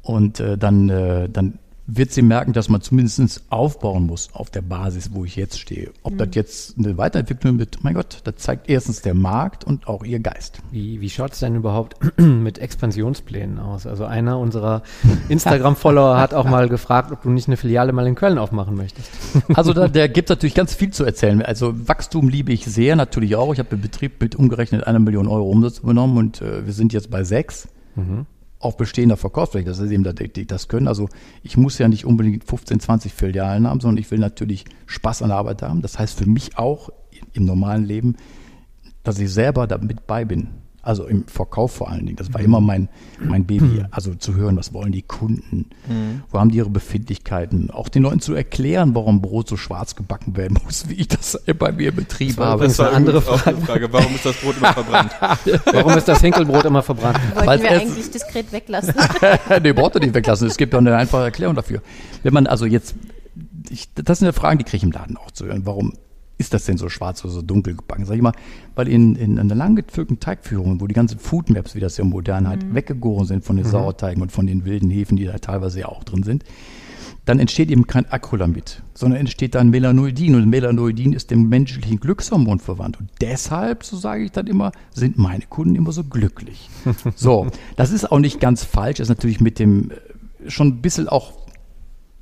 Und 0.03 0.41
äh, 0.41 0.59
dann, 0.59 0.89
äh, 0.89 1.29
dann 1.29 1.59
wird 1.97 2.13
sie 2.13 2.23
merken, 2.23 2.53
dass 2.53 2.69
man 2.69 2.81
zumindest 2.81 3.45
aufbauen 3.51 4.07
muss 4.07 4.31
auf 4.33 4.51
der 4.51 4.63
Basis, 4.63 5.11
wo 5.13 5.25
ich 5.25 5.37
jetzt 5.37 5.59
stehe. 5.59 5.91
Ob 6.03 6.17
das 6.17 6.29
jetzt 6.33 6.79
eine 6.79 6.97
Weiterentwicklung 6.97 7.59
wird, 7.59 7.83
mein 7.83 7.95
Gott, 7.95 8.21
das 8.25 8.37
zeigt 8.37 8.71
erstens 8.71 9.03
der 9.03 9.15
Markt 9.15 9.65
und 9.65 9.89
auch 9.89 10.05
ihr 10.05 10.21
Geist. 10.21 10.61
Wie, 10.71 11.01
wie 11.01 11.11
schaut 11.11 11.33
es 11.33 11.41
denn 11.41 11.55
überhaupt 11.55 11.97
mit 12.19 12.59
Expansionsplänen 12.59 13.59
aus? 13.59 13.87
Also 13.87 14.05
einer 14.05 14.39
unserer 14.39 14.83
Instagram-Follower 15.29 16.19
hat 16.19 16.35
auch 16.35 16.45
mal 16.45 16.69
gefragt, 16.69 17.13
ob 17.13 17.23
du 17.23 17.31
nicht 17.31 17.49
eine 17.49 17.57
Filiale 17.57 17.93
mal 17.93 18.07
in 18.07 18.15
Köln 18.15 18.39
aufmachen 18.39 18.77
möchtest. 18.77 19.11
Also 19.55 19.73
da, 19.75 19.87
da 19.87 20.07
gibt 20.07 20.31
es 20.31 20.35
natürlich 20.35 20.55
ganz 20.55 20.75
viel 20.75 20.93
zu 20.93 21.05
erzählen. 21.05 21.43
Also 21.43 21.89
Wachstum 21.89 22.29
liebe 22.29 22.53
ich 22.53 22.65
sehr, 22.65 22.97
natürlich 22.97 23.37
auch. 23.37 23.53
Ich 23.53 23.59
habe 23.59 23.69
den 23.69 23.81
Betrieb 23.81 24.21
mit 24.21 24.35
umgerechnet 24.35 24.87
einer 24.87 24.99
Million 24.99 25.29
Euro 25.29 25.49
Umsatz 25.49 25.79
übernommen 25.79 26.17
und 26.17 26.41
äh, 26.41 26.65
wir 26.65 26.73
sind 26.73 26.93
jetzt 26.93 27.11
bei 27.11 27.23
sechs. 27.23 27.69
Auf 28.63 28.77
bestehender 28.77 29.17
Verkaufsfläche, 29.17 29.67
das 29.67 29.81
ist 29.81 29.91
eben 29.91 30.05
das, 30.05 30.69
können. 30.69 30.87
Also 30.87 31.09
ich 31.43 31.57
muss 31.57 31.79
ja 31.79 31.89
nicht 31.89 32.07
unbedingt 32.07 32.45
15, 32.45 32.79
20 32.79 33.13
Filialen 33.13 33.67
haben, 33.67 33.81
sondern 33.81 34.01
ich 34.01 34.11
will 34.11 34.21
natürlich 34.21 34.65
Spaß 34.87 35.23
an 35.23 35.29
der 35.29 35.39
Arbeit 35.39 35.63
haben. 35.63 35.83
Das 35.83 35.99
heißt 35.99 36.17
für 36.17 36.27
mich 36.27 36.57
auch 36.57 36.91
im 37.35 37.45
normalen 37.45 37.85
Leben, 37.85 38.17
dass 39.03 39.19
ich 39.19 39.33
selber 39.33 39.67
damit 39.67 40.07
bei 40.07 40.25
bin. 40.25 40.62
Also 40.83 41.07
im 41.07 41.27
Verkauf 41.29 41.73
vor 41.73 41.91
allen 41.91 42.07
Dingen. 42.07 42.17
Das 42.17 42.35
war 42.35 42.41
immer 42.41 42.61
mein, 42.61 42.89
mein 43.21 43.45
Baby. 43.45 43.85
Also 43.93 44.15
zu 44.15 44.35
hören, 44.35 44.57
was 44.57 44.75
wollen 44.75 44.91
die 44.91 45.03
Kunden? 45.03 45.71
Wo 46.31 46.41
haben 46.41 46.51
die 46.51 46.59
ihre 46.59 46.71
Befindlichkeiten? 46.71 47.71
Auch 47.71 47.89
den 47.89 48.03
Leuten 48.03 48.21
zu 48.21 48.35
erklären, 48.35 48.95
warum 48.95 49.23
Brot 49.23 49.49
so 49.49 49.57
schwarz 49.57 49.95
gebacken 49.95 50.37
werden 50.37 50.59
muss, 50.65 50.89
wie 50.89 50.95
ich 50.95 51.09
das 51.09 51.41
bei 51.59 51.71
mir 51.71 51.91
im 51.91 51.97
Betrieb 51.97 52.39
habe. 52.39 52.65
Das 52.65 52.79
war 52.79 52.89
eine 52.89 52.97
andere 52.97 53.23
eine 53.47 53.57
Frage. 53.59 53.93
Warum 53.93 54.15
ist 54.15 54.27
das 54.27 54.37
Brot 54.37 54.57
immer 54.57 54.73
verbrannt? 54.73 55.13
Warum 55.73 55.97
ist 55.97 56.09
das 56.09 56.23
Henkelbrot 56.23 56.65
immer 56.65 56.83
verbrannt? 56.83 57.19
Wollten 57.35 57.45
Falls 57.45 57.63
wir 57.63 57.71
eigentlich 57.71 58.11
diskret 58.11 58.53
weglassen. 58.53 58.95
nee, 59.63 59.73
braucht 59.73 59.95
ihr 59.95 60.01
nicht 60.01 60.15
weglassen. 60.15 60.49
Es 60.49 60.57
gibt 60.57 60.75
doch 60.75 60.79
eine 60.79 60.97
einfache 60.97 61.25
Erklärung 61.25 61.55
dafür. 61.55 61.81
Wenn 62.23 62.35
man 62.35 62.47
also 62.47 62.67
jetzt, 62.67 62.95
ich, 63.71 63.89
das 63.95 64.19
sind 64.19 64.27
ja 64.27 64.33
Fragen, 64.33 64.59
die 64.59 64.65
kriege 64.65 64.79
ich 64.79 64.83
im 64.83 64.93
Laden 64.93 65.17
auch 65.17 65.31
zu 65.31 65.47
hören. 65.47 65.63
Warum 65.65 65.93
ist 66.43 66.53
das 66.53 66.65
denn 66.65 66.77
so 66.77 66.89
schwarz 66.89 67.25
oder 67.25 67.33
so 67.33 67.41
dunkel 67.41 67.77
gebacken? 67.77 68.05
Sag 68.05 68.17
ich 68.17 68.23
mal, 68.23 68.35
weil 68.75 68.89
in, 68.89 69.15
in 69.15 69.39
einer 69.39 69.55
langgepflückten 69.55 70.19
Teigführung, 70.19 70.81
wo 70.81 70.89
die 70.89 70.95
ganzen 70.95 71.21
Food 71.21 71.51
Maps, 71.51 71.77
wie 71.77 71.81
das 71.81 71.97
ja 71.97 72.05
modern 72.05 72.49
halt, 72.49 72.75
weggegoren 72.75 73.27
sind 73.27 73.45
von 73.45 73.57
den 73.57 73.65
Sauerteigen 73.65 74.21
und 74.21 74.33
von 74.33 74.47
den 74.47 74.65
wilden 74.65 74.91
Hefen, 74.91 75.17
die 75.17 75.25
da 75.25 75.39
teilweise 75.39 75.81
ja 75.81 75.87
auch 75.87 76.03
drin 76.03 76.25
sind, 76.25 76.45
dann 77.25 77.39
entsteht 77.39 77.71
eben 77.71 77.87
kein 77.87 78.11
Acrylamid, 78.11 78.83
sondern 78.95 79.21
entsteht 79.21 79.55
dann 79.55 79.71
Melanoidin. 79.71 80.35
Und 80.35 80.49
Melanoidin 80.49 81.13
ist 81.13 81.31
dem 81.31 81.49
menschlichen 81.49 82.01
Glückshormon 82.01 82.59
verwandt. 82.59 82.99
Und 82.99 83.11
deshalb, 83.21 83.85
so 83.85 83.97
sage 83.97 84.25
ich 84.25 84.33
dann 84.33 84.49
immer, 84.49 84.73
sind 84.93 85.17
meine 85.19 85.45
Kunden 85.49 85.77
immer 85.77 85.93
so 85.93 86.03
glücklich. 86.05 86.69
So, 87.15 87.47
das 87.77 87.93
ist 87.93 88.11
auch 88.11 88.19
nicht 88.19 88.41
ganz 88.41 88.65
falsch, 88.65 88.99
ist 88.99 89.09
natürlich 89.09 89.41
mit 89.41 89.61
dem 89.61 89.93
äh, 89.93 90.51
schon 90.51 90.69
ein 90.69 90.83
bisschen 90.83 91.09
auch 91.09 91.33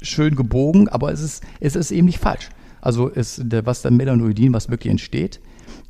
schön 0.03 0.37
gebogen, 0.37 0.89
aber 0.89 1.13
es 1.13 1.23
ist, 1.23 1.43
es 1.61 1.77
ist 1.77 1.91
eben 1.91 2.07
nicht 2.07 2.19
falsch. 2.19 2.51
Also 2.81 3.11
es, 3.13 3.41
der, 3.43 3.67
was 3.67 3.83
der 3.83 3.91
Melanoidin, 3.91 4.53
was 4.53 4.69
wirklich 4.69 4.91
entsteht, 4.91 5.41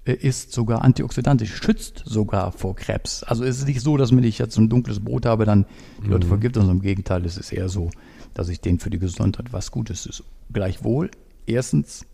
äh, 0.05 0.13
ist 0.13 0.53
sogar 0.53 0.83
antioxidantisch, 0.83 1.55
schützt 1.55 2.03
sogar 2.05 2.53
vor 2.53 2.75
Krebs. 2.75 3.23
Also 3.23 3.45
es 3.45 3.59
ist 3.59 3.67
nicht 3.67 3.81
so, 3.81 3.97
dass 3.97 4.15
wenn 4.15 4.25
ich 4.25 4.39
jetzt 4.39 4.55
so 4.55 4.61
ein 4.61 4.69
dunkles 4.69 5.01
Brot 5.01 5.27
habe, 5.27 5.45
dann 5.45 5.67
die 6.03 6.09
Leute 6.09 6.27
vergiftet, 6.27 6.63
sondern 6.63 6.79
im 6.79 6.83
Gegenteil, 6.83 7.25
es 7.25 7.37
ist 7.37 7.53
eher 7.53 7.69
so, 7.69 7.91
dass 8.35 8.49
ich 8.49 8.61
denen 8.61 8.79
für 8.79 8.91
die 8.91 8.99
Gesundheit 8.99 9.53
was 9.53 9.71
Gutes 9.71 10.07
ist. 10.07 10.25
Gleichwohl, 10.53 11.11
erstens, 11.47 12.07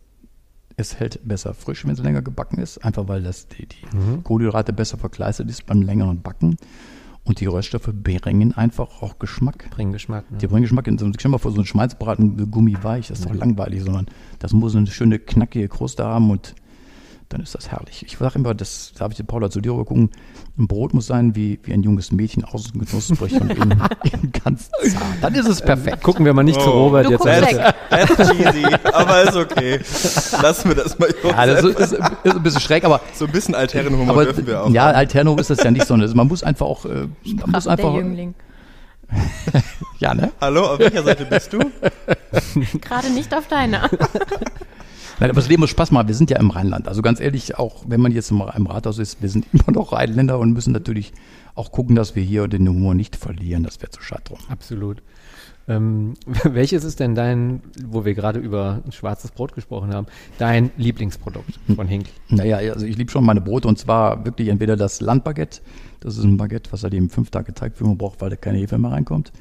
es 0.77 0.99
hält 0.99 1.27
besser 1.27 1.55
frisch, 1.55 1.85
wenn 1.85 1.93
es 1.93 2.03
länger 2.03 2.23
gebacken 2.23 2.59
ist, 2.59 2.79
einfach 2.85 3.09
weil 3.09 3.23
das 3.23 3.49
die, 3.49 3.67
die 3.67 4.23
Kohlenhydrate 4.25 4.73
besser 4.73 4.99
verkleistert 4.99 5.49
ist 5.49 5.65
beim 5.65 5.83
längeren 5.83 6.21
Backen. 6.21 6.57
Und 7.27 7.41
die 7.41 7.47
Röststoffe 7.47 7.91
bringen 7.93 8.53
einfach 8.53 9.03
auch 9.03 9.19
Geschmack. 9.19 9.69
Bringen 9.71 9.93
Geschmack. 9.93 10.31
Ne? 10.31 10.39
Die 10.39 10.47
bringen 10.47 10.63
Geschmack 10.63 10.87
in 10.87 10.97
so 10.97 11.11
stell 11.19 11.31
mal 11.31 11.39
vor, 11.39 11.51
so 11.51 11.61
ein 11.61 11.67
Schmalzbraten 11.67 12.51
gummiweich, 12.51 13.09
das 13.09 13.19
ist 13.19 13.29
doch 13.29 13.35
langweilig, 13.35 13.83
sondern 13.83 14.07
das 14.39 14.53
muss 14.53 14.77
eine 14.77 14.87
schöne 14.87 15.19
knackige 15.19 15.69
Kruste 15.69 16.05
haben 16.05 16.31
und 16.31 16.55
dann 17.29 17.41
ist 17.41 17.55
das 17.55 17.71
herrlich. 17.71 18.05
Ich 18.07 18.19
sage 18.19 18.37
immer, 18.39 18.55
das 18.55 18.93
darf 18.97 19.11
ich 19.11 19.17
dir 19.17 19.25
Paula 19.25 19.51
zu 19.51 19.61
dir 19.61 19.73
rübergucken, 19.73 20.11
ein 20.59 20.67
Brot 20.69 20.95
muss 20.95 21.07
sein 21.07 21.35
wie, 21.35 21.59
wie 21.65 21.73
ein 21.73 21.83
junges 21.83 22.13
Mädchen, 22.13 22.45
außen 22.45 22.85
knusprig 22.87 23.41
und 23.41 23.51
innen, 23.51 23.83
innen 24.05 24.33
ganz 24.45 24.71
zart. 24.71 25.03
Dann 25.21 25.35
ist 25.35 25.47
es 25.49 25.61
perfekt. 25.61 26.03
Gucken 26.03 26.25
wir 26.25 26.33
mal 26.35 26.45
nicht 26.45 26.61
zu 26.61 26.69
Oh. 26.71 26.85
Robert 26.85 27.07
Du 27.07 27.11
jetzt. 27.11 27.23
guckst 27.23 27.37
an. 27.37 27.57
weg. 27.59 27.75
That's 27.91 28.31
cheesy, 28.31 28.67
aber 28.93 29.23
ist 29.23 29.37
okay. 29.37 29.81
Lassen 30.43 30.69
wir 30.69 30.77
das 30.77 30.99
mal. 30.99 31.09
Ja, 31.25 31.47
das 31.47 31.65
ist, 31.65 31.79
ist, 31.81 31.93
ist 31.93 32.37
ein 32.37 32.43
bisschen 32.43 32.61
schräg, 32.61 32.85
aber, 32.85 33.01
so 33.15 33.27
ein 33.27 33.33
bisschen 33.33 33.55
alternen 33.55 33.97
Humor 33.97 34.11
aber 34.11 34.25
dürfen 34.25 34.47
wir 34.47 34.63
auch. 34.63 34.71
ja, 34.71 34.87
Alterno 34.87 35.37
ist 35.37 35.51
das 35.51 35.63
ja 35.63 35.71
nicht 35.71 35.87
so. 35.87 35.97
Man 35.97 36.29
muss 36.29 36.43
einfach 36.43 36.67
auch, 36.67 36.85
äh, 36.85 36.89
man 36.89 37.51
muss 37.51 37.67
Ach, 37.67 37.77
der 37.77 37.85
einfach, 37.87 37.95
Jüngling. 37.95 38.35
ja, 39.99 40.15
ne? 40.15 40.33
Hallo, 40.41 40.67
auf 40.67 40.79
welcher 40.79 41.03
Seite 41.03 41.25
bist 41.27 41.53
du? 41.53 41.59
Gerade 42.81 43.11
nicht 43.11 43.35
auf 43.35 43.47
deiner. 43.49 43.89
Nein, 45.19 45.31
aber 45.31 45.41
das 45.41 45.49
Leben 45.49 45.61
muss 45.61 45.71
Spaß 45.71 45.93
machen. 45.93 46.09
Wir 46.09 46.15
sind 46.15 46.31
ja 46.31 46.39
im 46.39 46.51
Rheinland. 46.51 46.89
Also 46.89 47.01
ganz 47.01 47.21
ehrlich, 47.21 47.59
auch 47.59 47.85
wenn 47.87 48.01
man 48.01 48.13
jetzt 48.13 48.31
im, 48.31 48.43
im 48.55 48.67
Rathaus 48.67 48.99
ist, 48.99 49.23
wir 49.23 49.29
sind 49.29 49.47
immer 49.53 49.73
noch 49.73 49.93
Rheinländer 49.93 50.39
und 50.39 50.53
müssen 50.53 50.73
natürlich 50.73 51.13
auch 51.55 51.73
gucken, 51.73 51.97
dass 51.97 52.15
wir 52.15 52.23
hier 52.23 52.49
den 52.49 52.69
Humor 52.69 52.95
nicht 52.95 53.17
verlieren. 53.17 53.63
Das 53.63 53.81
wäre 53.81 53.91
zu 53.91 54.03
schade 54.03 54.23
drum. 54.25 54.39
Absolut. 54.49 55.03
Ähm, 55.69 56.15
welches 56.45 56.85
ist 56.85 57.01
denn 57.01 57.15
dein, 57.15 57.63
wo 57.85 58.05
wir 58.05 58.15
gerade 58.15 58.39
über 58.39 58.83
schwarzes 58.91 59.31
Brot 59.31 59.55
gesprochen 59.55 59.93
haben, 59.93 60.07
dein 60.39 60.71
Lieblingsprodukt 60.77 61.59
von 61.75 61.89
Hinkel? 61.89 62.13
Naja, 62.29 62.59
also 62.73 62.87
ich 62.87 62.97
liebe 62.97 63.11
schon 63.11 63.25
meine 63.25 63.41
Brote 63.41 63.69
und 63.69 63.79
zwar 63.79 64.25
wirklich 64.25 64.49
entweder 64.49 64.77
das 64.77 65.01
Landbaguette, 65.01 65.61
das 66.01 66.19
ist 66.19 66.25
ein 66.25 66.37
Baguette, 66.37 66.71
was 66.73 66.83
halt 66.83 66.95
eben 66.95 67.09
fünf 67.09 67.31
Tage 67.31 67.55
Teigführung 67.55 67.97
braucht, 67.99 68.21
weil 68.21 68.31
da 68.31 68.37
keine 68.37 68.59
Hefe 68.59 68.79
mehr 68.79 68.93
reinkommt. 68.93 69.33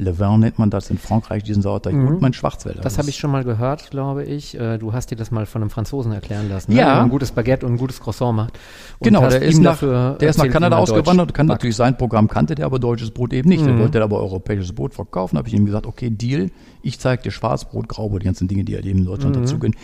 Le 0.00 0.18
Vin 0.18 0.40
nennt 0.40 0.58
man 0.58 0.70
das 0.70 0.90
in 0.90 0.98
Frankreich, 0.98 1.42
diesen 1.42 1.62
Sauerteig. 1.62 1.94
Und 1.94 2.20
mein 2.20 2.32
Schwarzwälder. 2.32 2.80
Das 2.80 2.98
habe 2.98 3.08
ich 3.10 3.16
schon 3.16 3.30
mal 3.30 3.44
gehört, 3.44 3.90
glaube 3.90 4.24
ich. 4.24 4.58
Äh, 4.58 4.78
Du 4.78 4.92
hast 4.92 5.10
dir 5.10 5.16
das 5.16 5.30
mal 5.30 5.46
von 5.46 5.62
einem 5.62 5.70
Franzosen 5.70 6.12
erklären 6.12 6.48
lassen, 6.48 6.72
ne? 6.72 6.78
Ja. 6.78 6.94
man 6.96 7.04
ein 7.04 7.10
gutes 7.10 7.32
Baguette 7.32 7.66
und 7.66 7.72
ein 7.74 7.78
gutes 7.78 8.00
Croissant 8.00 8.34
macht. 8.36 8.58
Und 8.98 9.04
Genau, 9.04 9.22
hast 9.22 9.34
der 9.34 9.42
ist, 9.42 9.58
nach, 9.60 9.78
der 9.80 10.18
ist 10.30 10.38
nach 10.38 10.48
Kanada 10.48 10.78
ausgewandert, 10.78 11.34
kann 11.34 11.46
natürlich 11.46 11.76
sein 11.76 11.96
Programm 11.96 12.28
kannte 12.28 12.54
der, 12.54 12.66
aber 12.66 12.78
deutsches 12.78 13.10
Brot 13.10 13.32
eben 13.32 13.48
nicht. 13.48 13.64
Der 13.64 13.74
Mhm. 13.74 13.78
wollte 13.78 14.02
aber 14.02 14.18
europäisches 14.18 14.72
Brot 14.72 14.94
verkaufen. 14.94 15.36
habe 15.38 15.48
ich 15.48 15.54
ihm 15.54 15.66
gesagt, 15.66 15.86
okay, 15.86 16.10
Deal, 16.10 16.50
ich 16.82 16.98
zeige 16.98 17.22
dir 17.22 17.30
Schwarzbrot, 17.30 17.88
Graubrot, 17.88 18.22
die 18.22 18.26
ganzen 18.26 18.48
Dinge, 18.48 18.64
die 18.64 18.74
halt 18.74 18.86
eben 18.86 19.00
in 19.00 19.04
Deutschland 19.06 19.36
Mhm. 19.36 19.40
dazugehören. 19.42 19.76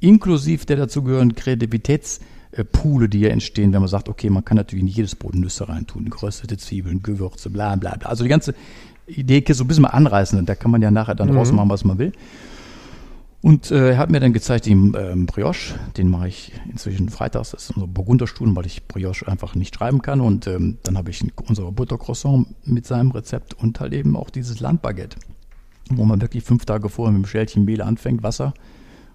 Inklusive 0.00 0.64
der 0.64 0.76
dazugehörigen 0.76 1.34
Kreativitätspoole, 1.34 3.08
die 3.08 3.20
ja 3.20 3.28
entstehen, 3.30 3.72
wenn 3.72 3.80
man 3.80 3.88
sagt, 3.88 4.08
okay, 4.08 4.30
man 4.30 4.44
kann 4.44 4.56
natürlich 4.56 4.82
in 4.82 4.88
jedes 4.88 5.14
Brot 5.14 5.34
Nüsse 5.34 5.68
reintun, 5.68 6.08
geröstete 6.10 6.56
Zwiebeln, 6.56 7.02
Gewürze, 7.02 7.50
bla 7.50 7.74
bla 7.76 7.96
bla. 7.96 8.08
Also 8.08 8.24
die 8.24 8.30
ganze 8.30 8.54
Idee 9.08 9.44
so 9.52 9.64
ein 9.64 9.68
bisschen 9.68 9.82
mal 9.82 9.88
anreißen, 9.88 10.44
da 10.46 10.54
kann 10.54 10.70
man 10.70 10.82
ja 10.82 10.90
nachher 10.90 11.14
dann 11.14 11.30
rausmachen, 11.30 11.70
was 11.70 11.84
man 11.84 11.98
will. 11.98 12.12
Und 13.40 13.70
äh, 13.70 13.90
er 13.90 13.98
hat 13.98 14.10
mir 14.10 14.18
dann 14.18 14.32
gezeigt, 14.32 14.66
den 14.66 14.96
ähm, 14.98 15.26
Brioche, 15.26 15.78
den 15.96 16.10
mache 16.10 16.28
ich 16.28 16.52
inzwischen 16.70 17.08
freitags, 17.08 17.52
das 17.52 17.64
ist 17.64 17.76
unser 17.76 17.86
Burgunderstuhl, 17.86 18.54
weil 18.56 18.66
ich 18.66 18.88
Brioche 18.88 19.28
einfach 19.28 19.54
nicht 19.54 19.76
schreiben 19.76 20.02
kann. 20.02 20.20
Und 20.20 20.48
ähm, 20.48 20.78
dann 20.82 20.98
habe 20.98 21.10
ich 21.10 21.24
unser 21.48 21.70
Buttercroissant 21.70 22.48
mit 22.66 22.86
seinem 22.86 23.12
Rezept 23.12 23.54
und 23.54 23.78
halt 23.78 23.92
eben 23.92 24.16
auch 24.16 24.30
dieses 24.30 24.58
Landbaguette, 24.58 25.18
wo 25.90 26.04
man 26.04 26.20
wirklich 26.20 26.42
fünf 26.42 26.64
Tage 26.64 26.88
vorher 26.88 27.12
mit 27.12 27.18
einem 27.18 27.26
Schälchen 27.26 27.64
Mehl 27.64 27.80
anfängt, 27.80 28.24
Wasser. 28.24 28.54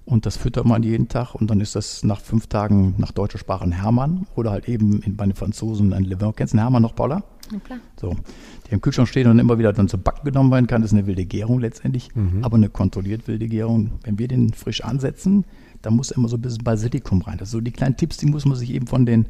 Und 0.05 0.25
das 0.25 0.37
füttert 0.37 0.65
man 0.65 0.83
jeden 0.83 1.09
Tag 1.09 1.33
und 1.35 1.49
dann 1.49 1.61
ist 1.61 1.75
das 1.75 2.03
nach 2.03 2.19
fünf 2.19 2.47
Tagen 2.47 2.95
nach 2.97 3.11
deutscher 3.11 3.37
Sprache 3.37 3.63
ein 3.63 3.71
Hermann 3.71 4.25
oder 4.35 4.51
halt 4.51 4.67
eben 4.67 5.01
in, 5.01 5.15
bei 5.15 5.25
den 5.25 5.35
Franzosen 5.35 5.93
ein 5.93 6.03
Le 6.03 6.19
Vin. 6.19 6.33
Kennst 6.35 6.53
du 6.53 6.57
einen 6.57 6.63
Hermann 6.63 6.81
noch, 6.81 6.95
Paula? 6.95 7.23
Klar. 7.61 7.79
So, 7.99 8.15
der 8.65 8.73
im 8.73 8.81
Kühlschrank 8.81 9.07
steht 9.07 9.27
und 9.27 9.39
immer 9.39 9.57
wieder 9.59 9.73
dann 9.73 9.87
zu 9.87 9.97
Backen 9.97 10.25
genommen 10.25 10.51
werden 10.51 10.67
kann, 10.67 10.81
das 10.81 10.91
ist 10.91 10.97
eine 10.97 11.07
wilde 11.07 11.25
Gärung 11.25 11.59
letztendlich, 11.59 12.09
aber 12.41 12.57
eine 12.57 12.69
kontrolliert 12.69 13.27
wilde 13.27 13.47
Gärung. 13.47 13.91
Wenn 14.03 14.17
wir 14.19 14.27
den 14.27 14.53
frisch 14.53 14.83
ansetzen, 14.83 15.45
dann 15.81 15.95
muss 15.95 16.11
immer 16.11 16.27
so 16.27 16.37
ein 16.37 16.41
bisschen 16.41 16.63
Basilikum 16.63 17.21
rein. 17.21 17.37
Das 17.37 17.51
sind 17.51 17.59
so 17.59 17.63
die 17.63 17.71
kleinen 17.71 17.97
Tipps, 17.97 18.17
die 18.17 18.25
muss 18.25 18.45
man 18.45 18.55
sich 18.55 18.71
eben 18.71 18.87
von 18.87 19.05
den, 19.05 19.27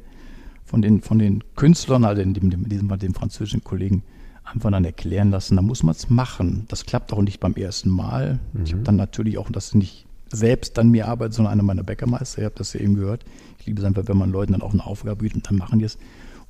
von 0.63 0.81
den, 0.81 1.01
von 1.01 1.19
den 1.19 1.43
Künstlern, 1.55 2.05
also 2.05 2.21
in, 2.21 2.33
dem, 2.33 2.51
in 2.51 2.69
diesem 2.69 2.89
Fall 2.89 2.97
den 2.97 3.13
französischen 3.13 3.63
Kollegen, 3.63 4.03
einfach 4.43 4.71
dann 4.71 4.85
erklären 4.85 5.31
lassen. 5.31 5.55
Da 5.55 5.61
muss 5.61 5.83
man 5.83 5.95
es 5.95 6.09
machen. 6.09 6.65
Das 6.67 6.85
klappt 6.85 7.13
auch 7.13 7.21
nicht 7.21 7.39
beim 7.39 7.53
ersten 7.55 7.89
Mal. 7.89 8.39
Ich 8.63 8.73
habe 8.73 8.83
dann 8.83 8.95
natürlich 8.95 9.37
auch 9.37 9.49
das 9.49 9.73
nicht 9.73 10.05
selbst 10.31 10.77
dann 10.77 10.89
mir 10.89 11.07
arbeitet, 11.07 11.35
sondern 11.35 11.53
einer 11.53 11.63
meiner 11.63 11.83
Bäckermeister. 11.83 12.41
Ihr 12.41 12.45
habt 12.47 12.59
das 12.59 12.73
ja 12.73 12.81
eben 12.81 12.95
gehört. 12.95 13.23
Ich 13.59 13.65
liebe 13.67 13.79
es 13.79 13.85
einfach, 13.85 14.03
wenn 14.07 14.17
man 14.17 14.31
Leuten 14.31 14.53
dann 14.53 14.61
auch 14.61 14.73
eine 14.73 14.85
Aufgabe 14.85 15.17
bietet 15.17 15.37
und 15.37 15.49
dann 15.49 15.57
machen 15.57 15.79
die 15.79 15.85
es. 15.85 15.97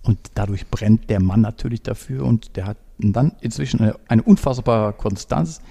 Und 0.04 0.20
dadurch 0.36 0.68
brennt 0.68 1.10
der 1.10 1.22
Mann 1.22 1.42
natürlich 1.42 1.82
dafür 1.82 2.26
und 2.26 2.58
der 2.58 2.66
hat 2.66 2.78
dann 2.98 3.34
inzwischen 3.42 3.80
eine, 3.80 3.96
eine 4.08 4.22
unfassbare 4.22 4.94
Konstanz. 4.94 5.62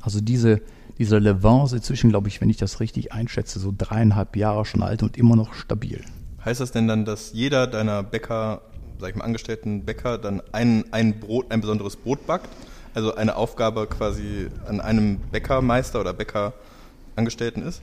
Also 0.00 0.20
diese, 0.20 0.62
diese 0.98 1.18
Levance 1.18 1.76
inzwischen, 1.76 2.10
glaube 2.10 2.28
ich, 2.28 2.40
wenn 2.40 2.48
ich 2.48 2.56
das 2.56 2.80
richtig 2.80 3.12
einschätze, 3.12 3.60
so 3.60 3.72
dreieinhalb 3.76 4.36
Jahre 4.36 4.64
schon 4.64 4.82
alt 4.82 5.02
und 5.02 5.16
immer 5.16 5.36
noch 5.36 5.54
stabil. 5.54 6.02
Heißt 6.44 6.60
das 6.60 6.72
denn 6.72 6.88
dann, 6.88 7.04
dass 7.04 7.32
jeder 7.34 7.66
deiner 7.66 8.02
Bäcker, 8.02 8.62
sag 8.98 9.10
ich 9.10 9.16
mal, 9.16 9.24
angestellten 9.24 9.84
Bäcker 9.84 10.18
dann 10.18 10.42
ein, 10.52 10.84
ein 10.90 11.20
Brot, 11.20 11.52
ein 11.52 11.60
besonderes 11.60 11.96
Brot 11.96 12.26
backt? 12.26 12.48
Also 12.94 13.14
eine 13.14 13.36
Aufgabe 13.36 13.86
quasi 13.86 14.48
an 14.66 14.80
einem 14.80 15.18
Bäckermeister 15.30 16.00
oder 16.00 16.12
Bäckerangestellten 16.12 17.62
ist? 17.62 17.82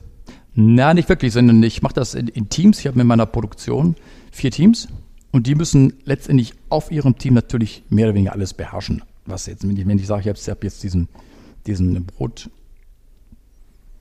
Na, 0.54 0.94
nicht 0.94 1.08
wirklich, 1.08 1.34
sondern 1.34 1.64
ich 1.64 1.82
mache 1.82 1.94
das 1.94 2.16
in, 2.16 2.28
in 2.28 2.50
Teams. 2.50 2.80
Ich 2.80 2.88
habe 2.88 2.98
mit 2.98 3.08
meiner 3.08 3.26
Produktion 3.26 3.96
vier 4.32 4.52
Teams 4.52 4.88
und 5.32 5.48
die 5.48 5.56
müssen 5.56 5.94
letztendlich 6.06 6.54
auf 6.70 6.92
ihrem 6.92 7.18
Team 7.18 7.34
natürlich 7.34 7.84
mehr 7.90 8.08
oder 8.08 8.16
weniger 8.16 8.34
alles 8.34 8.54
beherrschen. 8.54 9.04
Was 9.26 9.46
jetzt, 9.46 9.68
wenn 9.68 9.78
ich, 9.78 9.86
wenn 9.86 10.00
ich 10.00 10.08
sage, 10.08 10.22
ich 10.22 10.28
habe 10.28 10.40
hab 10.40 10.64
jetzt 10.64 10.82
diesen, 10.84 11.08
diesen 11.68 12.06
Brot, 12.06 12.50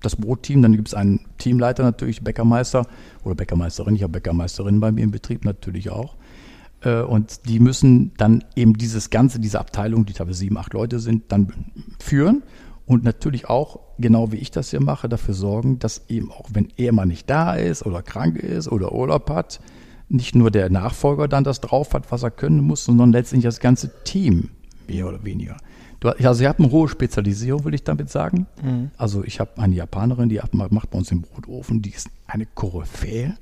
das 0.00 0.16
Brotteam, 0.16 0.62
dann 0.62 0.74
gibt 0.74 0.88
es 0.88 0.94
einen 0.94 1.20
Teamleiter 1.38 1.82
natürlich, 1.82 2.22
Bäckermeister 2.22 2.86
oder 3.24 3.34
Bäckermeisterin. 3.34 3.96
Ich 3.96 4.02
habe 4.02 4.12
Bäckermeisterin 4.12 4.80
bei 4.80 4.92
mir 4.92 5.02
im 5.02 5.10
Betrieb 5.10 5.44
natürlich 5.44 5.90
auch. 5.90 6.16
Äh, 6.82 7.02
Und 7.02 7.48
die 7.48 7.60
müssen 7.60 8.12
dann 8.16 8.44
eben 8.54 8.74
dieses 8.74 9.10
Ganze, 9.10 9.40
diese 9.40 9.58
Abteilung, 9.58 10.06
die 10.06 10.12
teilweise 10.12 10.38
sieben, 10.38 10.56
acht 10.56 10.72
Leute 10.72 11.00
sind, 11.00 11.24
dann 11.32 11.52
führen 11.98 12.42
und 12.86 13.04
natürlich 13.04 13.48
auch, 13.48 13.80
genau 13.98 14.32
wie 14.32 14.36
ich 14.36 14.50
das 14.50 14.70
hier 14.70 14.80
mache, 14.80 15.08
dafür 15.08 15.34
sorgen, 15.34 15.78
dass 15.78 16.08
eben 16.08 16.30
auch, 16.30 16.48
wenn 16.52 16.68
er 16.76 16.92
mal 16.92 17.04
nicht 17.04 17.28
da 17.28 17.54
ist 17.54 17.84
oder 17.84 18.00
krank 18.00 18.36
ist 18.36 18.68
oder 18.68 18.92
Urlaub 18.92 19.28
hat, 19.28 19.60
nicht 20.08 20.34
nur 20.34 20.50
der 20.50 20.70
Nachfolger 20.70 21.28
dann 21.28 21.44
das 21.44 21.60
drauf 21.60 21.94
hat, 21.94 22.10
was 22.10 22.22
er 22.22 22.30
können 22.30 22.60
muss, 22.60 22.84
sondern 22.84 23.12
letztendlich 23.12 23.44
das 23.44 23.60
ganze 23.60 23.90
Team, 24.04 24.50
mehr 24.86 25.06
oder 25.06 25.24
weniger. 25.24 25.56
Du, 26.00 26.08
also 26.08 26.42
ich 26.42 26.48
habe 26.48 26.62
eine 26.62 26.72
hohe 26.72 26.88
Spezialisierung, 26.88 27.64
will 27.64 27.74
ich 27.74 27.82
damit 27.84 28.08
sagen. 28.08 28.46
Also 28.96 29.24
ich 29.24 29.40
habe 29.40 29.60
eine 29.60 29.74
Japanerin, 29.74 30.28
die 30.28 30.40
macht 30.52 30.90
bei 30.90 30.98
uns 30.98 31.08
den 31.08 31.22
Brotofen, 31.22 31.82
die 31.82 31.90
ist 31.90 32.08
eine 32.26 32.46
Koryphäe. 32.46 33.36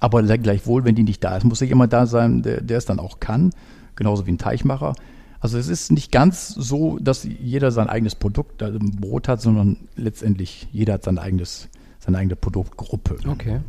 Aber 0.00 0.22
gleichwohl, 0.22 0.84
wenn 0.84 0.96
die 0.96 1.04
nicht 1.04 1.22
da 1.22 1.36
ist, 1.36 1.44
muss 1.44 1.60
jemand 1.60 1.92
da 1.92 2.06
sein, 2.06 2.42
der, 2.42 2.60
der 2.60 2.78
es 2.78 2.84
dann 2.84 2.98
auch 2.98 3.20
kann. 3.20 3.52
Genauso 3.94 4.26
wie 4.26 4.32
ein 4.32 4.38
Teichmacher. 4.38 4.94
Also 5.38 5.58
es 5.58 5.68
ist 5.68 5.92
nicht 5.92 6.10
ganz 6.10 6.48
so, 6.48 6.98
dass 6.98 7.24
jeder 7.24 7.70
sein 7.70 7.88
eigenes 7.88 8.16
Produkt 8.16 8.62
also 8.62 8.78
im 8.78 8.90
Brot 8.90 9.28
hat, 9.28 9.40
sondern 9.40 9.76
letztendlich 9.94 10.68
jeder 10.72 10.94
hat 10.94 11.04
sein 11.04 11.18
eigenes, 11.18 11.68
seine 12.00 12.18
eigene 12.18 12.36
Produktgruppe. 12.36 13.18
Okay. 13.28 13.60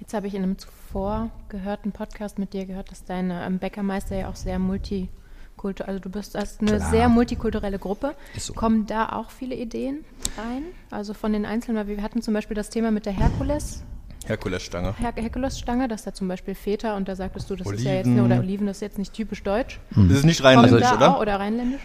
Jetzt 0.00 0.14
habe 0.14 0.26
ich 0.28 0.34
in 0.34 0.42
einem 0.42 0.58
zuvor 0.58 1.30
gehörten 1.48 1.92
Podcast 1.92 2.38
mit 2.38 2.52
dir 2.52 2.66
gehört, 2.66 2.90
dass 2.90 3.04
deine 3.04 3.44
ähm, 3.44 3.58
Bäckermeister 3.58 4.16
ja 4.16 4.28
auch 4.28 4.36
sehr 4.36 4.58
multikulturell, 4.58 5.88
also 5.94 6.00
du 6.00 6.08
bist 6.08 6.36
hast 6.36 6.60
eine 6.60 6.76
Klar. 6.76 6.90
sehr 6.90 7.08
multikulturelle 7.08 7.78
Gruppe. 7.78 8.14
So. 8.38 8.52
Kommen 8.54 8.86
da 8.86 9.08
auch 9.10 9.30
viele 9.30 9.56
Ideen 9.56 10.04
rein? 10.36 10.62
Also 10.90 11.14
von 11.14 11.32
den 11.32 11.44
Einzelnen, 11.44 11.78
weil 11.78 11.96
wir 11.96 12.02
hatten 12.02 12.22
zum 12.22 12.32
Beispiel 12.32 12.54
das 12.54 12.70
Thema 12.70 12.90
mit 12.90 13.06
der 13.06 13.12
Herkules, 13.12 13.82
Herkulesstange. 14.26 14.94
Her 14.98 15.12
Herkulesstange, 15.16 15.88
dass 15.88 16.04
da 16.04 16.12
zum 16.12 16.28
Beispiel 16.28 16.54
Feta 16.54 16.96
und 16.96 17.08
da 17.08 17.16
sagtest 17.16 17.48
du, 17.48 17.56
das 17.56 17.66
ist 17.66 17.82
ja 17.82 17.94
jetzt 17.94 18.06
Oliven. 18.06 18.28
ne, 18.28 18.34
oder 18.34 18.38
Oliven, 18.40 18.66
das 18.66 18.76
ist 18.76 18.80
jetzt 18.82 18.98
nicht 18.98 19.14
typisch 19.14 19.42
deutsch. 19.42 19.80
Das 19.90 20.18
ist 20.18 20.24
nicht 20.24 20.44
rheinländisch, 20.44 20.92
oder? 20.92 21.16
Auch, 21.16 21.20
oder 21.20 21.40
rheinländisch? 21.40 21.80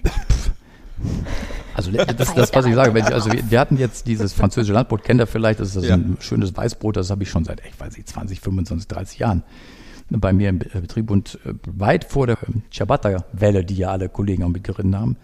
Also 1.87 2.13
das, 2.13 2.33
das 2.33 2.53
was 2.53 2.65
ich 2.65 2.75
sage, 2.75 2.93
wenn, 2.93 3.03
also 3.05 3.31
wir, 3.31 3.49
wir 3.49 3.59
hatten 3.59 3.77
jetzt 3.77 4.07
dieses 4.07 4.33
französische 4.33 4.73
Landbrot, 4.73 5.03
kennt 5.03 5.19
ihr 5.21 5.27
vielleicht, 5.27 5.59
das 5.59 5.69
ist 5.69 5.77
das 5.77 5.87
Ja. 5.87 5.95
ein 5.95 6.17
schönes 6.19 6.55
Weißbrot, 6.55 6.97
das 6.97 7.09
habe 7.09 7.23
ich 7.23 7.29
schon 7.29 7.43
seit, 7.45 7.61
ich 7.67 7.79
weiß 7.79 7.95
nicht, 7.97 8.07
20, 8.09 8.39
25, 8.39 8.87
30 8.87 9.19
Jahren 9.19 9.43
bei 10.09 10.33
mir 10.33 10.49
im 10.49 10.59
Be- 10.59 10.69
Betrieb 10.81 11.09
und 11.09 11.39
äh, 11.45 11.53
weit 11.65 12.05
vor 12.05 12.27
der 12.27 12.37
ähm, 12.47 12.61
Ciabatta-Welle, 12.71 13.63
die 13.65 13.75
ja 13.75 13.89
alle 13.89 14.09
Kollegen 14.09 14.43
auch 14.43 14.49
mitgeritten 14.49 14.95
haben. 14.97 15.17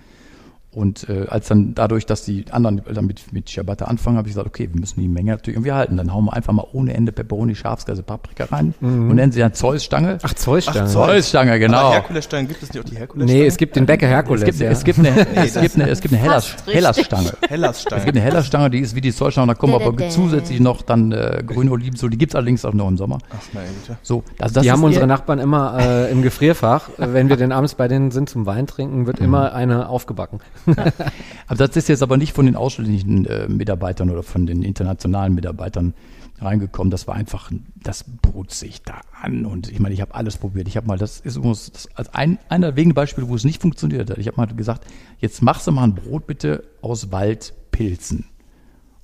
Und 0.71 1.09
äh, 1.09 1.25
als 1.27 1.47
dann 1.47 1.73
dadurch, 1.73 2.05
dass 2.05 2.25
die 2.25 2.45
anderen 2.51 2.81
dann 2.93 3.05
mit, 3.05 3.33
mit 3.33 3.49
Ciabatta 3.49 3.85
anfangen, 3.85 4.17
habe 4.17 4.27
ich 4.27 4.35
gesagt, 4.35 4.47
okay, 4.47 4.69
wir 4.71 4.79
müssen 4.79 4.99
die 4.99 5.07
Menge 5.07 5.31
natürlich 5.31 5.55
irgendwie 5.55 5.71
halten. 5.71 5.97
Dann 5.97 6.13
hauen 6.13 6.25
wir 6.25 6.33
einfach 6.33 6.53
mal 6.53 6.65
ohne 6.73 6.93
Ende 6.93 7.11
Peperoni, 7.11 7.55
Schafskäse, 7.55 8.03
Paprika 8.03 8.45
rein 8.45 8.75
und 8.79 9.15
nennen 9.15 9.31
sie 9.31 9.39
dann 9.39 9.53
Zeus-Stange. 9.53 10.19
Ach, 10.21 10.33
Zeusstange. 10.33 10.81
Ach, 10.81 10.91
Zeus. 10.91 11.09
Zeus-Stange, 11.09 11.59
genau. 11.59 11.77
Aber 11.77 11.93
Herkulesstange, 11.93 12.47
gibt 12.47 12.61
es 12.61 12.71
nicht 12.71 12.85
auch 12.85 12.89
die 12.89 12.97
Herkulesstange? 12.97 13.39
nee, 13.41 13.47
es 13.47 13.57
gibt 13.57 13.75
den 13.75 13.87
Bäcker 13.87 14.07
Herkules. 14.07 14.43
Es 14.43 14.45
gibt, 14.45 14.59
ja. 14.59 14.69
es 14.71 14.83
gibt 14.83 14.99
eine, 14.99 15.27
es 15.35 15.53
gibt 15.53 15.75
eine, 15.75 15.89
es 15.89 16.01
gibt 16.01 16.13
eine 16.13 16.21
Hellas, 16.21 16.53
richtig. 16.53 16.75
Hellas-Stange. 16.75 17.33
Es 17.41 17.49
Hellasstange. 17.49 18.05
gibt 18.05 18.17
eine 18.17 18.25
Hellerstange, 18.25 18.69
die 18.69 18.79
ist 18.79 18.95
wie 18.95 19.01
die 19.01 19.11
Zollstange, 19.11 19.47
da 19.47 19.53
kommen 19.55 19.73
aber 19.73 20.09
zusätzlich 20.09 20.59
noch 20.59 20.83
dann 20.83 21.11
äh, 21.11 21.43
grüne 21.45 21.71
Oliven, 21.71 21.97
so, 21.97 22.07
die 22.07 22.17
gibt's 22.17 22.35
allerdings 22.35 22.63
auch 22.63 22.73
noch 22.73 22.87
im 22.87 22.97
Sommer. 22.97 23.17
Ach, 23.31 23.41
meine 23.53 23.67
Güte. 23.67 23.97
So, 24.03 24.23
also 24.37 24.53
das 24.53 24.63
die 24.63 24.71
haben 24.71 24.83
unsere 24.83 25.07
Nachbarn 25.07 25.39
immer 25.39 25.77
äh, 25.79 26.11
im 26.11 26.21
Gefrierfach. 26.21 26.89
Äh, 26.99 27.13
Wenn 27.13 27.29
wir 27.29 27.37
denn 27.37 27.51
abends 27.51 27.73
bei 27.73 27.87
denen 27.87 28.11
sind 28.11 28.29
zum 28.29 28.45
Wein 28.45 28.67
trinken, 28.67 29.07
wird 29.07 29.19
immer 29.19 29.53
eine 29.53 29.89
aufgebacken. 29.89 30.39
Aber 31.47 31.67
das 31.67 31.75
ist 31.75 31.89
jetzt 31.89 32.03
aber 32.03 32.17
nicht 32.17 32.33
von 32.33 32.45
den 32.45 32.55
ausländischen 32.55 33.25
äh, 33.25 33.47
Mitarbeitern 33.47 34.09
oder 34.09 34.23
von 34.23 34.45
den 34.45 34.61
internationalen 34.63 35.33
Mitarbeitern 35.33 35.93
reingekommen. 36.39 36.91
Das 36.91 37.07
war 37.07 37.15
einfach, 37.15 37.51
das 37.75 38.05
bot 38.21 38.51
sich 38.51 38.81
da 38.83 39.01
an. 39.21 39.45
Und 39.45 39.69
ich 39.71 39.79
meine, 39.79 39.93
ich 39.93 40.01
habe 40.01 40.15
alles 40.15 40.37
probiert. 40.37 40.67
Ich 40.67 40.77
habe 40.77 40.87
mal, 40.87 40.97
das 40.97 41.19
ist 41.19 41.35
übrigens 41.37 41.71
das, 41.71 41.87
als 41.95 42.13
ein, 42.13 42.37
einer 42.49 42.67
der 42.67 42.75
wenigen 42.75 42.93
Beispiele, 42.93 43.27
wo 43.27 43.35
es 43.35 43.43
nicht 43.43 43.61
funktioniert 43.61 44.09
hat. 44.09 44.17
Ich 44.19 44.27
habe 44.27 44.37
mal 44.37 44.45
gesagt, 44.47 44.85
jetzt 45.19 45.41
machst 45.41 45.67
du 45.67 45.71
mal 45.71 45.83
ein 45.83 45.95
Brot 45.95 46.27
bitte 46.27 46.63
aus 46.81 47.11
Waldpilzen. 47.11 48.25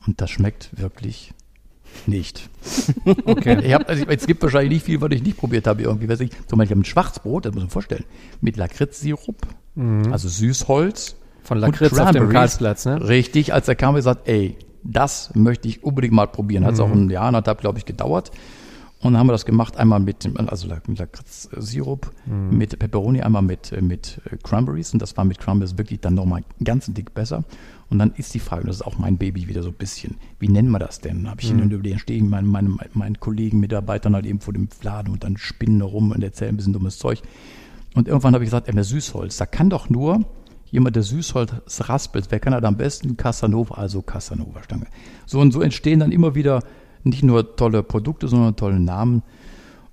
Und 0.05 0.21
das 0.21 0.29
schmeckt 0.29 0.69
wirklich 0.79 1.33
nicht. 2.07 2.49
Okay. 3.25 3.59
Ich 3.63 3.73
hab, 3.73 3.87
also 3.89 4.03
ich- 4.03 4.09
es 4.09 4.27
gibt 4.27 4.41
wahrscheinlich 4.43 4.71
nicht 4.73 4.85
viel, 4.85 4.99
was 5.01 5.11
ich 5.11 5.23
nicht 5.23 5.37
probiert 5.37 5.67
habe. 5.67 5.81
Irgendwie, 5.83 6.07
weiß 6.09 6.19
ich, 6.21 6.31
zum 6.47 6.57
Beispiel 6.59 6.77
ein 6.77 6.85
Schwarzbrot, 6.85 7.45
das 7.45 7.53
muss 7.53 7.63
man 7.63 7.69
vorstellen, 7.69 8.03
mit 8.41 8.57
Lakritzsirup, 8.57 9.37
also 10.11 10.27
Süßholz. 10.29 11.15
Von 11.45 11.59
Lakritz 11.59 11.97
auf 11.97 12.11
dem. 12.11 12.29
Karlsplatz, 12.29 12.85
ne? 12.85 13.07
Richtig, 13.07 13.53
als 13.53 13.67
er 13.67 13.75
kam, 13.75 13.95
gesagt, 13.95 14.27
ey, 14.27 14.57
das 14.83 15.33
möchte 15.35 15.67
ich 15.67 15.83
unbedingt 15.83 16.13
mal 16.13 16.27
probieren. 16.27 16.65
Hat 16.65 16.73
es 16.73 16.79
auch 16.79 16.91
ein 16.91 17.09
Jahr, 17.09 17.25
anderthalb, 17.25 17.61
glaube 17.61 17.77
ich, 17.77 17.85
gedauert. 17.85 18.31
Und 19.01 19.13
dann 19.13 19.19
haben 19.19 19.27
wir 19.27 19.33
das 19.33 19.45
gemacht, 19.45 19.77
einmal 19.77 19.99
mit 19.99 20.23
dem, 20.23 20.35
also 20.49 20.67
Lak- 20.67 20.87
mit 20.87 20.97
Lakritzsirup, 20.97 22.11
mit 22.25 22.79
Pepperoni, 22.79 23.21
einmal 23.21 23.43
mit, 23.43 23.71
äh, 23.71 23.81
mit 23.81 24.19
äh, 24.31 24.37
Cranberries. 24.41 24.93
Und 24.93 25.01
das 25.01 25.15
war 25.17 25.25
mit 25.25 25.37
Cranberries 25.37 25.77
wirklich 25.77 25.99
dann 25.99 26.15
nochmal 26.15 26.43
ganz 26.63 26.87
dick 26.87 27.13
besser. 27.13 27.43
Und 27.91 27.99
dann 27.99 28.13
ist 28.17 28.33
die 28.33 28.39
Frage, 28.39 28.63
und 28.63 28.67
das 28.69 28.77
ist 28.77 28.81
auch 28.81 28.97
mein 28.97 29.17
Baby 29.17 29.47
wieder 29.47 29.61
so 29.61 29.69
ein 29.69 29.75
bisschen, 29.75 30.15
wie 30.39 30.47
nennen 30.47 30.71
wir 30.71 30.79
das 30.79 31.01
denn? 31.01 31.29
Habe 31.29 31.41
ich 31.41 31.53
mhm. 31.53 31.69
über 31.69 31.83
den 31.83 31.99
stehen, 31.99 32.29
meinen, 32.29 32.47
meinen, 32.47 32.79
meinen 32.93 33.19
Kollegen, 33.19 33.59
Mitarbeitern 33.59 34.15
halt 34.15 34.25
eben 34.25 34.39
vor 34.39 34.53
dem 34.53 34.69
Laden 34.81 35.13
und 35.13 35.23
dann 35.23 35.37
spinnen 35.37 35.81
rum 35.81 36.11
und 36.11 36.23
erzählen 36.23 36.55
ein 36.55 36.57
bisschen 36.57 36.73
dummes 36.73 36.97
Zeug. 36.97 37.21
Und 37.93 38.07
irgendwann 38.07 38.33
habe 38.33 38.43
ich 38.43 38.47
gesagt, 38.47 38.67
ey, 38.67 38.73
mehr 38.73 38.83
Süßholz, 38.83 39.37
da 39.37 39.45
kann 39.45 39.69
doch 39.69 39.89
nur 39.89 40.25
jemand, 40.71 40.95
der 40.95 41.03
Süßholz 41.03 41.51
raspelt, 41.89 42.27
wer 42.29 42.39
kann 42.39 42.53
das 42.53 42.63
am 42.63 42.77
besten? 42.77 43.17
Casanova, 43.17 43.75
also 43.75 44.01
Casanova-Stange. 44.01 44.87
So 45.25 45.39
und 45.39 45.51
so 45.51 45.61
entstehen 45.61 45.99
dann 45.99 46.11
immer 46.11 46.35
wieder 46.35 46.63
nicht 47.03 47.23
nur 47.23 47.55
tolle 47.55 47.83
Produkte, 47.83 48.27
sondern 48.27 48.55
tolle 48.55 48.79
Namen. 48.79 49.23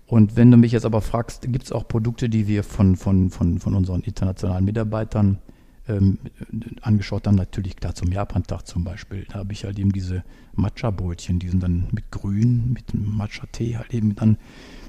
Und 0.07 0.37
wenn 0.37 0.51
du 0.51 0.57
mich 0.57 0.73
jetzt 0.73 0.85
aber 0.85 1.01
fragst, 1.01 1.43
gibt 1.51 1.65
es 1.65 1.73
auch 1.73 1.89
Produkte, 1.89 2.29
die 2.29 2.47
wir 2.47 2.65
von, 2.65 2.97
von, 2.97 3.31
von, 3.31 3.61
von 3.61 3.75
unseren 3.75 4.03
internationalen 4.03 4.65
Mitarbeitern 4.65 5.39
ähm, 5.89 6.19
angeschaut 6.83 7.27
haben? 7.27 7.37
Natürlich 7.37 7.77
klar 7.77 7.95
zum 7.95 8.13
Japantag 8.13 8.67
zum 8.67 8.85
Beispiel. 8.85 9.27
Da 9.31 9.39
habe 9.39 9.53
ich 9.53 9.65
halt 9.65 9.79
eben 9.79 9.93
diese 9.93 10.23
Matcha-Brötchen, 10.55 11.39
die 11.39 11.49
sind 11.49 11.63
dann 11.63 11.89
mit 11.93 12.11
Grün, 12.11 12.73
mit 12.73 12.93
Matcha-Tee 12.93 13.79
halt 13.79 13.95
eben 13.95 14.15
dann 14.15 14.37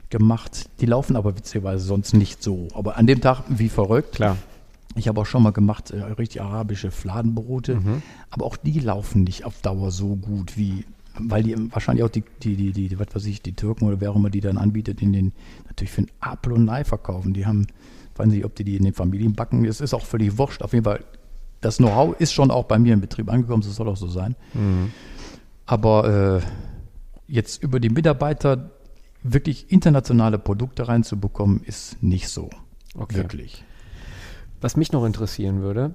gemacht. 0.10 0.70
Die 0.82 0.86
laufen 0.86 1.16
aber 1.16 1.38
witzigerweise 1.38 1.86
sonst 1.86 2.14
nicht 2.14 2.44
so. 2.44 2.68
Aber 2.74 2.98
an 2.98 3.08
dem 3.08 3.22
Tag 3.22 3.44
wie 3.48 3.70
verrückt. 3.70 4.16
Klar. 4.16 4.38
Ich 4.96 5.08
habe 5.08 5.22
auch 5.22 5.26
schon 5.26 5.44
mal 5.44 5.52
gemacht, 5.52 5.92
äh, 5.92 6.02
richtig 6.04 6.42
arabische 6.42 6.92
Fladenbrote, 6.92 7.82
aber 8.30 8.46
auch 8.46 8.58
die 8.58 8.80
laufen 8.80 9.24
nicht 9.24 9.46
auf 9.46 9.62
Dauer 9.62 9.92
so 9.92 10.16
gut 10.16 10.58
wie, 10.58 10.86
weil 11.18 11.44
die 11.44 11.56
wahrscheinlich 11.72 12.04
auch 12.04 12.10
die, 12.10 12.24
die, 12.42 12.56
die, 12.56 12.72
die, 12.72 13.00
was 13.00 13.08
weiß 13.14 13.26
ich, 13.26 13.42
die 13.42 13.54
Türken 13.54 13.86
oder 13.86 14.02
wer 14.02 14.12
auch 14.12 14.16
immer 14.16 14.30
die 14.30 14.42
dann 14.42 14.58
anbietet, 14.58 15.02
in 15.02 15.14
den, 15.14 15.32
natürlich 15.66 15.92
für 15.92 16.04
ein 16.04 16.12
Apfel 16.20 16.54
und 16.54 16.70
Ei 16.70 16.84
verkaufen. 16.84 17.34
Die 17.34 17.46
haben, 17.46 17.68
weiß 18.16 18.28
nicht, 18.28 18.46
ob 18.46 18.56
die 18.56 18.64
die 18.64 18.76
in 18.76 18.84
den 18.84 18.94
Familien 18.94 19.34
backen, 19.34 19.66
es 19.66 19.82
ist 19.82 19.94
auch 19.94 20.06
völlig 20.06 20.38
wurscht. 20.38 20.62
Auf 20.62 20.74
jeden 20.74 20.86
Fall, 20.86 21.04
das 21.62 21.78
Know-how 21.78 22.20
ist 22.20 22.34
schon 22.34 22.52
auch 22.52 22.66
bei 22.66 22.78
mir 22.78 22.94
im 22.94 23.02
Betrieb 23.02 23.32
angekommen, 23.32 23.64
das 23.64 23.76
soll 23.76 23.88
auch 23.88 23.98
so 23.98 24.08
sein. 24.08 24.36
Aber 25.66 26.42
äh, 26.44 26.48
jetzt 27.28 27.64
über 27.64 27.80
die 27.80 27.90
Mitarbeiter 27.90 28.72
wirklich 29.24 29.72
internationale 29.72 30.38
Produkte 30.38 30.88
reinzubekommen, 30.88 31.62
ist 31.64 32.04
nicht 32.04 32.28
so. 32.28 32.50
Okay. 32.96 33.16
Wirklich. 33.16 33.64
Was 34.64 34.78
mich 34.78 34.94
noch 34.94 35.04
interessieren 35.04 35.62
würde, 35.62 35.94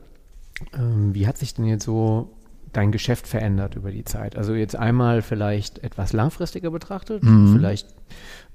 ähm, 0.75 1.15
wie 1.15 1.27
hat 1.27 1.39
sich 1.39 1.55
denn 1.55 1.65
jetzt 1.65 1.85
so 1.85 2.29
dein 2.75 2.93
Geschäft 2.93 3.27
verändert 3.27 3.77
über 3.77 3.91
die 3.91 4.05
Zeit? 4.05 4.37
Also 4.37 4.53
jetzt 4.53 4.77
einmal 4.77 5.23
vielleicht 5.23 5.83
etwas 5.83 6.13
langfristiger 6.13 6.71
betrachtet, 6.71 7.23
vielleicht 7.55 7.89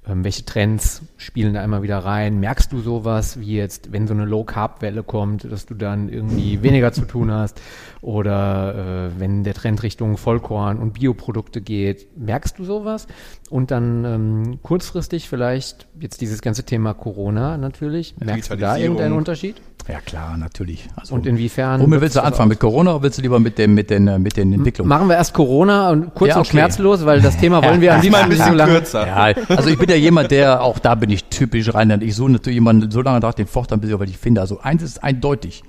ähm, 0.06 0.22
welche 0.22 0.44
Trends 0.44 1.02
spielen 1.16 1.54
da 1.54 1.62
einmal 1.62 1.82
wieder 1.82 1.98
rein? 1.98 2.38
Merkst 2.38 2.70
du 2.72 2.80
sowas 2.80 3.40
wie 3.40 3.56
jetzt, 3.56 3.90
wenn 3.90 4.06
so 4.06 4.12
eine 4.12 4.26
Low-Carb-Welle 4.26 5.02
kommt, 5.02 5.50
dass 5.50 5.64
du 5.66 5.74
dann 5.74 6.08
irgendwie 6.10 6.62
weniger 6.62 6.92
zu 6.92 7.06
tun 7.06 7.30
hast? 7.30 7.60
Oder 8.02 9.08
äh, 9.08 9.18
wenn 9.18 9.44
der 9.44 9.54
Trend 9.54 9.82
Richtung 9.82 10.18
Vollkorn 10.18 10.78
und 10.78 10.92
Bioprodukte 10.92 11.62
geht, 11.62 12.18
merkst 12.18 12.58
du 12.58 12.64
sowas? 12.64 13.06
Und 13.48 13.70
dann 13.70 14.04
ähm, 14.04 14.58
kurzfristig 14.62 15.28
vielleicht 15.28 15.86
jetzt 15.98 16.20
dieses 16.20 16.42
ganze 16.42 16.64
Thema 16.64 16.92
Corona 16.92 17.56
natürlich. 17.56 18.14
Merkst 18.18 18.50
du 18.50 18.56
da 18.56 18.76
irgendeinen 18.76 19.14
Unterschied? 19.14 19.56
Ja 19.86 20.00
klar, 20.00 20.38
natürlich. 20.38 20.88
Also, 20.96 21.14
Und 21.14 21.26
inwiefern? 21.26 21.80
Womit 21.82 22.00
willst 22.00 22.16
du 22.16 22.22
anfangen? 22.22 22.48
Mit 22.48 22.58
Corona 22.60 22.92
oder 22.94 23.02
willst 23.02 23.18
du 23.18 23.22
lieber 23.22 23.38
mit, 23.38 23.58
dem, 23.58 23.74
mit, 23.74 23.90
den, 23.90 24.08
äh, 24.08 24.18
mit 24.18 24.34
den 24.36 24.52
Entwicklungen? 24.54 24.88
Machen 24.88 25.08
wir 25.08 25.16
erst 25.16 25.34
Corona 25.34 25.90
und 25.90 26.14
kurz 26.14 26.30
Ja, 26.30 26.36
und 26.36 26.40
okay. 26.40 26.50
schmerzlos, 26.52 27.04
weil 27.04 27.20
das 27.20 27.36
Thema 27.36 27.62
wollen 27.62 27.82
wir 27.82 27.92
an 27.94 28.00
Diesmal 28.00 28.22
ein 28.22 28.28
nicht 28.30 28.42
so 28.42 28.52
lange. 28.52 28.72
kürzer. 28.72 29.06
Ja, 29.06 29.34
also 29.48 29.68
ich 29.68 29.78
bin 29.78 29.90
ja 29.90 29.96
jemand, 29.96 30.30
der, 30.30 30.62
auch 30.62 30.78
da 30.78 30.94
bin 30.94 31.10
ich 31.10 31.24
typisch 31.24 31.74
rein, 31.74 31.90
ich 32.00 32.14
so 32.14 32.28
natürlich 32.28 32.54
jemanden 32.54 32.90
so 32.90 33.02
lange 33.02 33.20
nach 33.20 33.34
den 33.34 33.46
Fortern, 33.46 33.78
bis 33.80 33.90
ich, 33.90 33.98
weil 33.98 34.08
ich 34.08 34.16
finde, 34.16 34.40
also 34.40 34.58
eins 34.60 34.82
ist 34.82 35.04
eindeutig. 35.04 35.62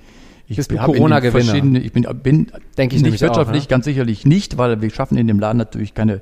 Ich 0.48 0.56
Bist 0.56 0.70
du 0.70 0.76
Corona-Gewinner? 0.76 1.44
verschiedenen- 1.44 1.84
Ich 1.84 1.92
bin, 1.92 2.06
bin 2.22 2.46
Denk 2.78 2.92
ich 2.92 2.98
nicht 2.98 3.02
nämlich 3.02 3.20
auch, 3.24 3.28
wirtschaftlich, 3.36 3.64
ne? 3.64 3.68
ganz 3.68 3.84
sicherlich 3.84 4.24
nicht, 4.24 4.56
weil 4.56 4.80
wir 4.80 4.90
schaffen 4.90 5.18
in 5.18 5.26
dem 5.28 5.40
Laden 5.40 5.58
natürlich 5.58 5.92
keine 5.92 6.20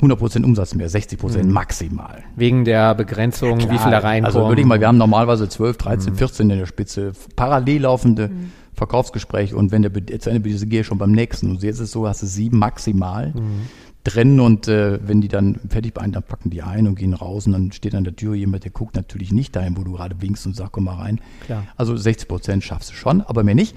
100% 0.00 0.44
Umsatz 0.44 0.74
mehr, 0.74 0.90
60% 0.90 1.44
maximal. 1.44 2.22
Wegen 2.36 2.64
der 2.64 2.94
Begrenzung, 2.94 3.58
wie 3.70 3.78
viel 3.78 3.90
da 3.90 3.98
reinkommt. 4.00 4.26
Also 4.34 4.48
würde 4.48 4.60
ich 4.60 4.66
mal, 4.66 4.80
wir 4.80 4.88
haben 4.88 4.98
normalerweise 4.98 5.48
12, 5.48 5.76
13, 5.76 6.14
14 6.16 6.50
in 6.50 6.58
der 6.58 6.66
Spitze, 6.66 7.12
parallel 7.36 7.82
laufende 7.82 8.30
Verkaufsgespräche 8.74 9.56
und 9.56 9.70
wenn 9.70 9.82
der 9.82 9.90
be- 9.90 10.04
zu 10.18 10.30
Ende 10.30 10.42
dieser 10.48 10.66
gehe 10.66 10.80
ich 10.80 10.86
schon 10.86 10.98
beim 10.98 11.12
nächsten. 11.12 11.48
Und 11.50 11.62
jetzt 11.62 11.76
ist 11.76 11.80
es 11.82 11.90
so, 11.92 12.08
hast 12.08 12.22
du 12.22 12.26
sieben 12.26 12.58
maximal 12.58 13.32
drin 14.02 14.40
und 14.40 14.68
äh, 14.68 14.98
wenn 15.06 15.20
die 15.20 15.28
dann 15.28 15.60
fertig 15.68 15.94
beein, 15.94 16.12
dann 16.12 16.24
packen 16.24 16.50
die 16.50 16.62
ein 16.62 16.86
und 16.88 16.96
gehen 16.96 17.14
raus 17.14 17.46
und 17.46 17.52
dann 17.52 17.72
steht 17.72 17.94
an 17.94 18.04
der 18.04 18.16
Tür 18.16 18.34
jemand, 18.34 18.64
der 18.64 18.72
guckt 18.72 18.96
natürlich 18.96 19.32
nicht 19.32 19.54
dahin, 19.56 19.76
wo 19.78 19.84
du 19.84 19.92
gerade 19.92 20.20
winkst 20.20 20.44
und 20.46 20.54
sagt, 20.56 20.72
komm 20.72 20.84
mal 20.84 20.96
rein. 20.96 21.20
Klar. 21.46 21.64
Also 21.76 21.96
60 21.96 22.28
Prozent 22.28 22.64
schaffst 22.64 22.90
du 22.90 22.94
schon, 22.94 23.22
aber 23.22 23.44
mehr 23.44 23.54
nicht. 23.54 23.74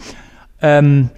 Ähm, 0.61 1.11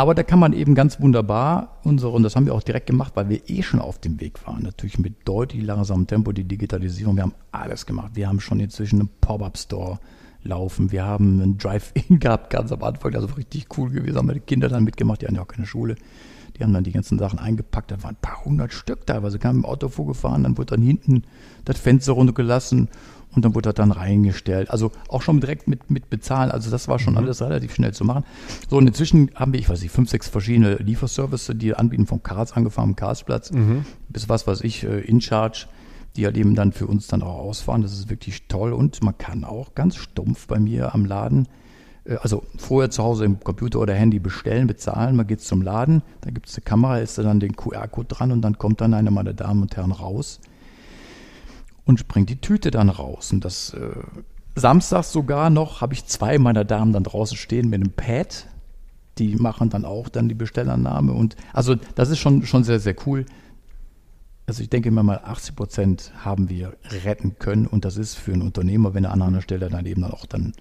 aber 0.00 0.14
da 0.14 0.22
kann 0.22 0.38
man 0.38 0.54
eben 0.54 0.74
ganz 0.74 0.98
wunderbar 0.98 1.78
unsere, 1.84 2.12
und 2.12 2.22
das 2.22 2.34
haben 2.34 2.46
wir 2.46 2.54
auch 2.54 2.62
direkt 2.62 2.86
gemacht, 2.86 3.12
weil 3.16 3.28
wir 3.28 3.50
eh 3.50 3.62
schon 3.62 3.80
auf 3.80 3.98
dem 3.98 4.18
Weg 4.18 4.46
waren, 4.46 4.62
natürlich 4.62 4.98
mit 4.98 5.28
deutlich 5.28 5.62
langsamem 5.62 6.06
Tempo, 6.06 6.32
die 6.32 6.44
Digitalisierung, 6.44 7.16
wir 7.16 7.24
haben 7.24 7.34
alles 7.52 7.84
gemacht. 7.84 8.12
Wir 8.14 8.26
haben 8.26 8.40
schon 8.40 8.60
inzwischen 8.60 9.00
einen 9.00 9.10
Pop-Up-Store 9.20 9.98
laufen, 10.42 10.90
wir 10.90 11.04
haben 11.04 11.42
einen 11.42 11.58
Drive-In 11.58 12.18
gehabt, 12.18 12.48
ganz 12.48 12.72
am 12.72 12.82
Anfang, 12.82 13.14
also 13.14 13.26
richtig 13.34 13.66
cool 13.76 13.90
gewesen, 13.90 14.16
haben 14.16 14.28
wir 14.28 14.32
die 14.32 14.40
Kinder 14.40 14.70
dann 14.70 14.84
mitgemacht, 14.84 15.20
die 15.20 15.26
hatten 15.26 15.36
ja 15.36 15.42
auch 15.42 15.48
keine 15.48 15.66
Schule. 15.66 15.96
Die 16.60 16.64
haben 16.64 16.74
dann 16.74 16.84
die 16.84 16.92
ganzen 16.92 17.18
Sachen 17.18 17.38
eingepackt. 17.38 17.90
Da 17.90 18.02
waren 18.02 18.16
ein 18.16 18.20
paar 18.20 18.44
hundert 18.44 18.74
Stück 18.74 19.06
teilweise. 19.06 19.38
Kamen 19.38 19.60
im 19.60 19.64
Auto 19.64 19.88
vorgefahren, 19.88 20.42
dann 20.42 20.58
wurde 20.58 20.76
dann 20.76 20.82
hinten 20.82 21.22
das 21.64 21.78
Fenster 21.78 22.12
runtergelassen 22.12 22.88
und 23.34 23.44
dann 23.44 23.54
wurde 23.54 23.70
das 23.70 23.74
dann 23.74 23.92
reingestellt. 23.92 24.70
Also 24.70 24.92
auch 25.08 25.22
schon 25.22 25.40
direkt 25.40 25.68
mit, 25.68 25.90
mit 25.90 26.10
bezahlen. 26.10 26.50
Also 26.50 26.70
das 26.70 26.86
war 26.86 26.98
schon 26.98 27.14
mhm. 27.14 27.20
alles 27.20 27.40
relativ 27.40 27.74
schnell 27.74 27.94
zu 27.94 28.04
machen. 28.04 28.24
So, 28.68 28.76
und 28.76 28.86
inzwischen 28.86 29.30
haben 29.34 29.54
wir, 29.54 29.60
ich 29.60 29.70
weiß 29.70 29.80
nicht, 29.80 29.90
fünf, 29.90 30.10
sechs 30.10 30.28
verschiedene 30.28 30.74
Lieferservices, 30.74 31.56
die 31.56 31.74
anbieten, 31.74 32.06
vom 32.06 32.22
Cars 32.22 32.52
angefangen, 32.52 32.94
Carsplatz, 32.94 33.52
mhm. 33.52 33.86
bis 34.10 34.28
was 34.28 34.46
weiß 34.46 34.60
ich, 34.60 34.84
äh, 34.84 35.00
InCharge, 35.00 35.66
die 36.16 36.26
halt 36.26 36.36
eben 36.36 36.54
dann 36.54 36.72
für 36.72 36.86
uns 36.86 37.06
dann 37.06 37.22
auch 37.22 37.38
ausfahren. 37.38 37.80
Das 37.80 37.92
ist 37.92 38.10
wirklich 38.10 38.48
toll. 38.48 38.74
Und 38.74 39.02
man 39.02 39.16
kann 39.16 39.44
auch 39.44 39.74
ganz 39.74 39.96
stumpf 39.96 40.46
bei 40.46 40.58
mir 40.58 40.94
am 40.94 41.06
Laden 41.06 41.48
also 42.18 42.44
vorher 42.56 42.90
zu 42.90 43.02
Hause 43.02 43.24
im 43.24 43.40
Computer 43.40 43.78
oder 43.80 43.94
Handy 43.94 44.18
bestellen, 44.18 44.66
bezahlen, 44.66 45.16
man 45.16 45.26
geht 45.26 45.40
zum 45.40 45.62
Laden, 45.62 46.02
da 46.22 46.30
gibt 46.30 46.48
es 46.48 46.56
eine 46.56 46.64
Kamera, 46.64 46.98
ist 46.98 47.18
da 47.18 47.22
dann 47.22 47.40
den 47.40 47.56
QR-Code 47.56 48.08
dran 48.08 48.32
und 48.32 48.42
dann 48.42 48.58
kommt 48.58 48.80
dann 48.80 48.94
einer 48.94 49.10
meiner 49.10 49.32
Damen 49.32 49.62
und 49.62 49.76
Herren 49.76 49.92
raus 49.92 50.40
und 51.84 52.08
bringt 52.08 52.30
die 52.30 52.40
Tüte 52.40 52.70
dann 52.70 52.88
raus. 52.88 53.32
Und 53.32 53.44
das 53.44 53.74
äh, 53.74 53.90
samstags 54.54 55.12
sogar 55.12 55.50
noch 55.50 55.80
habe 55.80 55.94
ich 55.94 56.06
zwei 56.06 56.38
meiner 56.38 56.64
Damen 56.64 56.92
dann 56.92 57.04
draußen 57.04 57.36
stehen 57.36 57.68
mit 57.68 57.80
einem 57.80 57.92
Pad. 57.92 58.46
Die 59.18 59.36
machen 59.36 59.70
dann 59.70 59.84
auch 59.84 60.08
dann 60.08 60.28
die 60.28 60.34
Bestellannahme. 60.34 61.12
Und 61.12 61.36
also 61.52 61.76
das 61.94 62.10
ist 62.10 62.18
schon, 62.18 62.46
schon 62.46 62.64
sehr, 62.64 62.80
sehr 62.80 62.96
cool. 63.06 63.26
Also 64.46 64.62
ich 64.62 64.70
denke 64.70 64.88
immer 64.88 65.02
mal, 65.02 65.20
80 65.22 65.54
Prozent 65.54 66.12
haben 66.24 66.48
wir 66.48 66.76
retten 67.04 67.38
können. 67.38 67.66
Und 67.66 67.84
das 67.84 67.96
ist 67.96 68.14
für 68.14 68.32
einen 68.32 68.42
Unternehmer, 68.42 68.94
wenn 68.94 69.04
er 69.04 69.12
an 69.12 69.22
einer 69.22 69.42
Stelle 69.42 69.68
dann 69.68 69.86
eben 69.86 70.02
dann 70.02 70.12
auch 70.12 70.26
dann 70.26 70.54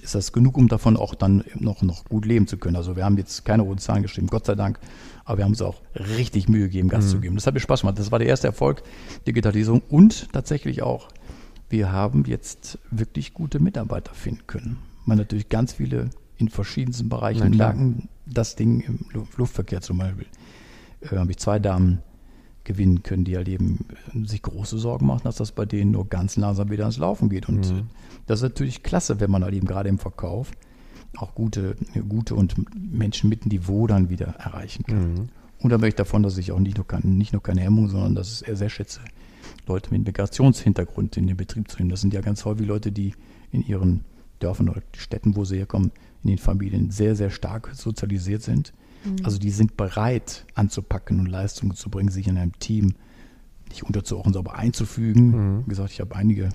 ist 0.00 0.14
das 0.14 0.32
genug, 0.32 0.56
um 0.56 0.68
davon 0.68 0.96
auch 0.96 1.14
dann 1.14 1.44
noch, 1.54 1.82
noch 1.82 2.04
gut 2.04 2.24
leben 2.24 2.46
zu 2.46 2.56
können. 2.56 2.76
Also 2.76 2.96
wir 2.96 3.04
haben 3.04 3.18
jetzt 3.18 3.44
keine 3.44 3.62
roten 3.62 3.78
Zahlen 3.78 4.02
geschrieben, 4.02 4.26
Gott 4.26 4.46
sei 4.46 4.54
Dank, 4.54 4.78
aber 5.24 5.38
wir 5.38 5.44
haben 5.44 5.52
uns 5.52 5.62
auch 5.62 5.80
richtig 5.94 6.48
Mühe 6.48 6.64
gegeben, 6.64 6.88
Gas 6.88 7.06
mhm. 7.06 7.10
zu 7.10 7.20
geben. 7.20 7.34
Das 7.36 7.46
hat 7.46 7.54
mir 7.54 7.60
Spaß 7.60 7.82
gemacht. 7.82 7.98
Das 7.98 8.10
war 8.10 8.18
der 8.18 8.28
erste 8.28 8.48
Erfolg, 8.48 8.82
Digitalisierung 9.26 9.82
und 9.88 10.32
tatsächlich 10.32 10.82
auch, 10.82 11.08
wir 11.68 11.92
haben 11.92 12.24
jetzt 12.26 12.78
wirklich 12.90 13.32
gute 13.32 13.60
Mitarbeiter 13.60 14.14
finden 14.14 14.46
können. 14.46 14.78
Man 15.04 15.18
natürlich 15.18 15.48
ganz 15.48 15.72
viele 15.72 16.10
in 16.36 16.48
verschiedensten 16.48 17.08
Bereichen 17.08 17.52
lagen. 17.52 18.08
Das 18.26 18.56
Ding 18.56 18.80
im 18.80 19.06
Luftverkehr 19.36 19.80
zum 19.80 19.98
Beispiel. 19.98 20.26
Äh, 21.00 21.16
habe 21.16 21.30
ich 21.30 21.38
zwei 21.38 21.58
Damen 21.58 22.02
gewinnen 22.64 23.02
können, 23.02 23.24
die 23.24 23.36
halt 23.36 23.48
eben 23.48 23.86
sich 24.24 24.42
große 24.42 24.78
Sorgen 24.78 25.06
machen, 25.06 25.22
dass 25.24 25.36
das 25.36 25.52
bei 25.52 25.64
denen 25.64 25.92
nur 25.92 26.08
ganz 26.08 26.36
langsam 26.36 26.70
wieder 26.70 26.84
ans 26.84 26.98
Laufen 26.98 27.28
geht. 27.28 27.48
Und 27.48 27.68
mhm. 27.72 27.86
Das 28.26 28.40
ist 28.40 28.42
natürlich 28.42 28.82
klasse, 28.82 29.20
wenn 29.20 29.30
man 29.30 29.44
halt 29.44 29.54
eben 29.54 29.66
gerade 29.66 29.88
im 29.88 29.98
Verkauf 29.98 30.52
auch 31.16 31.34
gute, 31.34 31.76
gute 32.08 32.34
und 32.34 32.54
Menschen 32.74 33.28
mit 33.28 33.44
Niveau 33.46 33.86
dann 33.86 34.08
wieder 34.08 34.28
erreichen 34.38 34.84
kann. 34.84 35.12
Mhm. 35.12 35.28
Und 35.58 35.70
da 35.70 35.78
möchte 35.78 35.88
ich 35.88 36.06
davon, 36.06 36.22
dass 36.22 36.38
ich 36.38 36.52
auch 36.52 36.58
nicht 36.58 36.76
nur, 36.76 36.86
kann, 36.86 37.02
nicht 37.18 37.32
nur 37.32 37.42
keine 37.42 37.60
Hemmung, 37.60 37.88
sondern 37.88 38.14
dass 38.14 38.42
ich 38.42 38.48
es 38.48 38.58
sehr 38.58 38.70
schätze, 38.70 39.00
Leute 39.66 39.90
mit 39.90 40.06
Migrationshintergrund 40.06 41.16
in 41.16 41.26
den 41.26 41.36
Betrieb 41.36 41.70
zu 41.70 41.78
nehmen. 41.78 41.90
Das 41.90 42.00
sind 42.00 42.14
ja 42.14 42.20
ganz 42.20 42.44
häufig 42.44 42.66
Leute, 42.66 42.90
die 42.90 43.14
in 43.52 43.62
ihren 43.62 44.04
Dörfern 44.40 44.70
oder 44.70 44.82
Städten, 44.96 45.36
wo 45.36 45.44
sie 45.44 45.58
herkommen, 45.58 45.92
in 46.24 46.30
den 46.30 46.38
Familien 46.38 46.90
sehr, 46.90 47.14
sehr 47.14 47.30
stark 47.30 47.70
sozialisiert 47.74 48.42
sind 48.42 48.72
Mhm. 49.04 49.16
Also 49.24 49.38
die 49.38 49.50
sind 49.50 49.76
bereit 49.76 50.46
anzupacken 50.54 51.20
und 51.20 51.26
Leistungen 51.26 51.74
zu 51.74 51.90
bringen, 51.90 52.10
sich 52.10 52.28
in 52.28 52.38
einem 52.38 52.58
Team 52.58 52.94
nicht 53.68 53.82
unterzuordnen, 53.84 54.36
aber 54.36 54.56
einzufügen. 54.56 55.30
Mhm. 55.30 55.62
Wie 55.64 55.70
gesagt, 55.70 55.92
ich 55.92 56.00
habe 56.00 56.14
einige, 56.14 56.50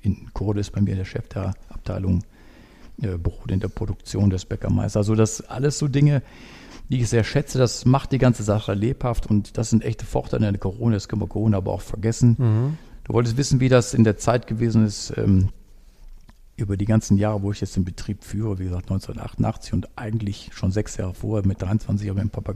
in 0.00 0.32
Kurde 0.32 0.60
ist 0.60 0.72
bei 0.72 0.80
mir 0.80 0.96
der 0.96 1.04
Chef 1.04 1.28
der 1.28 1.54
Abteilung 1.68 2.24
äh, 3.00 3.16
Brot 3.16 3.50
in 3.50 3.60
der 3.60 3.68
Produktion 3.68 4.30
des 4.30 4.44
Bäckermeisters. 4.44 4.96
Also 4.96 5.14
das 5.14 5.40
alles 5.42 5.78
so 5.78 5.88
Dinge, 5.88 6.22
die 6.88 7.00
ich 7.00 7.08
sehr 7.08 7.24
schätze. 7.24 7.58
Das 7.58 7.84
macht 7.84 8.12
die 8.12 8.18
ganze 8.18 8.42
Sache 8.42 8.74
lebhaft 8.74 9.26
und 9.26 9.56
das 9.58 9.70
sind 9.70 9.84
echte 9.84 10.04
Vorteile 10.04 10.46
in 10.46 10.52
der 10.52 10.60
Corona. 10.60 10.94
Das 10.94 11.08
können 11.08 11.22
wir 11.22 11.28
Corona 11.28 11.58
aber 11.58 11.72
auch 11.72 11.80
vergessen. 11.80 12.36
Mhm. 12.38 12.78
Du 13.04 13.14
wolltest 13.14 13.36
wissen, 13.36 13.60
wie 13.60 13.68
das 13.68 13.94
in 13.94 14.04
der 14.04 14.16
Zeit 14.16 14.46
gewesen 14.46 14.86
ist. 14.86 15.12
Ähm, 15.16 15.48
über 16.56 16.76
die 16.76 16.84
ganzen 16.84 17.16
Jahre, 17.16 17.42
wo 17.42 17.50
ich 17.50 17.60
jetzt 17.60 17.76
den 17.76 17.84
Betrieb 17.84 18.24
führe, 18.24 18.58
wie 18.58 18.64
gesagt 18.64 18.84
1988 18.84 19.72
und 19.72 19.88
eigentlich 19.96 20.50
schon 20.52 20.70
sechs 20.70 20.96
Jahre 20.96 21.14
vorher 21.14 21.46
mit 21.46 21.60
23 21.60 22.08
habe 22.08 22.22
ich 22.22 22.30
Papa 22.30 22.54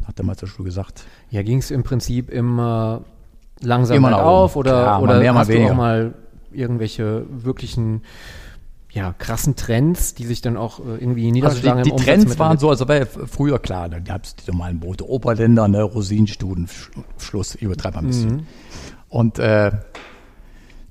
nach 0.00 0.12
der 0.12 0.24
Meisterschule 0.24 0.66
gesagt. 0.66 1.04
Ja, 1.30 1.42
ging 1.42 1.58
es 1.58 1.70
im 1.70 1.82
Prinzip 1.82 2.30
immer 2.30 3.04
langsam 3.60 3.96
immer 3.96 4.24
auf 4.24 4.56
oder, 4.56 4.70
Klar, 4.70 5.02
oder 5.02 5.18
mehr, 5.18 5.34
hast 5.34 5.50
du 5.50 5.66
auch 5.66 5.74
mal 5.74 6.14
irgendwelche 6.54 7.26
wirklichen 7.28 8.02
ja, 8.94 9.12
krassen 9.12 9.56
Trends, 9.56 10.14
die 10.14 10.24
sich 10.24 10.40
dann 10.40 10.56
auch 10.56 10.78
äh, 10.78 10.98
irgendwie 11.00 11.32
niederschlagen 11.32 11.80
also 11.80 11.90
die, 11.90 11.96
die 11.96 12.04
Trends 12.04 12.38
waren 12.38 12.58
so, 12.58 12.70
also 12.70 12.88
war 12.88 13.04
früher 13.06 13.58
klar, 13.58 13.88
da 13.88 13.98
gab 13.98 14.22
es 14.24 14.36
die 14.36 14.48
normalen 14.50 14.78
Brote, 14.78 15.08
Oberländer, 15.08 15.66
ne, 15.66 15.82
Rosinenstuden, 15.82 16.68
Schluss, 17.18 17.56
übertreib 17.56 17.94
mal 17.94 18.02
ein 18.02 18.06
bisschen. 18.06 18.36
Mhm. 18.36 18.46
Und 19.08 19.38
äh, 19.40 19.72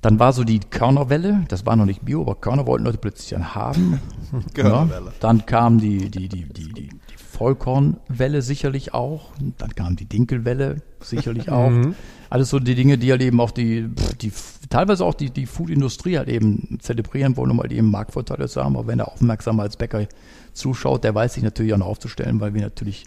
dann 0.03 0.19
war 0.19 0.33
so 0.33 0.43
die 0.43 0.59
Körnerwelle, 0.59 1.45
das 1.47 1.65
war 1.65 1.77
noch 1.77 1.85
nicht 1.85 2.03
Bio, 2.03 2.21
aber 2.21 2.35
Körner 2.35 2.67
wollten 2.67 2.83
Leute 2.83 2.97
plötzlich 2.97 3.29
dann 3.29 3.55
haben. 3.55 4.01
Körnerwelle. 4.53 5.05
Ja. 5.05 5.13
Dann 5.21 5.45
kam 5.45 5.79
die, 5.79 6.11
die, 6.11 6.27
die, 6.27 6.43
die, 6.43 6.73
die, 6.73 6.89
die 6.89 7.17
Vollkornwelle 7.17 8.41
sicherlich 8.41 8.93
auch. 8.93 9.31
Dann 9.57 9.73
kam 9.75 9.95
die 9.95 10.05
Dinkelwelle 10.05 10.81
sicherlich 10.99 11.49
auch. 11.51 11.69
Mhm. 11.69 11.95
Alles 12.33 12.49
so 12.49 12.57
die 12.57 12.73
Dinge, 12.73 12.97
die 12.97 13.11
halt 13.11 13.21
eben 13.21 13.39
auch 13.39 13.51
die, 13.51 13.87
die 14.19 14.31
teilweise 14.67 15.05
auch 15.05 15.13
die, 15.13 15.29
die 15.29 15.45
Foodindustrie 15.45 16.17
halt 16.17 16.29
eben 16.29 16.79
zelebrieren 16.81 17.37
wollen, 17.37 17.51
um 17.51 17.61
halt 17.61 17.71
eben 17.71 17.91
Marktvorteile 17.91 18.47
zu 18.47 18.63
haben. 18.63 18.75
Aber 18.75 18.87
wenn 18.87 18.97
er 18.97 19.11
aufmerksam 19.11 19.59
als 19.59 19.77
Bäcker 19.77 20.07
zuschaut, 20.51 21.03
der 21.03 21.13
weiß 21.13 21.35
sich 21.35 21.43
natürlich 21.43 21.75
auch 21.75 21.77
noch 21.77 21.85
aufzustellen, 21.85 22.39
weil 22.39 22.55
wir 22.55 22.63
natürlich 22.63 23.05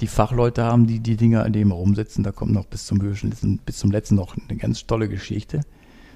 die 0.00 0.08
Fachleute 0.08 0.64
haben, 0.64 0.88
die 0.88 0.98
die 0.98 1.16
Dinge 1.16 1.44
an 1.44 1.52
dem 1.52 1.70
umsetzen. 1.70 2.24
Da 2.24 2.32
kommt 2.32 2.50
noch 2.50 2.64
bis 2.64 2.86
zum, 2.86 2.98
bis 3.64 3.78
zum 3.78 3.92
letzten 3.92 4.16
noch 4.16 4.36
eine 4.36 4.58
ganz 4.58 4.88
tolle 4.88 5.08
Geschichte 5.08 5.60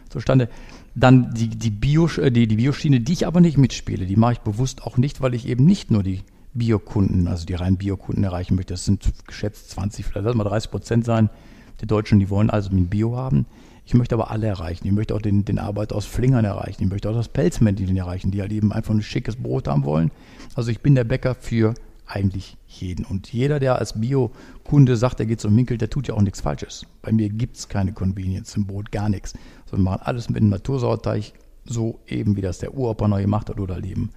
zustande. 0.08 0.48
Dann 0.96 1.32
die, 1.32 1.46
die, 1.46 1.70
Bio, 1.70 2.08
äh, 2.16 2.32
die, 2.32 2.48
die 2.48 2.56
Bioschiene, 2.56 2.98
die 2.98 3.12
ich 3.12 3.28
aber 3.28 3.40
nicht 3.40 3.56
mitspiele, 3.56 4.04
die 4.04 4.16
mache 4.16 4.32
ich 4.32 4.40
bewusst 4.40 4.82
auch 4.82 4.96
nicht, 4.96 5.20
weil 5.20 5.34
ich 5.34 5.46
eben 5.46 5.64
nicht 5.64 5.92
nur 5.92 6.02
die 6.02 6.22
Biokunden, 6.54 7.28
also 7.28 7.46
die 7.46 7.54
reinen 7.54 7.76
Biokunden 7.76 8.24
erreichen 8.24 8.56
möchte. 8.56 8.74
Das 8.74 8.84
sind 8.84 9.08
geschätzt 9.28 9.70
20, 9.70 10.04
vielleicht 10.04 10.26
lass 10.26 10.34
mal 10.34 10.42
30 10.42 10.72
Prozent 10.72 11.04
sein. 11.04 11.30
Die 11.80 11.86
Deutschen, 11.86 12.18
die 12.18 12.30
wollen 12.30 12.50
also 12.50 12.70
ein 12.70 12.88
Bio 12.88 13.16
haben. 13.16 13.46
Ich 13.84 13.94
möchte 13.94 14.14
aber 14.14 14.30
alle 14.30 14.46
erreichen. 14.46 14.86
Ich 14.86 14.92
möchte 14.92 15.14
auch 15.14 15.22
den, 15.22 15.44
den 15.44 15.58
Arbeiter 15.58 15.96
aus 15.96 16.06
Flingern 16.06 16.44
erreichen. 16.44 16.84
Ich 16.84 16.90
möchte 16.90 17.10
auch 17.10 17.14
das 17.14 17.28
Pelzmännchen 17.28 17.96
erreichen, 17.96 18.30
die 18.30 18.40
halt 18.40 18.52
eben 18.52 18.72
einfach 18.72 18.94
ein 18.94 19.02
schickes 19.02 19.36
Brot 19.36 19.66
haben 19.66 19.84
wollen. 19.84 20.10
Also 20.54 20.70
ich 20.70 20.80
bin 20.80 20.94
der 20.94 21.04
Bäcker 21.04 21.34
für 21.34 21.74
eigentlich 22.06 22.56
jeden. 22.66 23.04
Und 23.04 23.32
jeder, 23.32 23.60
der 23.60 23.78
als 23.78 23.98
Bio-Kunde 24.00 24.96
sagt, 24.96 25.20
er 25.20 25.26
geht 25.26 25.40
zum 25.40 25.54
Minkel, 25.54 25.78
der 25.78 25.90
tut 25.90 26.08
ja 26.08 26.14
auch 26.14 26.22
nichts 26.22 26.40
Falsches. 26.40 26.86
Bei 27.02 27.12
mir 27.12 27.28
gibt 27.28 27.56
es 27.56 27.68
keine 27.68 27.92
Convenience 27.92 28.56
im 28.56 28.66
Brot, 28.66 28.92
gar 28.92 29.08
nichts. 29.08 29.34
So, 29.66 29.76
wir 29.76 29.82
machen 29.82 30.02
alles 30.04 30.28
mit 30.28 30.38
einem 30.38 30.50
Natursauerteig, 30.50 31.32
so 31.64 32.00
eben 32.06 32.36
wie 32.36 32.40
das 32.40 32.58
der 32.58 32.74
Uropa 32.74 33.08
neu 33.08 33.22
gemacht 33.22 33.48
hat 33.48 33.60
oder 33.60 33.82
eben 33.82 34.10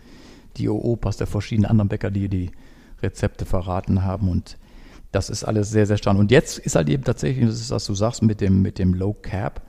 die 0.58 0.70
Opas 0.70 1.18
der 1.18 1.28
verschiedenen 1.28 1.70
anderen 1.70 1.90
Bäcker, 1.90 2.12
die 2.12 2.30
die 2.30 2.52
Rezepte 3.02 3.46
verraten 3.46 4.04
haben. 4.04 4.30
Und 4.30 4.58
das 5.14 5.30
ist 5.30 5.44
alles 5.44 5.70
sehr, 5.70 5.86
sehr 5.86 5.98
stark. 5.98 6.18
Und 6.18 6.32
jetzt 6.32 6.58
ist 6.58 6.76
halt 6.76 6.90
eben 6.90 7.04
tatsächlich, 7.04 7.46
das 7.46 7.62
ist, 7.62 7.72
was 7.72 7.86
du 7.86 7.94
sagst, 7.94 8.24
mit 8.24 8.42
dem, 8.42 8.62
mit 8.62 8.80
dem 8.80 8.94
Low 8.94 9.14
Cap. 9.14 9.62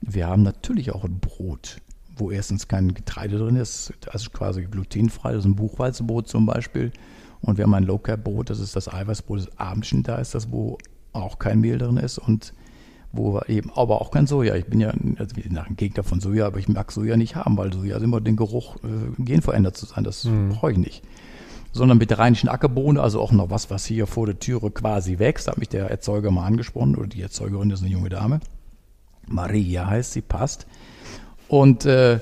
Wir 0.00 0.28
haben 0.28 0.42
natürlich 0.42 0.92
auch 0.92 1.04
ein 1.04 1.18
Brot, 1.18 1.78
wo 2.16 2.30
erstens 2.30 2.68
kein 2.68 2.94
Getreide 2.94 3.38
drin 3.38 3.56
ist, 3.56 3.92
also 4.10 4.30
quasi 4.30 4.62
glutenfrei, 4.62 5.32
das 5.32 5.40
ist 5.40 5.46
ein 5.46 5.56
Buchweizenbrot 5.56 6.28
zum 6.28 6.46
Beispiel. 6.46 6.92
Und 7.40 7.58
wir 7.58 7.64
haben 7.64 7.74
ein 7.74 7.84
Low 7.84 7.98
Cap 7.98 8.22
Brot, 8.22 8.50
das 8.50 8.60
ist 8.60 8.76
das 8.76 8.88
Eiweißbrot, 8.88 9.40
das 9.40 9.58
Abendchen 9.58 10.04
da 10.04 10.16
ist, 10.16 10.34
das 10.34 10.52
wo 10.52 10.78
auch 11.12 11.40
kein 11.40 11.60
Mehl 11.60 11.78
drin 11.78 11.96
ist. 11.96 12.18
Und 12.18 12.54
wo 13.10 13.40
eben, 13.48 13.70
aber 13.74 14.00
auch 14.00 14.12
kein 14.12 14.28
Soja. 14.28 14.54
Ich 14.54 14.66
bin 14.66 14.80
ja 14.80 14.92
also 15.18 15.34
nach 15.50 15.68
ein 15.68 15.76
Gegner 15.76 16.04
von 16.04 16.20
Soja, 16.20 16.46
aber 16.46 16.58
ich 16.58 16.68
mag 16.68 16.92
Soja 16.92 17.16
nicht 17.16 17.34
haben, 17.34 17.56
weil 17.56 17.72
Soja 17.72 17.96
ist 17.96 18.02
immer 18.02 18.20
den 18.20 18.36
Geruch 18.36 18.76
äh, 18.76 19.22
genverändert 19.22 19.76
zu 19.76 19.86
sein. 19.86 20.04
Das 20.04 20.24
mhm. 20.24 20.50
brauche 20.50 20.72
ich 20.72 20.78
nicht. 20.78 21.02
Sondern 21.74 21.98
mit 21.98 22.08
der 22.08 22.20
rheinischen 22.20 22.48
Ackerbohne, 22.48 23.02
also 23.02 23.20
auch 23.20 23.32
noch 23.32 23.50
was, 23.50 23.68
was 23.68 23.84
hier 23.84 24.06
vor 24.06 24.26
der 24.26 24.38
Türe 24.38 24.70
quasi 24.70 25.18
wächst. 25.18 25.48
Da 25.48 25.52
hat 25.52 25.58
mich 25.58 25.68
der 25.68 25.90
Erzeuger 25.90 26.30
mal 26.30 26.46
angesprochen, 26.46 26.94
oder 26.94 27.08
die 27.08 27.20
Erzeugerin 27.20 27.70
ist 27.70 27.82
eine 27.82 27.90
junge 27.90 28.08
Dame. 28.08 28.40
Maria 29.26 29.86
heißt 29.86 30.12
sie, 30.12 30.22
passt. 30.22 30.66
Und 31.48 31.84
äh, 31.84 32.20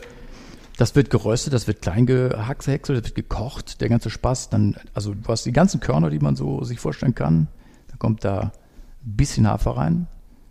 das 0.78 0.96
wird 0.96 1.10
geröstet, 1.10 1.52
das 1.52 1.66
wird 1.66 1.82
klein 1.82 2.06
gehackselt, 2.06 2.88
das 2.88 3.04
wird 3.04 3.14
gekocht, 3.14 3.80
der 3.80 3.88
ganze 3.88 4.10
Spaß. 4.10 4.48
Dann, 4.48 4.76
also 4.94 5.14
du 5.14 5.28
hast 5.28 5.44
die 5.44 5.52
ganzen 5.52 5.80
Körner, 5.80 6.10
die 6.10 6.18
man 6.18 6.34
so 6.34 6.64
sich 6.64 6.80
vorstellen 6.80 7.14
kann. 7.14 7.48
Dann 7.88 7.98
kommt 7.98 8.24
da 8.24 8.40
ein 9.04 9.16
bisschen 9.16 9.46
Hafer 9.46 9.76
rein, 9.76 10.06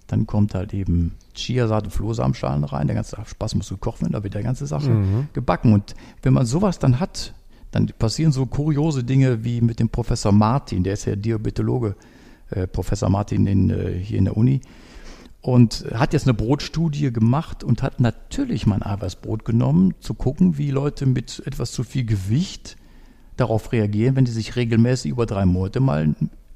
dann 0.07 0.27
kommt 0.27 0.53
halt 0.53 0.73
eben 0.73 1.15
Chiasaat 1.33 1.85
und 1.85 1.91
Flohsamenschalen 1.91 2.63
rein. 2.63 2.87
Der 2.87 2.95
ganze 2.95 3.17
Spaß 3.25 3.55
muss 3.55 3.69
gekocht 3.69 4.01
werden, 4.01 4.13
da 4.13 4.23
wird 4.23 4.33
der 4.33 4.43
ganze 4.43 4.67
Sache 4.67 4.89
mhm. 4.89 5.27
gebacken. 5.33 5.73
Und 5.73 5.95
wenn 6.21 6.33
man 6.33 6.45
sowas 6.45 6.79
dann 6.79 6.99
hat, 6.99 7.33
dann 7.71 7.87
passieren 7.97 8.31
so 8.31 8.45
kuriose 8.45 9.03
Dinge 9.03 9.43
wie 9.43 9.61
mit 9.61 9.79
dem 9.79 9.89
Professor 9.89 10.31
Martin, 10.31 10.83
der 10.83 10.93
ist 10.93 11.05
ja 11.05 11.15
Diabetologe, 11.15 11.95
äh, 12.49 12.67
Professor 12.67 13.09
Martin 13.09 13.47
in, 13.47 13.69
äh, 13.69 13.97
hier 13.97 14.19
in 14.19 14.25
der 14.25 14.37
Uni. 14.37 14.61
Und 15.41 15.85
hat 15.95 16.13
jetzt 16.13 16.27
eine 16.27 16.35
Brotstudie 16.35 17.11
gemacht 17.11 17.63
und 17.63 17.81
hat 17.81 17.99
natürlich 17.99 18.67
mein 18.67 18.83
Eiweißbrot 18.83 19.43
genommen, 19.43 19.95
zu 19.99 20.13
gucken, 20.13 20.59
wie 20.59 20.69
Leute 20.69 21.07
mit 21.07 21.41
etwas 21.47 21.71
zu 21.71 21.83
viel 21.83 22.05
Gewicht 22.05 22.77
darauf 23.37 23.71
reagieren, 23.71 24.15
wenn 24.15 24.25
die 24.25 24.31
sich 24.31 24.55
regelmäßig 24.55 25.09
über 25.09 25.25
drei 25.25 25.45
Monate 25.45 25.79
mal 25.79 26.13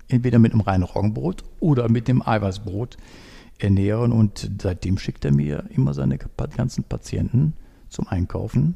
entweder 0.08 0.38
mit 0.38 0.52
einem 0.52 0.62
reinen 0.62 0.84
Roggenbrot 0.84 1.44
oder 1.60 1.90
mit 1.90 2.08
dem 2.08 2.22
Eiweißbrot 2.22 2.98
ernähren. 3.58 4.12
Und 4.12 4.52
seitdem 4.62 5.00
schickt 5.00 5.26
er 5.26 5.34
mir 5.34 5.64
immer 5.76 5.96
seine 5.96 6.20
ganzen 6.56 6.84
Patienten 6.84 7.54
zum 7.90 8.08
Einkaufen 8.08 8.76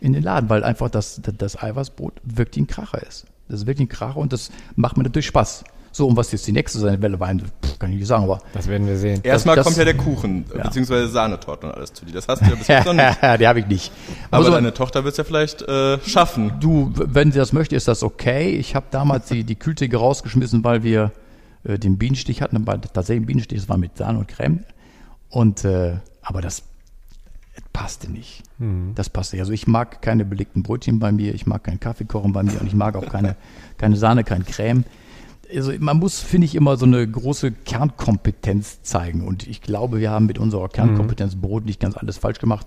in 0.00 0.12
den 0.12 0.22
Laden, 0.22 0.48
weil 0.48 0.64
einfach 0.64 0.90
das, 0.90 1.20
das 1.38 1.60
Eiweißbrot 1.62 2.14
wirklich 2.24 2.64
ein 2.64 2.66
Kracher 2.66 3.02
ist. 3.06 3.26
Das 3.48 3.60
ist 3.60 3.66
wirklich 3.66 3.86
ein 3.86 3.90
Kracher 3.90 4.18
und 4.18 4.32
das 4.32 4.50
macht 4.76 4.96
mir 4.96 5.04
natürlich 5.04 5.26
Spaß. 5.26 5.64
So, 5.90 6.06
und 6.06 6.16
was 6.16 6.30
jetzt 6.32 6.46
die 6.46 6.52
nächste 6.52 6.78
seine 6.78 7.00
Welle 7.00 7.18
war, 7.18 7.28
kann 7.28 7.90
ich 7.90 7.96
nicht 7.98 8.06
sagen, 8.06 8.24
aber. 8.24 8.40
Das 8.52 8.68
werden 8.68 8.86
wir 8.86 8.96
sehen. 8.98 9.20
Erstmal 9.22 9.56
das- 9.56 9.64
kommt 9.64 9.78
ja 9.78 9.84
der 9.84 9.96
Kuchen, 9.96 10.44
Ja. 10.54 10.64
beziehungsweise 10.64 11.08
Sahnetorten 11.08 11.70
und 11.70 11.74
alles 11.74 11.92
zu 11.92 12.04
dir. 12.04 12.12
Das 12.12 12.28
hast 12.28 12.42
du 12.42 12.46
ja 12.46 12.54
bis 12.54 12.68
jetzt 12.68 12.84
noch 12.84 12.92
nicht. 12.92 13.18
die 13.40 13.48
habe 13.48 13.60
ich 13.60 13.66
nicht. 13.66 13.90
Aber 14.30 14.44
Muss 14.44 14.52
deine 14.52 14.74
Tochter 14.74 15.02
wird 15.04 15.12
es 15.12 15.18
ja 15.18 15.24
vielleicht 15.24 15.62
äh, 15.62 15.98
schaffen. 16.06 16.52
Du, 16.60 16.92
wenn 16.94 17.32
sie 17.32 17.38
das 17.38 17.52
möchte, 17.52 17.74
ist 17.74 17.88
das 17.88 18.02
okay. 18.02 18.50
Ich 18.50 18.74
habe 18.74 18.86
damals 18.90 19.26
die, 19.28 19.44
die 19.44 19.56
Kühltheke 19.56 19.96
rausgeschmissen, 19.96 20.62
weil 20.62 20.82
wir 20.82 21.10
äh, 21.64 21.78
den 21.78 21.96
Bienenstich 21.98 22.42
hatten. 22.42 22.64
Tatsächlich 22.64 23.22
ein 23.22 23.26
Bienenstich, 23.26 23.58
das 23.58 23.68
war 23.68 23.78
mit 23.78 23.96
Sahne 23.96 24.18
und 24.18 24.28
Creme. 24.28 24.64
Und, 25.30 25.64
äh, 25.64 25.96
aber 26.22 26.42
das 26.42 26.62
passte 27.72 28.10
nicht. 28.10 28.42
Das 28.94 29.08
passte 29.10 29.36
nicht. 29.36 29.42
Also 29.42 29.52
ich 29.52 29.66
mag 29.66 30.02
keine 30.02 30.24
belegten 30.24 30.62
Brötchen 30.62 30.98
bei 30.98 31.12
mir, 31.12 31.34
ich 31.34 31.46
mag 31.46 31.64
keinen 31.64 31.80
Kaffee 31.80 32.04
kochen 32.04 32.32
bei 32.32 32.42
mir 32.42 32.60
und 32.60 32.66
ich 32.66 32.74
mag 32.74 32.96
auch 32.96 33.06
keine, 33.06 33.36
keine 33.78 33.96
Sahne, 33.96 34.24
kein 34.24 34.44
Creme. 34.44 34.84
Also 35.54 35.72
man 35.78 35.98
muss, 35.98 36.20
finde 36.20 36.44
ich, 36.44 36.54
immer 36.54 36.76
so 36.76 36.84
eine 36.84 37.08
große 37.08 37.52
Kernkompetenz 37.52 38.82
zeigen. 38.82 39.26
Und 39.26 39.46
ich 39.46 39.62
glaube, 39.62 39.98
wir 39.98 40.10
haben 40.10 40.26
mit 40.26 40.38
unserer 40.38 40.68
Kernkompetenz 40.68 41.36
Brot 41.36 41.64
nicht 41.64 41.80
ganz 41.80 41.96
alles 41.96 42.18
falsch 42.18 42.38
gemacht. 42.38 42.66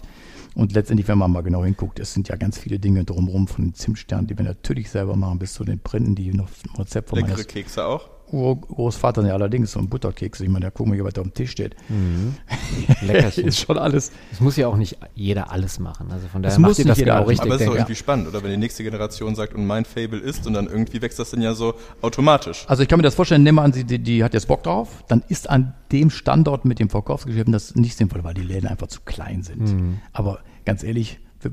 Und 0.56 0.74
letztendlich, 0.74 1.08
wenn 1.08 1.18
man 1.18 1.32
mal 1.32 1.42
genau 1.42 1.64
hinguckt, 1.64 2.00
es 2.00 2.14
sind 2.14 2.28
ja 2.28 2.36
ganz 2.36 2.58
viele 2.58 2.80
Dinge 2.80 3.06
drumherum 3.06 3.48
von 3.48 3.66
den 3.66 3.74
Zimtsternen, 3.74 4.28
die 4.28 4.38
wir 4.38 4.44
natürlich 4.44 4.90
selber 4.90 5.16
machen, 5.16 5.40
bis 5.40 5.54
zu 5.54 5.64
den 5.64 5.80
Printen, 5.80 6.16
die 6.16 6.34
noch 6.34 6.50
im 6.66 6.82
Rezept 6.82 7.10
von 7.10 7.20
Leckere 7.20 7.34
meines 7.34 7.48
Kekse 7.48 7.86
auch. 7.86 8.10
Urgroßvater, 8.32 9.26
ja 9.26 9.34
allerdings 9.34 9.72
so 9.72 9.80
ein 9.80 9.90
Butterkeks. 9.90 10.40
Ich 10.40 10.50
meine, 10.50 10.72
wir 10.76 10.94
hier, 10.94 11.04
was 11.04 11.14
da 11.14 11.22
auf 11.22 11.28
dem 11.28 11.34
Tisch 11.34 11.52
steht. 11.52 11.76
Leckerchen. 13.02 13.48
ist 13.48 13.60
schon 13.60 13.78
alles. 13.78 14.12
Es 14.32 14.40
muss 14.40 14.58
ja 14.58 14.68
auch 14.68 14.78
nicht 14.78 14.98
jeder 15.16 15.52
alles 15.52 15.80
machen. 15.80 16.12
Also 16.12 16.28
von 16.28 16.42
daher 16.42 16.54
Es 16.54 16.60
macht 16.60 16.70
muss 16.70 16.80
ihr 16.80 16.86
nicht 16.86 16.92
das 16.92 16.98
jeder 17.00 17.16
genau 17.16 17.28
richtig. 17.28 17.46
Aber 17.46 17.56
es 17.56 17.62
ist 17.62 17.68
doch 17.68 17.76
irgendwie 17.76 17.96
spannend, 17.96 18.28
oder? 18.28 18.44
Wenn 18.44 18.52
die 18.52 18.58
nächste 18.58 18.84
Generation 18.84 19.36
sagt, 19.36 19.54
und 19.54 19.66
mein 19.66 19.86
Fable 19.86 20.20
ist, 20.20 20.48
und 20.48 20.54
dann 20.54 20.68
irgendwie 20.68 21.02
wächst 21.02 21.20
das 21.20 21.32
dann 21.32 21.42
ja 21.42 21.54
so 21.54 21.74
automatisch. 22.02 22.66
Also 22.68 22.84
ich 22.84 22.90
kann 22.90 22.98
mir 22.98 23.04
das 23.04 23.16
vorstellen, 23.16 23.44
nehmen 23.44 23.58
wir 23.58 23.64
an, 23.64 23.74
sie, 23.74 23.84
die, 23.84 24.00
die 24.00 24.24
hat 24.24 24.34
jetzt 24.34 24.48
Bock 24.48 24.64
drauf, 24.64 25.04
dann 25.08 25.24
ist 25.28 25.50
an 25.50 25.74
dem 25.92 26.10
Standort 26.10 26.66
mit 26.66 26.80
dem 26.80 26.90
Verkaufsgeschäft 26.90 27.52
das 27.54 27.76
nicht 27.76 27.98
sinnvoll, 27.98 28.24
weil 28.24 28.34
die 28.34 28.42
Läden 28.44 28.68
einfach 28.68 28.88
zu 28.88 29.02
klein 29.02 29.44
sind. 29.44 29.62
Mhm. 29.62 30.00
Aber 30.14 30.40
ganz 30.66 30.84
ehrlich, 30.84 31.20
wir, 31.42 31.52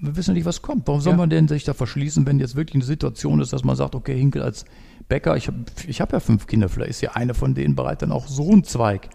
wir 0.00 0.16
wissen 0.16 0.34
nicht, 0.34 0.44
was 0.46 0.62
kommt. 0.62 0.86
Warum 0.86 1.00
soll 1.00 1.12
Ja. 1.14 1.16
man 1.16 1.28
denn 1.30 1.48
sich 1.48 1.64
da 1.64 1.74
verschließen, 1.74 2.26
wenn 2.26 2.38
jetzt 2.38 2.54
wirklich 2.56 2.76
eine 2.76 2.84
Situation 2.84 3.40
ist, 3.40 3.52
dass 3.52 3.64
man 3.64 3.76
sagt, 3.76 3.94
okay, 3.94 4.16
Hinkel 4.16 4.42
als 4.42 4.64
Bäcker, 5.08 5.36
ich 5.36 5.48
habe 5.48 5.58
ich 5.86 6.00
hab 6.00 6.12
ja 6.12 6.20
fünf 6.20 6.46
Kinder, 6.46 6.68
vielleicht 6.68 6.90
ist 6.90 7.00
ja 7.00 7.12
eine 7.12 7.34
von 7.34 7.54
denen 7.54 7.74
bereit, 7.74 8.02
dann 8.02 8.12
auch 8.12 8.26
so 8.26 8.50
einen 8.50 8.64
Zweig 8.64 9.10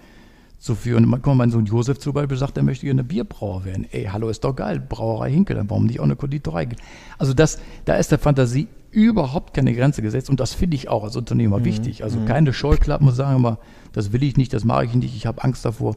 zu 0.59 0.75
führen. 0.75 1.07
Man 1.07 1.21
kommt 1.21 1.37
mein 1.37 1.51
Sohn 1.51 1.65
Josef 1.65 1.99
zum 1.99 2.13
Beispiel, 2.13 2.37
sagt, 2.37 2.57
er 2.57 2.63
möchte 2.63 2.85
gerne 2.85 3.03
Bierbrauer 3.03 3.65
werden. 3.65 3.87
Ey, 3.91 4.05
hallo, 4.05 4.29
ist 4.29 4.43
doch 4.43 4.55
geil, 4.55 4.79
Brauerei 4.79 5.31
Hinkel, 5.31 5.55
dann 5.55 5.69
warum 5.69 5.85
nicht 5.85 5.99
auch 5.99 6.03
eine 6.03 6.15
Konditorei? 6.15 6.67
Also 7.17 7.33
das, 7.33 7.59
da 7.85 7.95
ist 7.95 8.11
der 8.11 8.19
Fantasie 8.19 8.67
überhaupt 8.91 9.53
keine 9.53 9.73
Grenze 9.73 10.01
gesetzt 10.01 10.29
und 10.29 10.39
das 10.39 10.53
finde 10.53 10.75
ich 10.75 10.89
auch 10.89 11.03
als 11.03 11.15
Unternehmer 11.15 11.63
wichtig. 11.63 12.03
Also 12.03 12.19
keine 12.25 12.53
Scheuklappen 12.53 13.07
und 13.07 13.15
sagen 13.15 13.37
immer, 13.37 13.59
das 13.93 14.11
will 14.11 14.23
ich 14.23 14.35
nicht, 14.35 14.53
das 14.53 14.65
mache 14.65 14.85
ich 14.85 14.93
nicht, 14.93 15.15
ich 15.15 15.25
habe 15.25 15.43
Angst 15.43 15.63
davor. 15.63 15.95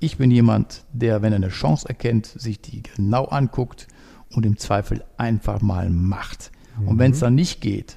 Ich 0.00 0.18
bin 0.18 0.30
jemand, 0.30 0.84
der, 0.92 1.22
wenn 1.22 1.32
er 1.32 1.36
eine 1.36 1.48
Chance 1.48 1.88
erkennt, 1.88 2.26
sich 2.26 2.60
die 2.60 2.82
genau 2.82 3.24
anguckt 3.26 3.86
und 4.30 4.44
im 4.44 4.58
Zweifel 4.58 5.04
einfach 5.16 5.62
mal 5.62 5.88
macht. 5.90 6.50
Und 6.86 6.98
wenn 6.98 7.12
es 7.12 7.20
dann 7.20 7.36
nicht 7.36 7.60
geht, 7.60 7.96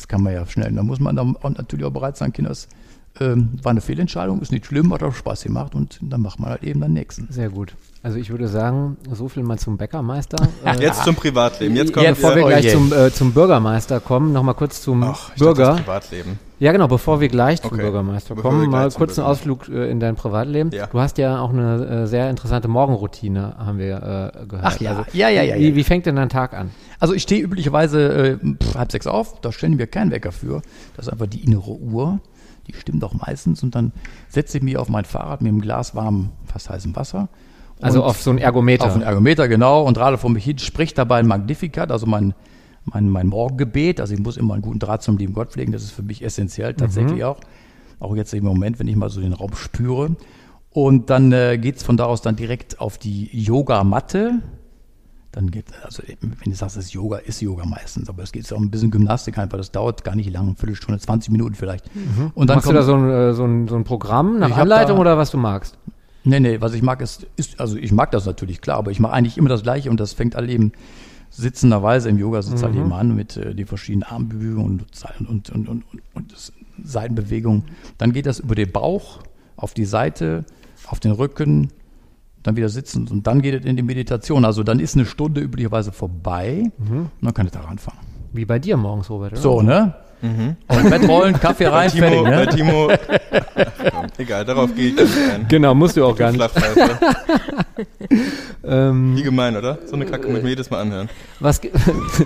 das 0.00 0.08
kann 0.08 0.22
man 0.22 0.32
ja 0.32 0.46
schnell, 0.46 0.72
dann 0.72 0.86
muss 0.86 0.98
man 1.00 1.14
dann 1.16 1.36
auch 1.36 1.50
natürlich 1.50 1.84
auch 1.84 1.90
bereit 1.92 2.16
sein, 2.16 2.32
Kinders, 2.32 2.68
ähm, 3.20 3.50
war 3.62 3.70
eine 3.70 3.80
Fehlentscheidung, 3.80 4.40
ist 4.40 4.52
nicht 4.52 4.66
schlimm, 4.66 4.92
hat 4.94 5.02
auch 5.02 5.14
Spaß 5.14 5.42
gemacht 5.42 5.74
und 5.74 5.98
dann 6.00 6.22
macht 6.22 6.38
man 6.40 6.50
halt 6.50 6.62
eben 6.62 6.80
den 6.80 6.92
nächsten. 6.92 7.26
Sehr 7.30 7.50
gut. 7.50 7.74
Also 8.02 8.18
ich 8.18 8.30
würde 8.30 8.48
sagen, 8.48 8.96
so 9.12 9.28
viel 9.28 9.42
mal 9.42 9.58
zum 9.58 9.76
Bäckermeister. 9.76 10.38
Äh, 10.64 10.80
Jetzt 10.80 11.04
zum 11.04 11.14
Privatleben. 11.16 11.74
Jetzt 11.76 11.92
kommt 11.92 12.06
Bevor 12.06 12.34
wir 12.36 12.44
Oh 12.44 12.48
gleich 12.48 12.64
je. 12.66 12.72
zum, 12.72 12.92
äh, 12.92 13.10
zum 13.12 13.32
Bürgermeister 13.32 14.00
kommen, 14.00 14.32
nochmal 14.32 14.54
kurz 14.54 14.80
zum 14.80 15.02
Ach, 15.02 15.30
ich 15.34 15.40
dachte, 15.40 15.44
Bürger. 15.44 15.66
das 15.72 15.80
Privatleben. 15.80 16.38
Ja, 16.60 16.72
genau, 16.72 16.88
bevor 16.88 17.22
wir 17.22 17.28
gleich 17.28 17.62
zum 17.62 17.72
Okay. 17.72 17.80
Bürgermeister 17.80 18.34
Bevor 18.34 18.50
kommen, 18.50 18.68
mal 18.68 18.90
kurz 18.90 19.18
einen. 19.18 19.26
Ausflug 19.26 19.68
äh, 19.70 19.90
in 19.90 19.98
dein 19.98 20.14
Privatleben. 20.14 20.70
Ja. 20.72 20.86
Du 20.88 21.00
hast 21.00 21.16
ja 21.16 21.40
auch 21.40 21.50
eine 21.50 22.02
äh, 22.02 22.06
sehr 22.06 22.28
interessante 22.28 22.68
Morgenroutine, 22.68 23.56
haben 23.56 23.78
wir 23.78 24.32
äh, 24.34 24.46
gehört. 24.46 24.66
Ach 24.66 24.78
ja, 24.78 24.90
also, 24.90 25.04
ja, 25.14 25.30
ja, 25.30 25.42
ja, 25.42 25.56
Wie, 25.56 25.70
ja. 25.70 25.74
wie 25.74 25.84
fängt 25.84 26.04
denn 26.04 26.16
dein 26.16 26.28
Tag 26.28 26.52
an? 26.52 26.70
Also 26.98 27.14
ich 27.14 27.22
stehe 27.22 27.42
üblicherweise 27.42 28.38
äh, 28.42 28.56
pff, 28.62 28.74
halb 28.74 28.92
sechs 28.92 29.06
auf, 29.06 29.40
da 29.40 29.52
stellen 29.52 29.78
wir 29.78 29.86
keinen 29.86 30.10
Wecker 30.10 30.32
für. 30.32 30.60
Das 30.96 31.06
ist 31.06 31.12
einfach 31.12 31.28
die 31.28 31.42
innere 31.42 31.70
Uhr, 31.72 32.20
die 32.66 32.74
stimmt 32.74 33.02
auch 33.04 33.14
meistens 33.14 33.62
und 33.62 33.74
dann 33.74 33.92
setze 34.28 34.58
ich 34.58 34.62
mich 34.62 34.76
auf 34.76 34.90
mein 34.90 35.06
Fahrrad 35.06 35.40
mit 35.40 35.48
einem 35.48 35.62
Glas 35.62 35.94
warmem, 35.94 36.28
fast 36.44 36.68
heißem 36.68 36.94
Wasser. 36.94 37.30
Also 37.80 38.04
auf 38.04 38.20
so 38.20 38.30
ein 38.30 38.36
Ergometer. 38.36 38.84
Auf 38.84 38.92
den 38.92 39.00
Ergometer, 39.00 39.48
genau. 39.48 39.84
Und 39.84 39.94
gerade 39.94 40.18
vor 40.18 40.28
mich 40.28 40.44
hin 40.44 40.58
spricht 40.58 40.98
dabei 40.98 41.20
ein 41.20 41.26
Magnificat, 41.26 41.90
also 41.90 42.04
mein, 42.04 42.34
mein, 42.84 43.08
mein 43.08 43.26
Morgengebet. 43.26 44.00
Also 44.00 44.14
ich 44.14 44.20
muss 44.20 44.36
immer 44.36 44.54
einen 44.54 44.62
guten 44.62 44.78
Draht 44.78 45.02
zum 45.02 45.16
lieben 45.18 45.32
Gott 45.34 45.52
pflegen. 45.52 45.72
Das 45.72 45.82
ist 45.82 45.90
für 45.92 46.02
mich 46.02 46.22
essentiell, 46.24 46.74
tatsächlich 46.74 47.24
auch. 47.24 47.38
Auch 47.98 48.16
jetzt 48.16 48.32
im 48.34 48.44
Moment, 48.44 48.78
wenn 48.78 48.88
ich 48.88 48.96
mal 48.96 49.10
so 49.10 49.20
den 49.20 49.32
Raum 49.34 49.54
spüre. 49.54 50.16
Und 50.70 51.10
dann 51.10 51.32
äh, 51.32 51.58
geht's 51.58 51.82
von 51.82 51.96
da 51.96 52.04
aus 52.04 52.22
dann 52.22 52.36
direkt 52.36 52.80
auf 52.80 52.96
die 52.98 53.28
Yogamatte. 53.32 54.40
Dann 55.32 55.50
geht, 55.52 55.66
also 55.84 56.02
wenn 56.20 56.50
du 56.50 56.56
sagst, 56.56 56.76
es 56.76 56.86
ist 56.86 56.92
Yoga, 56.92 57.18
ist 57.18 57.40
Yoga 57.40 57.64
meistens, 57.64 58.08
aber 58.08 58.24
es 58.24 58.32
geht 58.32 58.52
auch 58.52 58.58
ein 58.58 58.68
bisschen 58.70 58.90
Gymnastik 58.90 59.38
einfach. 59.38 59.58
Das 59.58 59.70
dauert 59.70 60.02
gar 60.02 60.16
nicht 60.16 60.28
lang, 60.32 60.46
eine 60.48 60.56
Viertelstunde, 60.56 60.98
20 61.00 61.30
Minuten 61.30 61.54
vielleicht. 61.54 61.88
Und 62.34 62.50
dann 62.50 62.56
Machst 62.56 62.66
du 62.68 62.72
kommt- 62.72 62.78
da 62.78 62.82
so 62.82 62.94
ein, 62.96 63.10
äh, 63.10 63.32
so 63.32 63.44
ein, 63.44 63.68
so 63.68 63.76
ein 63.76 63.84
Programm 63.84 64.40
nach 64.40 64.56
Anleitung 64.56 64.96
da- 64.96 65.00
oder 65.02 65.18
was 65.18 65.30
du 65.30 65.38
magst? 65.38 65.78
Nee, 66.24 66.40
nee, 66.40 66.60
was 66.60 66.74
ich 66.74 66.82
mag 66.82 67.00
ist, 67.00 67.26
ist 67.36 67.60
also 67.60 67.76
ich 67.76 67.92
mag 67.92 68.10
das 68.10 68.26
natürlich, 68.26 68.60
klar, 68.60 68.76
aber 68.78 68.90
ich 68.90 68.98
mache 68.98 69.12
eigentlich 69.12 69.38
immer 69.38 69.48
das 69.48 69.62
Gleiche 69.62 69.88
und 69.88 70.00
das 70.00 70.12
fängt 70.14 70.34
halt 70.34 70.50
eben 70.50 70.72
sitzenderweise 71.30 72.08
im 72.08 72.18
Yoga 72.18 72.42
sitzt 72.42 72.62
halt 72.62 72.74
eben 72.74 72.92
an 72.92 73.14
mit 73.14 73.36
äh, 73.36 73.54
die 73.54 73.64
verschiedenen 73.64 74.02
Armbewegungen 74.02 74.80
und, 74.80 75.28
und, 75.28 75.50
und, 75.50 75.68
und, 75.68 75.84
und, 76.14 76.52
Seitenbewegungen. 76.82 77.64
Dann 77.98 78.12
geht 78.12 78.26
das 78.26 78.40
über 78.40 78.54
den 78.54 78.72
Bauch, 78.72 79.20
auf 79.56 79.74
die 79.74 79.84
Seite, 79.84 80.44
auf 80.86 80.98
den 80.98 81.12
Rücken, 81.12 81.68
dann 82.42 82.56
wieder 82.56 82.70
sitzen 82.70 83.06
und 83.08 83.26
dann 83.26 83.42
geht 83.42 83.54
es 83.54 83.66
in 83.66 83.76
die 83.76 83.82
Meditation. 83.82 84.44
Also 84.44 84.62
dann 84.62 84.80
ist 84.80 84.94
eine 84.96 85.04
Stunde 85.04 85.42
üblicherweise 85.42 85.92
vorbei 85.92 86.70
und 86.78 87.10
dann 87.20 87.34
kann 87.34 87.46
ich 87.46 87.52
da 87.52 87.60
anfangen. 87.60 87.98
Wie 88.32 88.44
bei 88.44 88.58
dir 88.58 88.76
morgens, 88.76 89.10
Robert. 89.10 89.32
Oder? 89.32 89.40
So, 89.40 89.60
ne? 89.60 89.94
Und 90.22 90.90
Bett 90.90 91.08
rollen, 91.08 91.38
Kaffee 91.40 91.66
rein, 91.66 91.90
Timo, 91.90 92.06
fertig, 92.24 92.24
bei 92.24 92.30
ne? 92.30 92.46
Timo. 92.48 92.90
Egal, 94.18 94.44
darauf 94.44 94.74
gehe 94.74 94.88
ich 94.88 94.94
nicht 94.96 95.08
ein. 95.32 95.46
Genau, 95.48 95.74
musst 95.74 95.96
du 95.96 96.04
auch 96.04 96.16
gar 96.16 96.30
nicht. 96.32 96.40
Ähm, 98.62 99.16
Wie 99.16 99.22
gemein, 99.22 99.56
oder? 99.56 99.78
So 99.86 99.94
eine 99.96 100.04
Kacke 100.04 100.28
muss 100.28 100.38
ich 100.38 100.42
mir 100.42 100.50
jedes 100.50 100.68
Mal 100.70 100.80
anhören. 100.82 101.08
was, 101.38 101.60
Du 101.60 101.70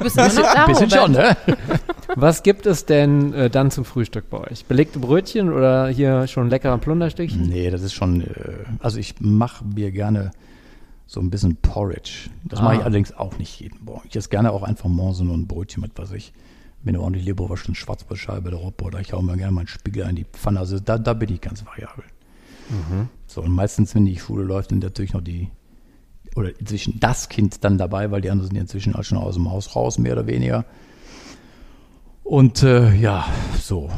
bist 0.00 0.16
immer 0.18 0.28
noch 0.33 0.54
da, 0.54 0.66
bisschen 0.66 0.90
schon, 0.90 1.12
ne? 1.12 1.37
was 2.16 2.42
gibt 2.42 2.66
es 2.66 2.87
denn 2.87 3.33
äh, 3.35 3.50
dann 3.50 3.70
zum 3.70 3.85
Frühstück 3.85 4.28
bei 4.30 4.38
euch? 4.38 4.64
Belegte 4.64 4.98
Brötchen 4.98 5.52
oder 5.52 5.87
hier 5.88 6.26
schon 6.26 6.50
leckerer 6.50 6.78
Plunderstückchen? 6.78 7.48
Nee, 7.48 7.70
das 7.70 7.83
ist 7.83 7.92
schon, 7.94 8.22
äh, 8.22 8.26
also 8.80 8.98
ich 8.98 9.14
mache 9.20 9.64
mir 9.64 9.92
gerne 9.92 10.33
so 11.07 11.20
ein 11.20 11.30
bisschen 11.30 11.54
Porridge. 11.57 12.30
Das 12.44 12.61
mache 12.61 12.74
ich 12.74 12.80
Ah. 12.80 12.85
allerdings 12.85 13.16
auch 13.16 13.38
nicht 13.38 13.61
jeden 13.61 13.85
Morgen. 13.85 14.02
Ich 14.09 14.16
esse 14.16 14.28
gerne 14.28 14.50
auch 14.50 14.64
einfach 14.64 14.88
morgens 14.88 15.18
so 15.18 15.24
ein 15.24 15.46
Brötchen 15.46 15.83
mit, 15.83 15.92
was 15.96 16.11
ich, 16.11 16.33
mit 16.84 16.94
einer 16.94 17.02
ordentlich 17.02 17.24
Leberwurst 17.24 17.74
Schwarzbrotscheibe 17.74 18.50
drauf 18.50 18.74
oder 18.82 19.00
ich 19.00 19.12
hau 19.12 19.22
mir 19.22 19.36
gerne 19.36 19.52
meinen 19.52 19.66
Spiegel 19.66 20.08
in 20.08 20.16
die 20.16 20.24
Pfanne. 20.24 20.60
Also 20.60 20.78
da, 20.78 20.98
da 20.98 21.14
bin 21.14 21.32
ich 21.32 21.40
ganz 21.40 21.64
variabel. 21.64 22.04
So, 23.26 23.42
und 23.42 23.50
meistens, 23.50 23.94
wenn 23.94 24.04
die 24.06 24.18
Schule 24.18 24.44
läuft, 24.44 24.70
sind 24.70 24.82
natürlich 24.82 25.12
noch 25.12 25.20
die, 25.20 25.50
oder 26.34 26.58
inzwischen 26.58 26.98
das 27.00 27.28
Kind 27.28 27.62
dann 27.64 27.78
dabei, 27.78 28.10
weil 28.10 28.20
die 28.20 28.30
anderen 28.30 28.48
sind 28.48 28.56
ja 28.56 28.62
inzwischen 28.62 28.94
auch 28.94 29.04
schon 29.04 29.18
aus 29.18 29.34
dem 29.34 29.50
Haus 29.50 29.76
raus, 29.76 29.98
mehr 29.98 30.12
oder 30.12 30.26
weniger. 30.26 30.64
Und 32.22 32.62
äh, 32.62 32.94
ja, 32.94 33.26
so. 33.60 33.90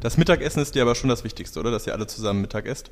Das 0.00 0.16
Mittagessen 0.16 0.60
ist 0.62 0.74
dir 0.74 0.82
aber 0.82 0.94
schon 0.94 1.10
das 1.10 1.24
Wichtigste, 1.24 1.60
oder? 1.60 1.70
Dass 1.70 1.86
ihr 1.86 1.92
alle 1.92 2.06
zusammen 2.06 2.40
Mittag 2.40 2.66
esst? 2.66 2.90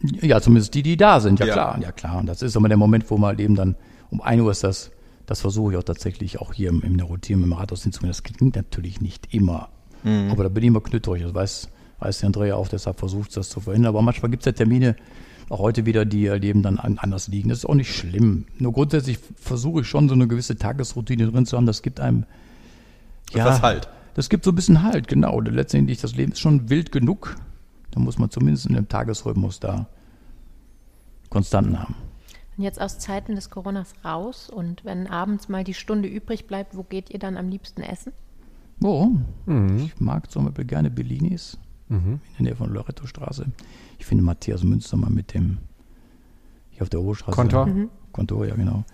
Ja, 0.00 0.40
zumindest 0.40 0.74
die, 0.74 0.82
die 0.82 0.96
da 0.96 1.20
sind, 1.20 1.38
ja, 1.38 1.46
Ja. 1.46 1.52
klar, 1.52 1.78
ja 1.80 1.92
klar. 1.92 2.18
Und 2.18 2.26
das 2.26 2.42
ist 2.42 2.56
immer 2.56 2.68
der 2.68 2.76
Moment, 2.76 3.08
wo 3.10 3.16
man 3.16 3.38
eben 3.38 3.54
dann 3.54 3.76
um 4.10 4.20
1 4.20 4.42
Uhr 4.42 4.50
ist 4.50 4.64
das, 4.64 4.90
das 5.26 5.40
versuche 5.40 5.72
ich 5.72 5.78
auch 5.78 5.84
tatsächlich 5.84 6.40
auch 6.40 6.52
hier 6.52 6.68
im, 6.68 6.82
in 6.82 6.98
der 6.98 7.06
Routine 7.06 7.42
im 7.42 7.52
Rathaus 7.52 7.82
hinzubringen. 7.82 8.12
Das 8.12 8.22
klingt 8.22 8.56
natürlich 8.56 9.00
nicht 9.00 9.32
immer, 9.34 9.70
aber 10.30 10.42
da 10.42 10.48
bin 10.48 10.62
ich 10.62 10.68
immer 10.68 10.80
knütterig. 10.80 11.22
Das 11.22 11.34
weiß, 11.34 11.68
weiß 12.00 12.18
der 12.18 12.26
Andrea 12.26 12.56
auch, 12.56 12.68
deshalb 12.68 12.98
versucht 12.98 13.30
es 13.30 13.34
das 13.34 13.48
zu 13.48 13.60
verhindern. 13.60 13.90
Aber 13.90 14.02
manchmal 14.02 14.30
gibt 14.30 14.42
es 14.42 14.46
ja 14.46 14.52
Termine, 14.52 14.96
auch 15.48 15.60
heute 15.60 15.86
wieder, 15.86 16.04
die 16.04 16.30
halt 16.30 16.44
eben 16.44 16.62
dann 16.62 16.78
an, 16.78 16.98
anders 16.98 17.28
liegen. 17.28 17.48
Das 17.48 17.58
ist 17.58 17.64
auch 17.66 17.74
nicht 17.74 17.94
schlimm. 17.94 18.46
Nur 18.58 18.72
grundsätzlich 18.72 19.18
versuche 19.36 19.82
ich 19.82 19.88
schon 19.88 20.08
so 20.08 20.14
eine 20.14 20.26
gewisse 20.26 20.56
Tagesroutine 20.56 21.30
drin 21.30 21.46
zu 21.46 21.56
haben. 21.56 21.66
Das 21.66 21.82
gibt 21.82 22.00
einem 22.00 22.24
Etwas 23.32 23.62
Halt. 23.62 23.88
Das 24.14 24.28
gibt 24.28 24.44
so 24.44 24.52
ein 24.52 24.54
bisschen 24.54 24.82
Halt, 24.82 25.08
genau. 25.08 25.40
Letztendlich, 25.40 26.00
das 26.00 26.14
Leben 26.14 26.32
ist 26.32 26.40
schon 26.40 26.70
wild 26.70 26.92
genug. 26.92 27.36
Da 27.90 28.00
muss 28.00 28.18
man 28.18 28.30
zumindest 28.30 28.66
in 28.66 28.74
dem 28.74 28.88
Tagesrhythmus 28.88 29.60
da 29.60 29.86
Konstanten 31.30 31.78
haben. 31.80 31.94
Und 32.56 32.62
jetzt 32.64 32.80
aus 32.80 32.98
Zeiten 32.98 33.34
des 33.34 33.50
Coronas 33.50 33.94
raus 34.04 34.48
und 34.48 34.84
wenn 34.84 35.06
abends 35.08 35.48
mal 35.48 35.64
die 35.64 35.74
Stunde 35.74 36.08
übrig 36.08 36.46
bleibt, 36.46 36.76
wo 36.76 36.84
geht 36.84 37.10
ihr 37.10 37.18
dann 37.18 37.36
am 37.36 37.48
liebsten 37.48 37.82
essen? 37.82 38.12
Wo? 38.80 39.16
Mhm. 39.46 39.78
Ich 39.86 40.00
mag 40.00 40.30
zum 40.30 40.44
Beispiel 40.46 40.64
gerne 40.64 40.90
Bellinis 40.90 41.58
Mhm. 41.88 42.14
in 42.14 42.20
der 42.38 42.42
Nähe 42.44 42.56
von 42.56 42.72
Loretto-Straße. 42.72 43.46
Ich 43.98 44.06
finde 44.06 44.24
Matthias 44.24 44.62
Münster 44.64 44.96
mal 44.96 45.10
mit 45.10 45.34
dem, 45.34 45.58
hier 46.70 46.82
auf 46.82 46.88
der 46.88 47.00
Oberstraße. 47.00 47.36
Kontor. 47.36 47.66
Mhm. 47.66 47.90
Kontor, 48.12 48.46
ja 48.46 48.54
genau. 48.54 48.84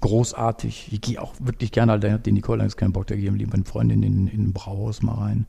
Großartig. 0.00 0.92
Ich 0.92 1.00
gehe 1.00 1.20
auch 1.22 1.34
wirklich 1.38 1.72
gerne, 1.72 1.92
halt, 1.92 2.26
die 2.26 2.32
Nicole 2.32 2.62
hat 2.64 2.76
keinen 2.76 2.92
Bock, 2.92 3.06
da 3.06 3.14
gehe 3.16 3.30
ich 3.30 3.36
lieber 3.36 3.56
mit 3.56 3.68
Freundin 3.68 4.02
in, 4.02 4.26
in 4.28 4.44
ein 4.48 4.52
Brauhaus 4.52 5.02
mal 5.02 5.14
rein. 5.14 5.46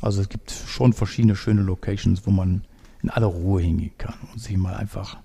Also 0.00 0.20
es 0.22 0.28
gibt 0.28 0.50
schon 0.50 0.92
verschiedene 0.92 1.36
schöne 1.36 1.62
Locations, 1.62 2.26
wo 2.26 2.30
man 2.30 2.62
in 3.02 3.10
aller 3.10 3.26
Ruhe 3.26 3.60
hingehen 3.62 3.92
kann 3.98 4.14
und 4.32 4.40
sich 4.40 4.56
mal 4.56 4.74
einfach 4.74 5.18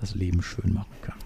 das 0.00 0.14
Leben 0.14 0.42
schön 0.42 0.74
machen 0.74 0.94
kann. 1.02 1.16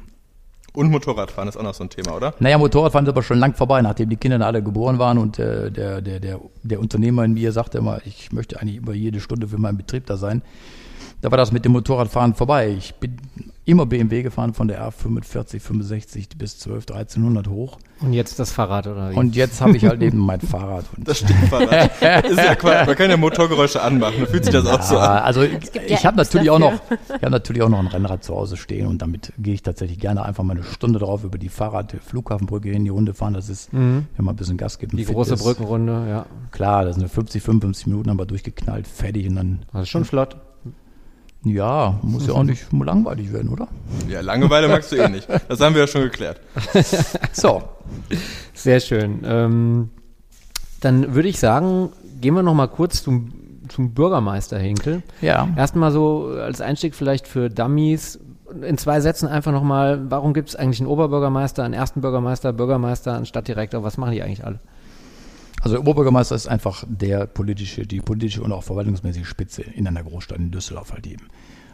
Und 0.75 0.91
Motorradfahren 0.91 1.49
ist 1.49 1.57
auch 1.57 1.62
noch 1.62 1.75
so 1.75 1.85
ein 1.85 1.91
Thema, 1.91 2.16
oder? 2.16 2.35
Naja, 2.39 2.57
Motorradfahren 2.57 3.05
ist 3.05 3.11
aber 3.11 3.23
schon 3.23 3.39
lang 3.39 3.55
vorbei, 3.55 3.83
nachdem 3.83 4.09
die 4.09 4.16
Kinder 4.16 4.45
alle 4.45 4.62
geboren 4.62 4.99
waren 4.99 5.18
und 5.18 5.39
äh, 5.39 5.70
der, 5.70 6.01
der, 6.01 6.18
der, 6.18 6.41
der 6.62 6.81
Unternehmer 6.81 7.25
in 7.25 7.35
mir 7.35 7.53
sagte 7.53 7.79
immer, 7.79 8.01
ich 8.07 8.33
möchte 8.33 8.59
eigentlich 8.59 8.77
über 8.77 8.95
jede 8.95 9.20
Stunde 9.20 9.49
für 9.49 9.59
meinen 9.59 9.77
Betrieb 9.77 10.07
da 10.07 10.16
sein. 10.16 10.41
Da 11.23 11.31
war 11.31 11.39
das 11.39 11.53
mit 11.53 11.64
dem 11.64 11.70
Motorradfahren 11.70 12.35
vorbei. 12.35 12.75
Ich 12.77 12.97
bin 12.97 13.16
immer 13.64 13.87
BMW 13.87 14.25
gefahren 14.25 14.55
von 14.55 14.66
der 14.66 14.85
R45, 14.91 15.61
65 15.61 16.31
bis 16.37 16.59
12, 16.59 16.91
1300 16.91 17.47
hoch. 17.47 17.79
Und 18.01 18.12
jetzt 18.12 18.41
das 18.41 18.51
Fahrrad, 18.51 18.89
oder 18.89 19.12
wie? 19.12 19.14
Und 19.14 19.37
jetzt 19.37 19.61
habe 19.61 19.77
ich 19.77 19.85
halt 19.85 20.03
eben 20.03 20.18
mein 20.18 20.41
Fahrrad. 20.41 20.85
Und 20.97 21.07
Das 21.07 21.20
Stinkfahrrad. 21.20 21.93
ist 22.29 22.37
ja 22.39 22.57
Quatsch. 22.57 22.89
Man 22.89 22.97
kann 22.97 23.09
ja 23.09 23.16
Motorgeräusche 23.16 23.81
anmachen. 23.81 24.14
Dann 24.18 24.27
fühlt 24.27 24.45
sich 24.47 24.53
das 24.53 24.66
auch 24.66 24.83
so 24.83 24.99
an. 24.99 25.18
Ja, 25.18 25.23
also 25.23 25.43
ich, 25.43 25.53
ja 25.73 25.83
ich 25.87 26.05
habe 26.05 26.16
natürlich 26.16 26.51
auch 26.51 26.59
noch, 26.59 26.73
dafür. 26.73 26.99
ich 27.07 27.23
habe 27.23 27.31
natürlich 27.31 27.62
auch 27.62 27.68
noch 27.68 27.79
ein 27.79 27.87
Rennrad 27.87 28.25
zu 28.25 28.35
Hause 28.35 28.57
stehen 28.57 28.89
und 28.89 29.01
damit 29.01 29.33
gehe 29.39 29.55
ich 29.55 29.62
tatsächlich 29.62 30.01
gerne 30.01 30.25
einfach 30.25 30.43
mal 30.43 30.57
eine 30.57 30.64
Stunde 30.64 30.99
drauf 30.99 31.23
über 31.23 31.39
die 31.39 31.51
Fahrrad, 31.51 31.95
Flughafenbrücke 32.05 32.68
hin, 32.68 32.83
die 32.83 32.91
Runde 32.91 33.14
fahren. 33.14 33.35
Das 33.35 33.49
ist, 33.49 33.73
wenn 33.73 34.07
man 34.18 34.35
ein 34.35 34.37
bisschen 34.37 34.57
Gas 34.57 34.81
gibt. 34.81 34.93
die 34.93 35.05
große 35.05 35.35
ist. 35.35 35.43
Brückenrunde, 35.45 36.05
ja. 36.09 36.27
Klar, 36.51 36.85
das 36.85 36.97
sind 36.97 37.09
50, 37.09 37.41
55 37.41 37.87
Minuten, 37.87 38.11
aber 38.11 38.27
durchgeknallt, 38.27 38.89
fertig 38.89 39.29
und 39.29 39.37
dann, 39.37 39.59
Das 39.73 39.83
ist 39.83 39.89
schon 39.91 40.05
flott. 40.05 40.37
Ja, 41.45 41.99
muss 42.03 42.26
ja 42.26 42.34
auch 42.34 42.43
nicht 42.45 42.66
langweilig 42.72 43.32
werden, 43.32 43.49
oder? 43.49 43.68
Ja, 44.09 44.20
Langeweile 44.20 44.68
magst 44.68 44.93
du 44.93 44.97
eh 44.97 45.09
nicht. 45.09 45.28
Das 45.49 45.61
haben 45.61 45.74
wir 45.74 45.82
ja 45.82 45.86
schon 45.88 46.03
geklärt. 46.03 46.40
So, 47.32 47.62
Sehr 48.55 48.80
schön. 48.80 49.22
Ähm, 49.24 49.90
dann 50.80 51.14
würde 51.14 51.28
ich 51.28 51.38
sagen, 51.38 51.90
gehen 52.20 52.34
wir 52.34 52.43
noch 52.43 52.55
mal 52.55 52.68
kurz 52.68 53.03
zum, 53.03 53.32
zum 53.68 53.95
Bürgermeister 53.95 54.59
Henkel. 54.59 55.03
ja. 55.20 55.49
Erstmal 55.57 55.90
so 55.90 56.26
als 56.40 56.61
Einstieg 56.61 56.95
vielleicht 56.95 57.26
für 57.26 57.49
Dummies. 57.49 58.20
In 58.62 58.76
zwei 58.76 59.01
Sätzen 59.01 59.28
einfach 59.28 59.51
nochmal, 59.53 60.11
warum 60.11 60.34
gibt 60.34 60.51
es 60.51 60.57
eigentlich 60.57 60.80
einen 60.80 60.88
Oberbürgermeister, 60.90 61.64
einen 61.64 61.72
ersten 61.74 62.03
Bürgermeister, 62.03 62.53
Bürgermeister, 62.53 63.14
einen 63.16 63.24
Stadtdirektor? 63.26 63.82
Was 63.82 63.97
machen 63.97 64.12
die 64.12 64.22
eigentlich 64.22 64.45
alle? 64.45 64.61
Also 65.62 65.76
der 65.76 65.80
Oberbürgermeister 65.82 66.34
ist 66.34 66.48
einfach 66.48 66.84
der 66.88 67.26
politische, 67.26 67.86
die 67.86 68.00
politische 68.00 68.42
und 68.42 68.50
auch 68.50 68.64
verwaltungsmäßige 68.64 69.26
Spitze 69.26 69.62
in 69.62 69.86
einer 69.86 70.02
Großstadt 70.02 70.38
in 70.38 70.50
Düsseldorf 70.50 70.92
halt 70.92 71.06
eben. 71.06 71.28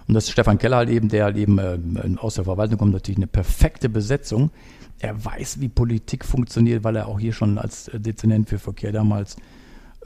Und 0.07 0.15
das 0.15 0.25
ist 0.25 0.33
Stefan 0.33 0.59
Keller 0.59 0.77
halt 0.77 0.91
eben, 0.91 1.09
der 1.09 1.25
halt 1.25 1.39
eben 1.39 1.59
äh, 1.59 1.79
aus 2.19 2.35
der 2.35 2.45
Verwaltung 2.45 2.79
kommt, 2.79 2.93
natürlich 2.93 3.17
eine 3.17 3.27
perfekte 3.27 3.89
Besetzung. 3.89 4.51
Er 4.99 5.25
weiß, 5.25 5.61
wie 5.61 5.69
Politik 5.69 6.27
funktioniert, 6.27 6.85
weil 6.85 6.97
er 6.97 7.09
auch 7.09 7.19
hier 7.19 7.33
schon 7.33 7.57
als 7.57 7.91
Dezernent 7.95 8.51
für 8.51 8.59
Verkehr 8.59 8.93
damals 8.93 9.37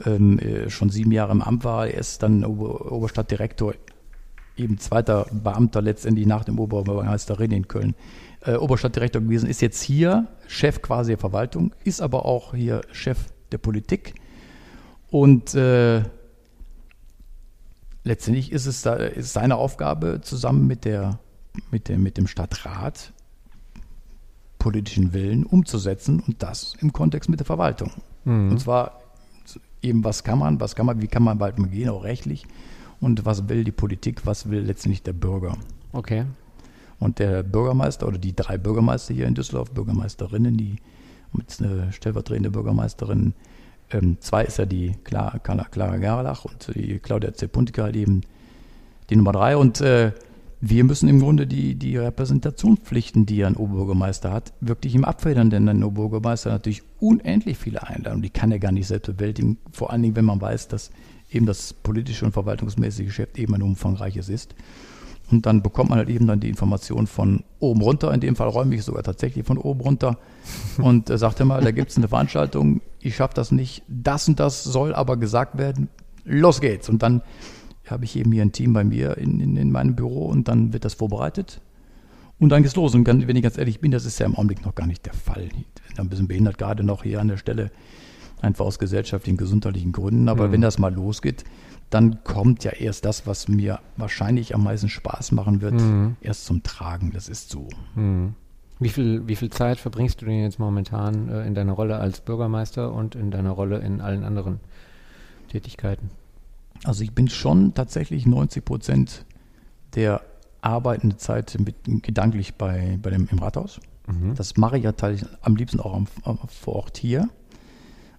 ähm, 0.05 0.39
äh, 0.39 0.69
schon 0.69 0.89
sieben 0.89 1.11
Jahre 1.11 1.33
im 1.33 1.41
Amt 1.41 1.65
war. 1.65 1.87
Er 1.87 1.99
ist 1.99 2.23
dann 2.23 2.45
Ober 2.45 2.89
Oberstadtdirektor, 2.89 3.73
eben 4.55 4.77
zweiter 4.77 5.25
Beamter 5.31 5.81
letztendlich 5.81 6.25
nach 6.25 6.45
dem 6.45 6.57
Oberbürgermeisterin 6.57 7.51
in 7.51 7.67
Köln. 7.67 7.95
Äh, 8.45 8.55
Oberstadtdirektor 8.55 9.21
gewesen, 9.21 9.49
ist 9.49 9.61
jetzt 9.61 9.81
hier 9.81 10.27
Chef 10.47 10.81
quasi 10.81 11.11
der 11.11 11.17
Verwaltung, 11.17 11.73
ist 11.83 12.01
aber 12.01 12.25
auch 12.25 12.53
hier 12.53 12.81
Chef 12.91 13.32
der 13.53 13.57
Politik. 13.59 14.15
Und 15.09 15.53
äh, 15.53 16.03
letztendlich 18.03 18.51
ist 18.51 18.65
es 18.65 18.81
da, 18.81 18.95
ist 18.95 19.33
seine 19.33 19.55
Aufgabe, 19.55 20.21
zusammen 20.21 20.67
mit, 20.67 20.85
der, 20.85 21.19
mit, 21.71 21.87
der, 21.87 21.97
mit 21.97 22.17
dem 22.17 22.27
Stadtrat 22.27 23.13
politischen 24.59 25.13
Willen 25.13 25.45
umzusetzen 25.45 26.21
und 26.25 26.41
das 26.41 26.75
im 26.79 26.93
Kontext 26.93 27.29
mit 27.29 27.39
der 27.39 27.45
Verwaltung. 27.45 27.91
Und 28.51 28.59
zwar 28.59 29.01
eben, 29.81 30.03
was 30.03 30.23
kann 30.23 30.39
man, 30.39 30.59
was 30.59 30.75
kann 30.75 30.85
man, 30.85 31.01
wie 31.01 31.07
kann 31.07 31.23
man 31.23 31.37
bald 31.37 31.57
gehen, 31.71 31.89
auch 31.89 32.03
rechtlich 32.03 32.45
und 33.01 33.25
was 33.25 33.49
will 33.49 33.63
die 33.65 33.71
Politik, 33.71 34.25
was 34.25 34.49
will 34.49 34.61
letztendlich 34.61 35.03
der 35.03 35.13
Bürger. 35.13 35.57
Okay. 35.91 36.25
Und 36.99 37.19
der 37.19 37.43
Bürgermeister 37.43 38.07
oder 38.07 38.17
die 38.17 38.33
drei 38.33 38.57
Bürgermeister 38.57 39.13
hier 39.13 39.27
in 39.27 39.35
Düsseldorf, 39.35 39.71
Bürgermeisterinnen, 39.71 40.55
die 40.55 40.77
mit 41.33 41.55
eine 41.59 41.91
stellvertretende 41.91 42.51
Bürgermeisterin, 42.51 43.33
ähm, 43.91 44.17
zwei 44.19 44.43
ist 44.43 44.57
ja 44.57 44.65
die 44.65 44.95
Clara, 45.03 45.39
Clara 45.39 45.97
Gerlach 45.97 46.45
und 46.45 46.73
die 46.75 46.99
Claudia 46.99 47.33
Zepuntika 47.33 47.83
halt 47.83 47.95
eben 47.95 48.21
die 49.09 49.15
Nummer 49.15 49.31
drei. 49.31 49.57
Und 49.57 49.81
äh, 49.81 50.11
wir 50.61 50.83
müssen 50.85 51.09
im 51.09 51.19
Grunde 51.19 51.45
die, 51.45 51.75
die 51.75 51.97
Repräsentationspflichten, 51.97 53.25
die 53.25 53.43
ein 53.43 53.57
Oberbürgermeister 53.57 54.31
hat, 54.31 54.53
wirklich 54.61 54.95
ihm 54.95 55.03
abfedern, 55.03 55.49
denn 55.49 55.67
ein 55.67 55.83
Oberbürgermeister 55.83 56.51
hat 56.51 56.59
natürlich 56.59 56.83
unendlich 56.99 57.57
viele 57.57 57.85
Einladungen, 57.85 58.23
die 58.23 58.29
kann 58.29 58.51
er 58.51 58.59
gar 58.59 58.71
nicht 58.71 58.87
selbst 58.87 59.07
bewältigen, 59.07 59.57
vor 59.71 59.91
allen 59.91 60.01
Dingen, 60.01 60.15
wenn 60.15 60.23
man 60.25 60.39
weiß, 60.39 60.69
dass 60.69 60.91
eben 61.29 61.45
das 61.45 61.73
politische 61.73 62.25
und 62.25 62.31
verwaltungsmäßige 62.31 63.07
Geschäft 63.07 63.37
eben 63.39 63.53
ein 63.55 63.61
umfangreiches 63.61 64.29
ist. 64.29 64.55
Und 65.31 65.45
dann 65.45 65.61
bekommt 65.61 65.89
man 65.89 65.99
halt 65.99 66.09
eben 66.09 66.27
dann 66.27 66.39
die 66.39 66.49
Information 66.49 67.07
von 67.07 67.43
oben 67.59 67.81
runter, 67.81 68.13
in 68.13 68.19
dem 68.19 68.35
Fall 68.35 68.49
räume 68.49 68.75
ich 68.75 68.83
sogar 68.83 69.03
tatsächlich 69.03 69.45
von 69.45 69.57
oben 69.57 69.81
runter 69.81 70.17
und 70.77 71.09
äh, 71.09 71.17
sagte 71.17 71.45
mal, 71.45 71.61
da 71.61 71.71
gibt 71.71 71.91
es 71.91 71.97
eine 71.97 72.07
Veranstaltung, 72.07 72.81
ich 72.99 73.15
schaffe 73.15 73.33
das 73.35 73.51
nicht, 73.51 73.83
das 73.87 74.27
und 74.27 74.39
das 74.39 74.63
soll 74.63 74.93
aber 74.93 75.17
gesagt 75.17 75.57
werden, 75.57 75.89
los 76.25 76.61
geht's. 76.61 76.89
Und 76.89 77.03
dann 77.03 77.21
habe 77.87 78.05
ich 78.05 78.15
eben 78.15 78.31
hier 78.31 78.43
ein 78.43 78.51
Team 78.51 78.73
bei 78.73 78.83
mir 78.83 79.17
in, 79.17 79.39
in, 79.39 79.57
in 79.57 79.71
meinem 79.71 79.95
Büro 79.95 80.25
und 80.25 80.47
dann 80.47 80.73
wird 80.73 80.85
das 80.85 80.93
vorbereitet 80.93 81.61
und 82.39 82.49
dann 82.49 82.63
geht's 82.63 82.75
los. 82.75 82.93
Und 82.93 83.07
wenn 83.07 83.35
ich 83.35 83.43
ganz 83.43 83.57
ehrlich 83.57 83.79
bin, 83.79 83.91
das 83.91 84.05
ist 84.05 84.19
ja 84.19 84.25
im 84.25 84.35
Augenblick 84.35 84.65
noch 84.65 84.75
gar 84.75 84.87
nicht 84.87 85.05
der 85.05 85.13
Fall. 85.13 85.45
Ich 85.45 85.95
bin 85.95 85.99
ein 85.99 86.09
bisschen 86.09 86.27
behindert 86.27 86.57
gerade 86.57 86.83
noch 86.83 87.03
hier 87.03 87.21
an 87.21 87.29
der 87.29 87.37
Stelle, 87.37 87.71
einfach 88.43 88.65
aus 88.65 88.79
gesellschaftlichen, 88.79 89.37
gesundheitlichen 89.37 89.91
Gründen. 89.91 90.29
Aber 90.29 90.51
wenn 90.51 90.61
das 90.61 90.77
mal 90.77 90.93
losgeht, 90.93 91.43
dann 91.89 92.23
kommt 92.23 92.63
ja 92.63 92.71
erst 92.71 93.05
das, 93.05 93.27
was 93.27 93.47
mir 93.47 93.79
wahrscheinlich 93.97 94.55
am 94.55 94.63
meisten 94.63 94.89
Spaß 94.89 95.31
machen 95.31 95.61
wird, 95.61 95.75
erst 96.21 96.45
zum 96.45 96.63
Tragen. 96.63 97.11
Das 97.13 97.29
ist 97.29 97.49
so. 97.49 97.67
Hm. 97.95 98.33
Wie 98.79 98.89
viel, 98.89 99.27
wie 99.27 99.35
viel 99.35 99.49
Zeit 99.49 99.79
verbringst 99.79 100.21
du 100.21 100.25
denn 100.25 100.41
jetzt 100.41 100.59
momentan 100.59 101.29
äh, 101.29 101.45
in 101.45 101.53
deiner 101.53 101.73
Rolle 101.73 101.97
als 101.97 102.21
Bürgermeister 102.21 102.91
und 102.91 103.15
in 103.15 103.31
deiner 103.31 103.51
Rolle 103.51 103.77
in 103.79 104.01
allen 104.01 104.23
anderen 104.23 104.59
Tätigkeiten? 105.49 106.09
Also 106.83 107.03
ich 107.03 107.13
bin 107.13 107.29
schon 107.29 107.75
tatsächlich 107.75 108.25
90 108.25 108.65
Prozent 108.65 109.25
der 109.95 110.21
arbeitenden 110.61 111.19
Zeit 111.19 111.55
mit, 111.59 112.03
gedanklich 112.03 112.55
bei, 112.55 112.97
bei 113.01 113.11
dem, 113.11 113.27
im 113.31 113.39
Rathaus. 113.39 113.79
Das 114.35 114.57
mache 114.57 114.77
ich 114.77 114.83
ja 114.83 114.91
tatsächlich 114.91 115.29
am 115.41 115.55
liebsten 115.55 115.79
auch 115.79 115.93
am, 115.93 116.07
am, 116.23 116.37
vor 116.47 116.75
Ort 116.75 116.97
hier. 116.97 117.29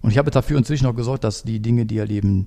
Und 0.05 0.11
ich 0.11 0.19
habe 0.19 0.29
dafür 0.29 0.59
inzwischen 0.59 0.85
auch 0.85 0.93
gesorgt, 0.93 1.23
dass 1.23 1.41
die 1.41 1.59
Dinge, 1.59 1.87
die 1.87 1.99
halt 1.99 2.11
eben 2.11 2.45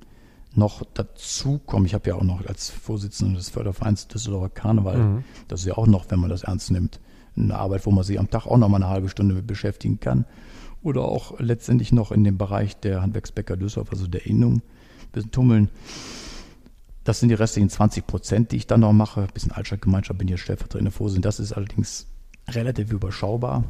noch 0.55 0.85
dazukommen, 0.95 1.87
ich 1.87 1.95
habe 1.95 2.09
ja 2.09 2.15
auch 2.15 2.23
noch 2.23 2.47
als 2.47 2.71
Vorsitzender 2.71 3.37
des 3.37 3.49
Fördervereins 3.49 4.07
Düsseldorfer 4.07 4.49
Karneval, 4.49 5.25
das 5.49 5.61
ist 5.61 5.67
ja 5.67 5.77
auch 5.77 5.89
noch, 5.89 6.09
wenn 6.09 6.21
man 6.21 6.31
das 6.31 6.45
ernst 6.45 6.71
nimmt, 6.71 7.01
eine 7.37 7.57
Arbeit, 7.57 7.85
wo 7.85 7.91
man 7.91 8.05
sich 8.05 8.21
am 8.21 8.31
Tag 8.31 8.47
auch 8.47 8.59
noch 8.59 8.69
mal 8.69 8.77
eine 8.77 8.87
halbe 8.87 9.09
Stunde 9.09 9.35
mit 9.35 9.49
beschäftigen 9.49 9.99
kann. 9.99 10.25
Oder 10.85 11.03
auch 11.03 11.41
letztendlich 11.41 11.91
noch 11.91 12.13
in 12.13 12.23
dem 12.23 12.39
Bereich 12.39 12.79
der 12.79 13.03
Handwerksbäcker 13.03 13.57
Düsseldorf, 13.57 13.91
also 13.91 14.07
der 14.07 14.25
Innung, 14.25 14.59
ein 14.59 14.63
bisschen 15.11 15.33
tummeln. 15.33 15.69
Das 17.03 17.19
sind 17.19 17.29
die 17.29 17.35
restlichen 17.35 17.71
20 17.71 18.07
Prozent, 18.07 18.53
die 18.53 18.57
ich 18.57 18.69
dann 18.69 18.83
noch 18.83 18.93
mache. 18.93 19.23
Ein 19.23 19.29
bisschen 19.35 19.51
Altstadtgemeinschaft, 19.51 20.17
bin 20.17 20.29
hier 20.29 20.39
stellvertretender 20.39 20.93
Vorsitzender. 20.93 21.27
Das 21.27 21.41
ist 21.41 21.55
allerdings 21.55 22.07
relativ 22.47 22.93
überschaubar. 22.93 23.65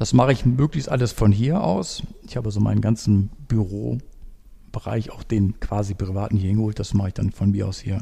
Das 0.00 0.14
mache 0.14 0.32
ich 0.32 0.46
möglichst 0.46 0.88
alles 0.88 1.12
von 1.12 1.30
hier 1.30 1.62
aus. 1.62 2.02
Ich 2.26 2.38
habe 2.38 2.50
so 2.50 2.58
meinen 2.58 2.80
ganzen 2.80 3.28
Bürobereich, 3.48 5.10
auch 5.10 5.22
den 5.22 5.60
quasi 5.60 5.92
privaten 5.92 6.38
hier 6.38 6.48
hingeholt. 6.48 6.78
Das 6.78 6.94
mache 6.94 7.08
ich 7.08 7.14
dann 7.14 7.32
von 7.32 7.50
mir 7.50 7.68
aus 7.68 7.80
hier 7.80 8.00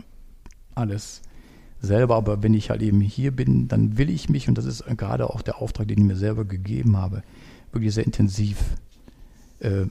alles 0.77 1.23
selber. 1.81 2.15
Aber 2.15 2.41
wenn 2.45 2.55
ich 2.55 2.71
halt 2.71 2.83
eben 2.83 3.01
hier 3.01 3.33
bin, 3.33 3.67
dann 3.67 3.99
will 3.99 4.11
ich 4.11 4.29
mich, 4.29 4.49
und 4.49 4.57
das 4.57 4.65
ist 4.65 4.85
gerade 4.97 5.29
auch 5.29 5.43
der 5.43 5.61
Auftrag, 5.61 5.89
den 5.89 5.99
ich 5.99 6.05
mir 6.05 6.15
selber 6.15 6.45
gegeben 6.45 6.97
habe, 6.97 7.25
wirklich 7.73 7.93
sehr 7.93 8.07
intensiv 8.07 8.59
äh, 9.59 9.87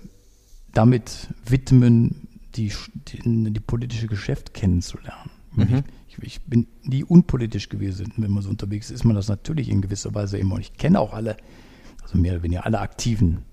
damit 0.73 1.27
widmen, 1.45 2.29
die, 2.55 2.71
die, 3.09 3.51
die 3.51 3.59
politische 3.59 4.07
Geschäft 4.07 4.53
kennenzulernen. 4.53 5.29
Mhm. 5.57 5.83
Ich, 6.07 6.17
ich 6.19 6.41
bin 6.43 6.67
nie 6.83 7.03
unpolitisch 7.03 7.67
gewesen, 7.67 8.13
wenn 8.15 8.31
man 8.31 8.43
so 8.43 8.49
unterwegs 8.49 8.91
ist, 8.91 9.01
ist 9.01 9.03
man 9.03 9.17
das 9.17 9.27
natürlich 9.27 9.67
in 9.67 9.81
gewisser 9.81 10.15
Weise 10.15 10.37
immer. 10.37 10.55
Und 10.55 10.61
ich 10.61 10.71
kenne 10.75 11.01
auch 11.01 11.11
alle, 11.11 11.35
also 12.07 12.17
mehr 12.17 12.33
oder 12.33 12.43
weniger 12.43 12.65
alle 12.65 12.79
Aktiven, 12.79 13.43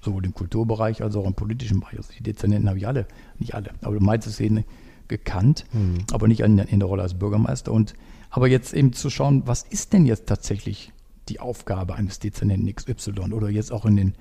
sowohl 0.00 0.24
im 0.24 0.32
Kulturbereich 0.32 1.02
als 1.02 1.16
auch 1.16 1.26
im 1.26 1.34
politischen 1.34 1.80
Bereich. 1.80 1.98
Also 1.98 2.12
die 2.16 2.22
Dezernenten 2.22 2.68
habe 2.68 2.78
ich 2.78 2.86
alle, 2.86 3.06
nicht 3.38 3.54
alle, 3.54 3.70
aber 3.82 4.00
meiste 4.00 4.30
Szene 4.30 4.64
gekannt, 5.08 5.66
aber 6.12 6.28
nicht 6.28 6.40
in, 6.40 6.58
in 6.58 6.78
der 6.80 6.88
Rolle 6.88 7.02
als 7.02 7.14
Bürgermeister. 7.14 7.72
Und 7.72 7.94
aber 8.30 8.48
jetzt 8.48 8.74
eben 8.74 8.92
zu 8.92 9.10
schauen, 9.10 9.42
was 9.46 9.62
ist 9.62 9.92
denn 9.92 10.06
jetzt 10.06 10.26
tatsächlich 10.26 10.92
die 11.28 11.40
Aufgabe 11.40 11.96
eines 11.96 12.20
Dezernenten 12.20 12.72
XY 12.72 13.32
oder 13.32 13.48
jetzt 13.48 13.72
auch 13.72 13.84
in 13.84 13.96
den, 13.96 14.14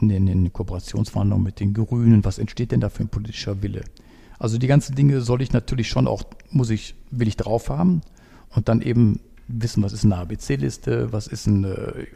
in 0.00 0.08
den, 0.08 0.28
in 0.28 0.44
den 0.44 0.52
Kooperationsverhandlungen 0.52 1.44
mit 1.44 1.58
den 1.58 1.74
Grünen, 1.74 2.24
was 2.24 2.38
entsteht 2.38 2.70
denn 2.70 2.80
da 2.80 2.88
für 2.88 3.02
ein 3.02 3.08
politischer 3.08 3.62
Wille? 3.62 3.82
Also 4.38 4.58
die 4.58 4.68
ganzen 4.68 4.94
Dinge 4.94 5.20
soll 5.20 5.42
ich 5.42 5.52
natürlich 5.52 5.88
schon 5.88 6.06
auch, 6.06 6.22
muss 6.50 6.70
ich, 6.70 6.94
will 7.10 7.26
ich 7.26 7.36
drauf 7.36 7.68
haben 7.68 8.02
und 8.50 8.68
dann 8.68 8.82
eben 8.82 9.20
wissen, 9.48 9.82
was 9.82 9.92
ist 9.92 10.04
eine 10.04 10.16
ABC-Liste, 10.16 11.12
was 11.12 11.26
ist 11.26 11.46
eine, 11.46 12.06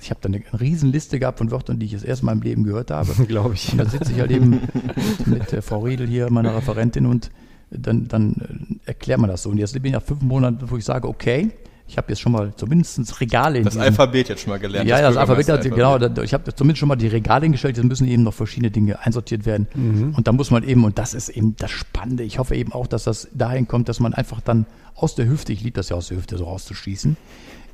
ich 0.00 0.10
habe 0.10 0.20
da 0.20 0.28
eine, 0.28 0.42
Riesenliste 0.58 1.18
gehabt 1.18 1.38
von 1.38 1.50
Wörtern, 1.50 1.78
die 1.78 1.86
ich 1.86 1.92
das 1.92 2.04
erste 2.04 2.24
Mal 2.24 2.32
im 2.32 2.42
Leben 2.42 2.64
gehört 2.64 2.90
habe. 2.90 3.12
Glaube 3.28 3.54
ich. 3.54 3.72
Und 3.72 3.78
da 3.78 3.86
sitze 3.86 4.12
ich 4.12 4.20
halt 4.20 4.30
eben 4.30 4.50
mit, 4.50 5.26
mit 5.26 5.52
der 5.52 5.62
Frau 5.62 5.80
Riedel 5.80 6.06
hier, 6.06 6.30
meiner 6.30 6.56
Referentin, 6.56 7.06
und 7.06 7.30
dann, 7.70 8.08
dann 8.08 8.80
äh, 8.84 8.88
erklärt 8.88 9.20
man 9.20 9.30
das 9.30 9.42
so. 9.42 9.50
Und 9.50 9.58
jetzt 9.58 9.74
bin 9.74 9.84
ich 9.86 9.92
nach 9.92 10.02
fünf 10.02 10.22
Monaten, 10.22 10.70
wo 10.70 10.76
ich 10.76 10.84
sage, 10.84 11.08
okay, 11.08 11.50
ich 11.90 11.96
habe 11.98 12.08
jetzt 12.10 12.20
schon 12.20 12.32
mal 12.32 12.54
zumindest 12.56 13.20
Regale 13.20 13.58
in 13.58 13.64
Das 13.64 13.72
diesem- 13.74 13.82
Alphabet 13.86 14.28
jetzt 14.28 14.42
schon 14.42 14.50
mal 14.50 14.58
gelernt. 14.58 14.88
ja, 14.88 14.98
ja, 15.00 15.08
das 15.08 15.16
Alphabet, 15.16 15.48
hat, 15.48 15.62
Bürgermeister-Alphabet. 15.62 16.00
genau, 16.00 16.14
da- 16.14 16.22
ich 16.22 16.32
habe 16.34 16.54
zumindest 16.54 16.78
schon 16.78 16.88
mal 16.88 16.96
die 16.96 17.08
Regale 17.08 17.42
hingestellt, 17.44 17.76
jetzt 17.76 17.86
müssen 17.86 18.06
eben 18.08 18.22
noch 18.22 18.34
verschiedene 18.34 18.70
Dinge 18.70 18.98
einsortiert 19.04 19.44
werden. 19.46 20.12
Und 20.16 20.26
da 20.28 20.32
muss 20.32 20.50
man 20.50 20.62
eben, 20.62 20.84
und 20.84 20.98
das 20.98 21.14
ist 21.14 21.28
eben 21.28 21.56
das 21.56 21.70
Spannende, 21.70 22.22
ich 22.22 22.38
hoffe 22.38 22.54
eben 22.54 22.72
auch, 22.72 22.86
dass 22.86 23.04
das 23.04 23.28
dahin 23.34 23.66
kommt, 23.68 23.88
dass 23.88 24.00
man 24.00 24.14
einfach 24.14 24.40
dann 24.40 24.66
aus 24.94 25.14
der 25.14 25.26
Hüfte, 25.28 25.52
ich 25.52 25.62
liebe 25.62 25.74
das 25.76 25.88
ja 25.88 25.96
aus 25.96 26.08
der 26.08 26.16
Hüfte 26.18 26.36
so 26.38 26.44
rauszuschießen, 26.44 27.16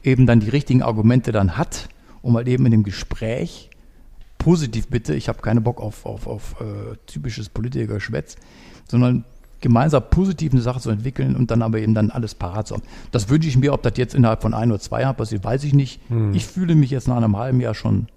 eben 0.02 0.26
dann 0.26 0.40
die 0.40 0.48
richtigen 0.48 0.82
Argumente 0.82 1.32
dann 1.32 1.56
hat, 1.56 1.88
um 2.22 2.36
halt 2.36 2.48
eben 2.48 2.64
in 2.66 2.72
dem 2.72 2.82
Gespräch, 2.84 3.70
positiv 4.38 4.88
bitte, 4.88 5.14
ich 5.14 5.28
habe 5.28 5.40
keine 5.42 5.60
Bock 5.60 5.80
auf, 5.80 6.06
auf, 6.06 6.26
auf 6.26 6.56
äh, 6.60 6.96
typisches 7.06 7.48
Politikergeschwätz, 7.48 8.36
sondern 8.88 9.24
gemeinsam 9.60 10.02
positiv 10.10 10.52
eine 10.52 10.60
Sache 10.60 10.80
zu 10.80 10.90
entwickeln 10.90 11.34
und 11.36 11.50
dann 11.50 11.62
aber 11.62 11.78
eben 11.78 11.94
dann 11.94 12.10
alles 12.10 12.34
parat 12.34 12.66
zu 12.68 12.74
haben. 12.74 12.82
Das 13.10 13.28
wünsche 13.28 13.48
ich 13.48 13.56
mir, 13.56 13.72
ob 13.72 13.82
das 13.82 13.94
jetzt 13.96 14.14
innerhalb 14.14 14.42
von 14.42 14.54
ein 14.54 14.70
oder 14.70 14.80
zwei 14.80 15.00
Jahren 15.02 15.16
passiert, 15.16 15.42
weiß 15.44 15.64
ich 15.64 15.74
nicht. 15.74 16.00
Ich 16.32 16.46
fühle 16.46 16.74
mich 16.74 16.90
jetzt 16.90 17.08
nach 17.08 17.16
einem 17.16 17.36
halben 17.36 17.60
Jahr 17.60 17.74
schon 17.74 18.08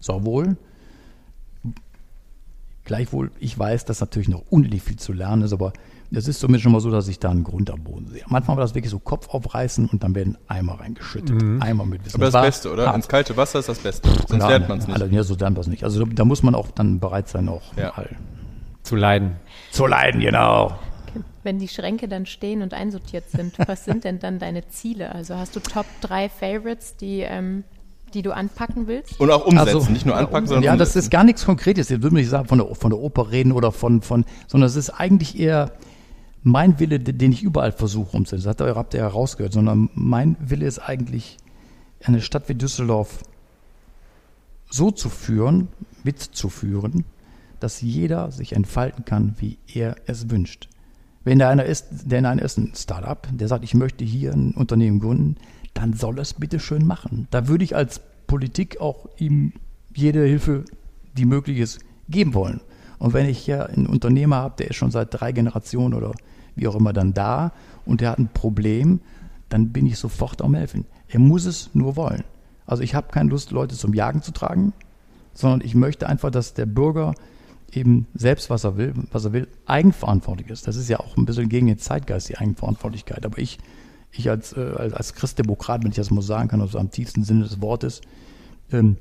sauwohl. 0.00 0.56
Gleichwohl, 2.84 3.30
ich 3.38 3.58
weiß, 3.58 3.84
dass 3.84 4.00
natürlich 4.00 4.28
noch 4.28 4.42
unendlich 4.48 4.82
viel 4.82 4.96
zu 4.96 5.12
lernen 5.12 5.42
ist, 5.42 5.52
aber 5.52 5.74
es 6.10 6.26
ist 6.26 6.40
zumindest 6.40 6.62
schon 6.62 6.72
mal 6.72 6.80
so, 6.80 6.90
dass 6.90 7.06
ich 7.06 7.18
da 7.18 7.30
einen 7.30 7.44
Grund 7.44 7.70
am 7.70 7.82
Boden 7.84 8.06
sehe. 8.08 8.22
Manchmal 8.28 8.56
war 8.56 8.64
das 8.64 8.74
wirklich 8.74 8.90
so 8.90 8.98
Kopf 8.98 9.28
aufreißen 9.28 9.90
und 9.90 10.02
dann 10.02 10.14
werden 10.14 10.38
Eimer 10.48 10.80
reingeschüttet. 10.80 11.38
Eimer 11.60 11.84
mit 11.84 12.02
Wissen. 12.06 12.16
Aber 12.16 12.24
das 12.24 12.32
war 12.34 12.42
Beste, 12.42 12.72
oder? 12.72 12.86
hart. 12.86 12.96
Ins 12.96 13.08
kalte 13.08 13.36
Wasser 13.36 13.58
ist 13.58 13.68
das 13.68 13.78
Beste. 13.78 14.08
Sonst 14.08 14.26
Klar, 14.36 14.48
lernt 14.48 14.68
man 14.70 14.78
es 14.78 14.86
nicht. 14.86 15.02
alle- 15.02 15.12
Ja, 15.14 15.22
so 15.22 15.34
lernt 15.34 15.56
man 15.56 15.60
es 15.60 15.66
nicht. 15.66 15.84
Also 15.84 16.02
da, 16.06 16.10
da 16.14 16.24
muss 16.24 16.42
man 16.42 16.54
auch 16.54 16.70
dann 16.70 16.98
bereit 16.98 17.28
sein, 17.28 17.50
auch 17.50 17.76
Ja. 17.76 17.92
mal 17.94 18.08
Zu 18.84 18.96
leiden. 18.96 19.32
zu 19.70 19.86
leiden, 19.86 20.22
genau. 20.22 20.78
Wenn 21.42 21.58
die 21.58 21.68
Schränke 21.68 22.08
dann 22.08 22.26
stehen 22.26 22.62
und 22.62 22.74
einsortiert 22.74 23.30
sind, 23.30 23.58
was 23.66 23.84
sind 23.84 24.04
denn 24.04 24.18
dann 24.18 24.38
deine 24.38 24.68
Ziele? 24.68 25.14
Also 25.14 25.36
hast 25.36 25.54
du 25.56 25.60
Top 25.60 25.86
3 26.02 26.28
Favorites, 26.28 26.96
die, 26.96 27.20
ähm, 27.20 27.64
die 28.14 28.22
du 28.22 28.32
anpacken 28.32 28.86
willst? 28.86 29.18
Und 29.20 29.30
auch 29.30 29.46
umsetzen, 29.46 29.76
Also, 29.76 29.90
nicht 29.92 30.06
nur 30.06 30.16
anpacken, 30.16 30.46
sondern 30.46 30.64
Ja, 30.64 30.72
das 30.76 30.88
umsetzen. 30.90 30.98
ist 31.06 31.10
gar 31.10 31.24
nichts 31.24 31.44
Konkretes. 31.44 31.88
Jetzt 31.88 32.02
würde 32.02 32.14
man 32.14 32.20
nicht 32.22 32.30
sagen, 32.30 32.48
von 32.48 32.58
der, 32.58 32.74
von 32.74 32.90
der 32.90 32.98
Oper 33.00 33.30
reden 33.30 33.52
oder 33.52 33.72
von, 33.72 34.02
von, 34.02 34.24
sondern 34.46 34.66
es 34.68 34.76
ist 34.76 34.90
eigentlich 34.90 35.38
eher 35.38 35.72
mein 36.42 36.78
Wille, 36.78 37.00
den 37.00 37.32
ich 37.32 37.42
überall 37.42 37.72
versuche 37.72 38.16
umzusetzen. 38.16 38.44
Das 38.46 38.76
habt 38.76 38.94
ihr 38.94 39.00
ja 39.00 39.08
rausgehört, 39.08 39.52
sondern 39.52 39.90
mein 39.94 40.36
Wille 40.40 40.66
ist 40.66 40.78
eigentlich, 40.78 41.36
eine 42.04 42.20
Stadt 42.20 42.48
wie 42.48 42.54
Düsseldorf 42.54 43.24
so 44.70 44.90
zu 44.90 45.08
führen, 45.08 45.68
mitzuführen, 46.04 47.04
dass 47.60 47.80
jeder 47.80 48.30
sich 48.30 48.52
entfalten 48.52 49.04
kann, 49.04 49.34
wie 49.38 49.58
er 49.66 49.96
es 50.06 50.30
wünscht. 50.30 50.68
Wenn 51.28 51.40
da 51.40 51.50
einer 51.50 51.66
ist, 51.66 51.88
der 51.90 52.26
einer 52.26 52.40
ist 52.40 52.56
ein 52.56 52.72
Startup, 52.74 53.28
der 53.30 53.48
sagt, 53.48 53.62
ich 53.62 53.74
möchte 53.74 54.02
hier 54.02 54.32
ein 54.32 54.52
Unternehmen 54.52 54.98
gründen, 54.98 55.36
dann 55.74 55.92
soll 55.92 56.18
er 56.18 56.22
es 56.22 56.32
bitte 56.32 56.58
schön 56.58 56.86
machen. 56.86 57.28
Da 57.30 57.48
würde 57.48 57.64
ich 57.64 57.76
als 57.76 58.00
Politik 58.26 58.80
auch 58.80 59.10
ihm 59.18 59.52
jede 59.94 60.24
Hilfe, 60.24 60.64
die 61.18 61.26
möglich 61.26 61.58
ist, 61.58 61.80
geben 62.08 62.32
wollen. 62.32 62.62
Und 62.98 63.12
wenn 63.12 63.28
ich 63.28 63.46
ja 63.46 63.66
einen 63.66 63.86
Unternehmer 63.86 64.36
habe, 64.36 64.54
der 64.56 64.68
ist 64.68 64.76
schon 64.76 64.90
seit 64.90 65.08
drei 65.10 65.32
Generationen 65.32 65.92
oder 65.92 66.12
wie 66.56 66.66
auch 66.66 66.76
immer 66.76 66.94
dann 66.94 67.12
da 67.12 67.52
und 67.84 68.00
der 68.00 68.08
hat 68.08 68.18
ein 68.18 68.30
Problem, 68.32 69.00
dann 69.50 69.68
bin 69.68 69.84
ich 69.84 69.98
sofort 69.98 70.40
am 70.40 70.54
Helfen. 70.54 70.86
Er 71.08 71.20
muss 71.20 71.44
es 71.44 71.74
nur 71.74 71.96
wollen. 71.96 72.24
Also 72.64 72.82
ich 72.82 72.94
habe 72.94 73.12
keine 73.12 73.28
Lust, 73.28 73.50
Leute 73.50 73.76
zum 73.76 73.92
Jagen 73.92 74.22
zu 74.22 74.32
tragen, 74.32 74.72
sondern 75.34 75.60
ich 75.60 75.74
möchte 75.74 76.08
einfach, 76.08 76.30
dass 76.30 76.54
der 76.54 76.64
Bürger 76.64 77.12
eben 77.72 78.06
selbst, 78.14 78.50
was 78.50 78.64
er 78.64 78.76
will, 78.76 78.94
was 79.12 79.24
er 79.24 79.32
will, 79.32 79.48
eigenverantwortlich 79.66 80.48
ist. 80.48 80.66
Das 80.66 80.76
ist 80.76 80.88
ja 80.88 81.00
auch 81.00 81.16
ein 81.16 81.26
bisschen 81.26 81.48
gegen 81.48 81.66
den 81.66 81.78
Zeitgeist, 81.78 82.28
die 82.28 82.38
Eigenverantwortlichkeit. 82.38 83.24
Aber 83.26 83.38
ich, 83.38 83.58
ich 84.12 84.30
als, 84.30 84.52
äh, 84.54 84.60
als, 84.76 84.94
als 84.94 85.14
Christdemokrat, 85.14 85.82
wenn 85.82 85.90
ich 85.90 85.96
das 85.96 86.10
mal 86.10 86.22
sagen 86.22 86.48
kann, 86.48 86.60
also 86.60 86.78
am 86.78 86.90
tiefsten 86.90 87.24
Sinne 87.24 87.44
des 87.44 87.60
Wortes, 87.60 88.00
ähm, 88.72 88.96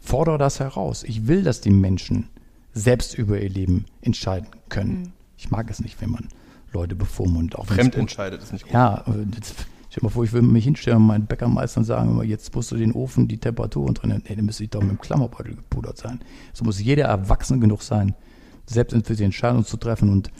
fordere 0.00 0.38
das 0.38 0.60
heraus. 0.60 1.02
Ich 1.02 1.26
will, 1.26 1.42
dass 1.42 1.60
die 1.60 1.70
Menschen 1.70 2.28
selbst 2.72 3.16
über 3.16 3.40
ihr 3.40 3.50
Leben 3.50 3.86
entscheiden 4.02 4.48
können. 4.68 5.12
Ich 5.38 5.50
mag 5.50 5.70
es 5.70 5.80
nicht, 5.80 6.00
wenn 6.00 6.10
man 6.10 6.28
Leute 6.72 6.94
bevormundet. 6.94 7.56
Auch 7.56 7.66
Fremd 7.66 7.94
entscheidet, 7.94 8.42
ist 8.42 8.52
nicht 8.52 8.64
gut. 8.64 8.72
ja, 8.72 9.04
äh, 9.06 9.24
stell 9.94 10.00
dir 10.00 10.06
mal 10.06 10.10
vor, 10.10 10.24
ich 10.24 10.32
würde 10.32 10.48
mich 10.48 10.64
hinstellen 10.64 10.96
und 10.96 11.06
meinen 11.06 11.26
Bäckermeister 11.26 11.84
sagen, 11.84 12.20
jetzt 12.24 12.52
musst 12.52 12.72
du 12.72 12.76
den 12.76 12.90
Ofen, 12.90 13.28
die 13.28 13.38
Temperatur 13.38 13.94
drin, 13.94 14.22
nee, 14.28 14.34
dann 14.34 14.44
müsste 14.44 14.64
ich 14.64 14.70
doch 14.70 14.80
mit 14.80 14.90
dem 14.90 15.00
Klammerbeutel 15.00 15.54
gepudert 15.54 15.98
sein. 15.98 16.20
So 16.52 16.64
muss 16.64 16.80
jeder 16.80 17.04
erwachsen 17.04 17.60
genug 17.60 17.82
sein, 17.82 18.12
selbst 18.66 19.06
für 19.06 19.14
die 19.14 19.22
Entscheidung 19.22 19.64
zu 19.64 19.76
treffen 19.76 20.10
und 20.10 20.32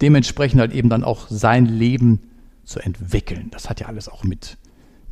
dementsprechend 0.00 0.60
halt 0.60 0.72
eben 0.72 0.88
dann 0.88 1.02
auch 1.02 1.26
sein 1.28 1.66
Leben 1.66 2.20
zu 2.64 2.78
entwickeln. 2.78 3.48
Das 3.50 3.68
hat 3.68 3.80
ja 3.80 3.88
alles 3.88 4.08
auch 4.08 4.22
mit, 4.22 4.58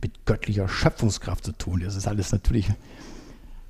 mit 0.01 0.25
göttlicher 0.27 0.69
Schöpfungskraft 0.69 1.45
zu 1.45 1.51
tun. 1.51 1.81
Das 1.85 1.97
ist 1.97 2.07
alles 2.07 2.31
natürlich 2.31 2.71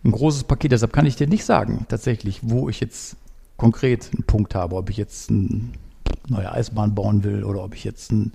ein 0.05 0.11
großes 0.11 0.45
Paket. 0.45 0.73
Deshalb 0.73 0.93
kann 0.93 1.07
ich 1.07 1.17
dir 1.17 1.27
nicht 1.27 1.47
sagen, 1.47 1.87
tatsächlich, 1.89 2.41
wo 2.43 2.69
ich 2.69 2.81
jetzt 2.81 3.17
konkret 3.57 4.11
einen 4.13 4.25
Punkt 4.25 4.55
habe, 4.55 4.77
ob 4.77 4.91
ich 4.91 4.99
jetzt 4.99 5.31
eine 5.31 5.71
neue 6.29 6.53
Eisbahn 6.53 6.95
bauen 6.95 7.25
will 7.25 7.45
oder 7.45 7.65
ob 7.65 7.75
ich 7.75 7.85
jetzt 7.85 8.11
eine 8.11 8.31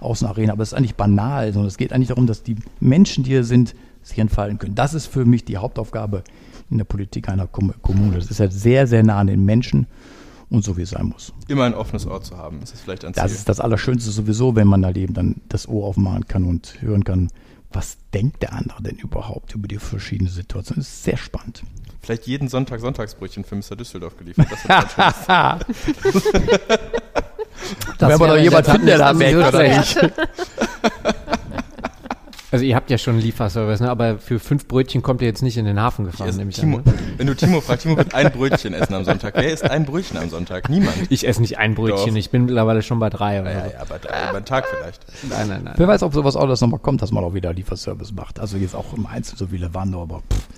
Außenarena, 0.00 0.52
aber 0.52 0.62
es 0.62 0.70
ist 0.72 0.74
eigentlich 0.78 0.94
banal, 0.94 1.52
sondern 1.52 1.68
es 1.68 1.76
geht 1.76 1.92
eigentlich 1.92 2.08
darum, 2.08 2.26
dass 2.26 2.42
die 2.42 2.56
Menschen, 2.80 3.24
die 3.24 3.30
hier 3.30 3.44
sind, 3.44 3.74
sich 4.02 4.18
entfalten 4.18 4.58
können. 4.58 4.74
Das 4.74 4.94
ist 4.94 5.06
für 5.06 5.24
mich 5.24 5.44
die 5.44 5.56
Hauptaufgabe 5.58 6.22
in 6.70 6.78
der 6.78 6.84
Politik 6.84 7.28
einer 7.28 7.46
Kom- 7.46 7.74
Kommune. 7.82 8.16
Das 8.16 8.30
ist 8.30 8.40
halt 8.40 8.52
sehr, 8.52 8.86
sehr 8.86 9.02
nah 9.02 9.18
an 9.18 9.26
den 9.26 9.44
Menschen 9.44 9.86
und 10.50 10.64
so 10.64 10.76
wie 10.76 10.82
es 10.82 10.90
sein 10.90 11.06
muss. 11.06 11.32
Immer 11.48 11.64
ein 11.64 11.74
offenes 11.74 12.06
Ohr 12.06 12.22
zu 12.22 12.36
haben, 12.38 12.60
das 12.60 12.72
ist 12.72 12.80
vielleicht 12.82 13.04
ein 13.04 13.12
Ziel. 13.12 13.22
Das 13.22 13.32
ist 13.32 13.48
das 13.48 13.60
Allerschönste 13.60 14.10
sowieso, 14.10 14.54
wenn 14.56 14.66
man 14.68 14.84
halt 14.84 14.96
eben 14.96 15.14
dann 15.14 15.36
das 15.48 15.68
Ohr 15.68 15.86
aufmachen 15.86 16.26
kann 16.28 16.44
und 16.44 16.80
hören 16.80 17.04
kann, 17.04 17.28
was 17.72 17.98
denkt 18.14 18.40
der 18.42 18.54
andere 18.54 18.82
denn 18.82 18.96
überhaupt 18.96 19.54
über 19.54 19.68
die 19.68 19.76
verschiedenen 19.78 20.32
Situationen. 20.32 20.80
Das 20.80 20.88
ist 20.88 21.04
sehr 21.04 21.18
spannend. 21.18 21.64
vielleicht 22.00 22.26
jeden 22.26 22.48
Sonntag 22.48 22.80
Sonntagsbrötchen 22.80 23.44
für 23.44 23.56
Mr. 23.56 23.76
Düsseldorf 23.76 24.16
geliefert. 24.16 24.46
Das 24.50 24.64
schönes. 27.68 27.98
Wenn 27.98 28.08
wir 28.08 28.20
wäre 28.20 28.36
doch 28.36 28.42
jemand 28.42 28.66
finden, 28.66 28.86
der 28.86 28.98
da 28.98 29.12
nicht 29.12 29.20
weg, 29.20 29.32
so 29.34 29.38
oder 29.40 29.82
schlecht. 29.84 30.12
Also 32.50 32.64
ihr 32.64 32.76
habt 32.76 32.88
ja 32.88 32.96
schon 32.96 33.14
einen 33.14 33.22
Lieferservice, 33.22 33.80
ne? 33.80 33.90
aber 33.90 34.18
für 34.18 34.38
fünf 34.38 34.66
Brötchen 34.66 35.02
kommt 35.02 35.20
ihr 35.20 35.28
jetzt 35.28 35.42
nicht 35.42 35.58
in 35.58 35.66
den 35.66 35.78
Hafen 35.78 36.06
gefahren, 36.06 36.34
nehme 36.34 36.50
ich 36.50 36.56
Timo, 36.56 36.78
an. 36.78 36.84
Ne? 36.86 36.94
wenn 37.18 37.26
du 37.26 37.34
Timo 37.34 37.60
fragst, 37.60 37.82
Timo 37.82 37.98
wird 37.98 38.14
ein 38.14 38.32
Brötchen 38.32 38.72
essen 38.72 38.94
am 38.94 39.04
Sonntag. 39.04 39.34
Wer 39.36 39.52
isst 39.52 39.70
ein 39.70 39.84
Brötchen 39.84 40.16
am 40.16 40.30
Sonntag? 40.30 40.70
Niemand. 40.70 40.96
Ich 41.10 41.28
esse 41.28 41.42
nicht 41.42 41.58
ein 41.58 41.74
Brötchen, 41.74 42.14
Doch. 42.14 42.16
ich 42.16 42.30
bin 42.30 42.46
mittlerweile 42.46 42.80
schon 42.80 42.98
bei 43.00 43.10
drei 43.10 43.42
oder 43.42 43.52
Ja, 43.52 43.64
so. 43.64 43.70
ja, 43.72 43.80
aber 43.80 43.98
drei 43.98 44.30
über 44.30 44.40
den 44.40 44.46
Tag 44.46 44.64
vielleicht. 44.66 45.04
Nein, 45.28 45.48
nein, 45.48 45.64
nein. 45.64 45.74
Wer 45.76 45.88
weiß, 45.88 46.02
ob 46.02 46.14
sowas 46.14 46.36
auch 46.36 46.46
das 46.48 46.62
nochmal 46.62 46.80
kommt, 46.80 47.02
dass 47.02 47.12
man 47.12 47.22
auch 47.22 47.34
wieder 47.34 47.52
Lieferservice 47.52 48.12
macht. 48.12 48.40
Also 48.40 48.56
jetzt 48.56 48.74
auch 48.74 48.94
im 48.96 49.06
Einzelnen 49.06 49.38
so 49.38 49.52
wie 49.52 49.58
Levando, 49.58 50.00
aber 50.00 50.22
pff, 50.32 50.48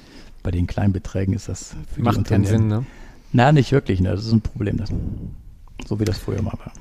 bei 0.44 0.52
den 0.52 0.68
kleinen 0.68 0.92
Beträgen 0.92 1.32
ist 1.32 1.48
das 1.48 1.74
für 1.92 2.02
Macht 2.02 2.24
keinen 2.24 2.44
Sinn, 2.44 2.68
ne? 2.68 2.86
Na, 3.32 3.50
nicht 3.50 3.72
wirklich, 3.72 4.00
ne? 4.00 4.11
Das 4.11 4.24
ist 4.24 4.32
ein 4.32 4.42
Problem. 4.42 4.76
Das, 4.76 4.90
so 5.87 6.01
wie 6.01 6.05
das 6.05 6.18
früher 6.18 6.43
mal 6.43 6.53
war. 6.53 6.72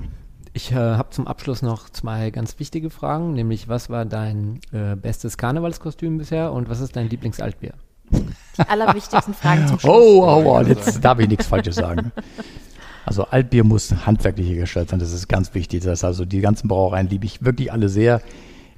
Ich 0.52 0.72
äh, 0.72 0.74
habe 0.74 1.10
zum 1.10 1.26
Abschluss 1.28 1.62
noch 1.62 1.88
zwei 1.90 2.30
ganz 2.30 2.58
wichtige 2.58 2.90
Fragen, 2.90 3.34
nämlich 3.34 3.68
was 3.68 3.88
war 3.88 4.04
dein 4.04 4.60
äh, 4.72 4.96
bestes 4.96 5.38
Karnevalskostüm 5.38 6.18
bisher 6.18 6.52
und 6.52 6.68
was 6.68 6.80
ist 6.80 6.96
dein 6.96 7.08
Lieblingsaltbier? 7.08 7.74
Die 8.10 8.68
allerwichtigsten 8.68 9.34
Fragen 9.34 9.68
zum 9.68 9.78
Schluss. 9.80 9.94
Oh, 9.94 10.24
oh, 10.24 10.56
oh, 10.56 10.60
jetzt 10.62 11.04
darf 11.04 11.20
ich 11.20 11.28
nichts 11.28 11.46
Falsches 11.46 11.76
sagen. 11.76 12.10
Also 13.06 13.24
Altbier 13.24 13.64
muss 13.64 13.92
handwerklich 14.06 14.48
hergestellt 14.48 14.90
sein, 14.90 14.98
das 14.98 15.12
ist 15.12 15.28
ganz 15.28 15.54
wichtig. 15.54 15.82
Das 15.82 15.90
heißt 15.90 16.04
also 16.04 16.24
die 16.24 16.40
ganzen 16.40 16.68
Brauereien 16.68 17.08
liebe 17.08 17.26
ich 17.26 17.44
wirklich 17.44 17.72
alle 17.72 17.88
sehr. 17.88 18.20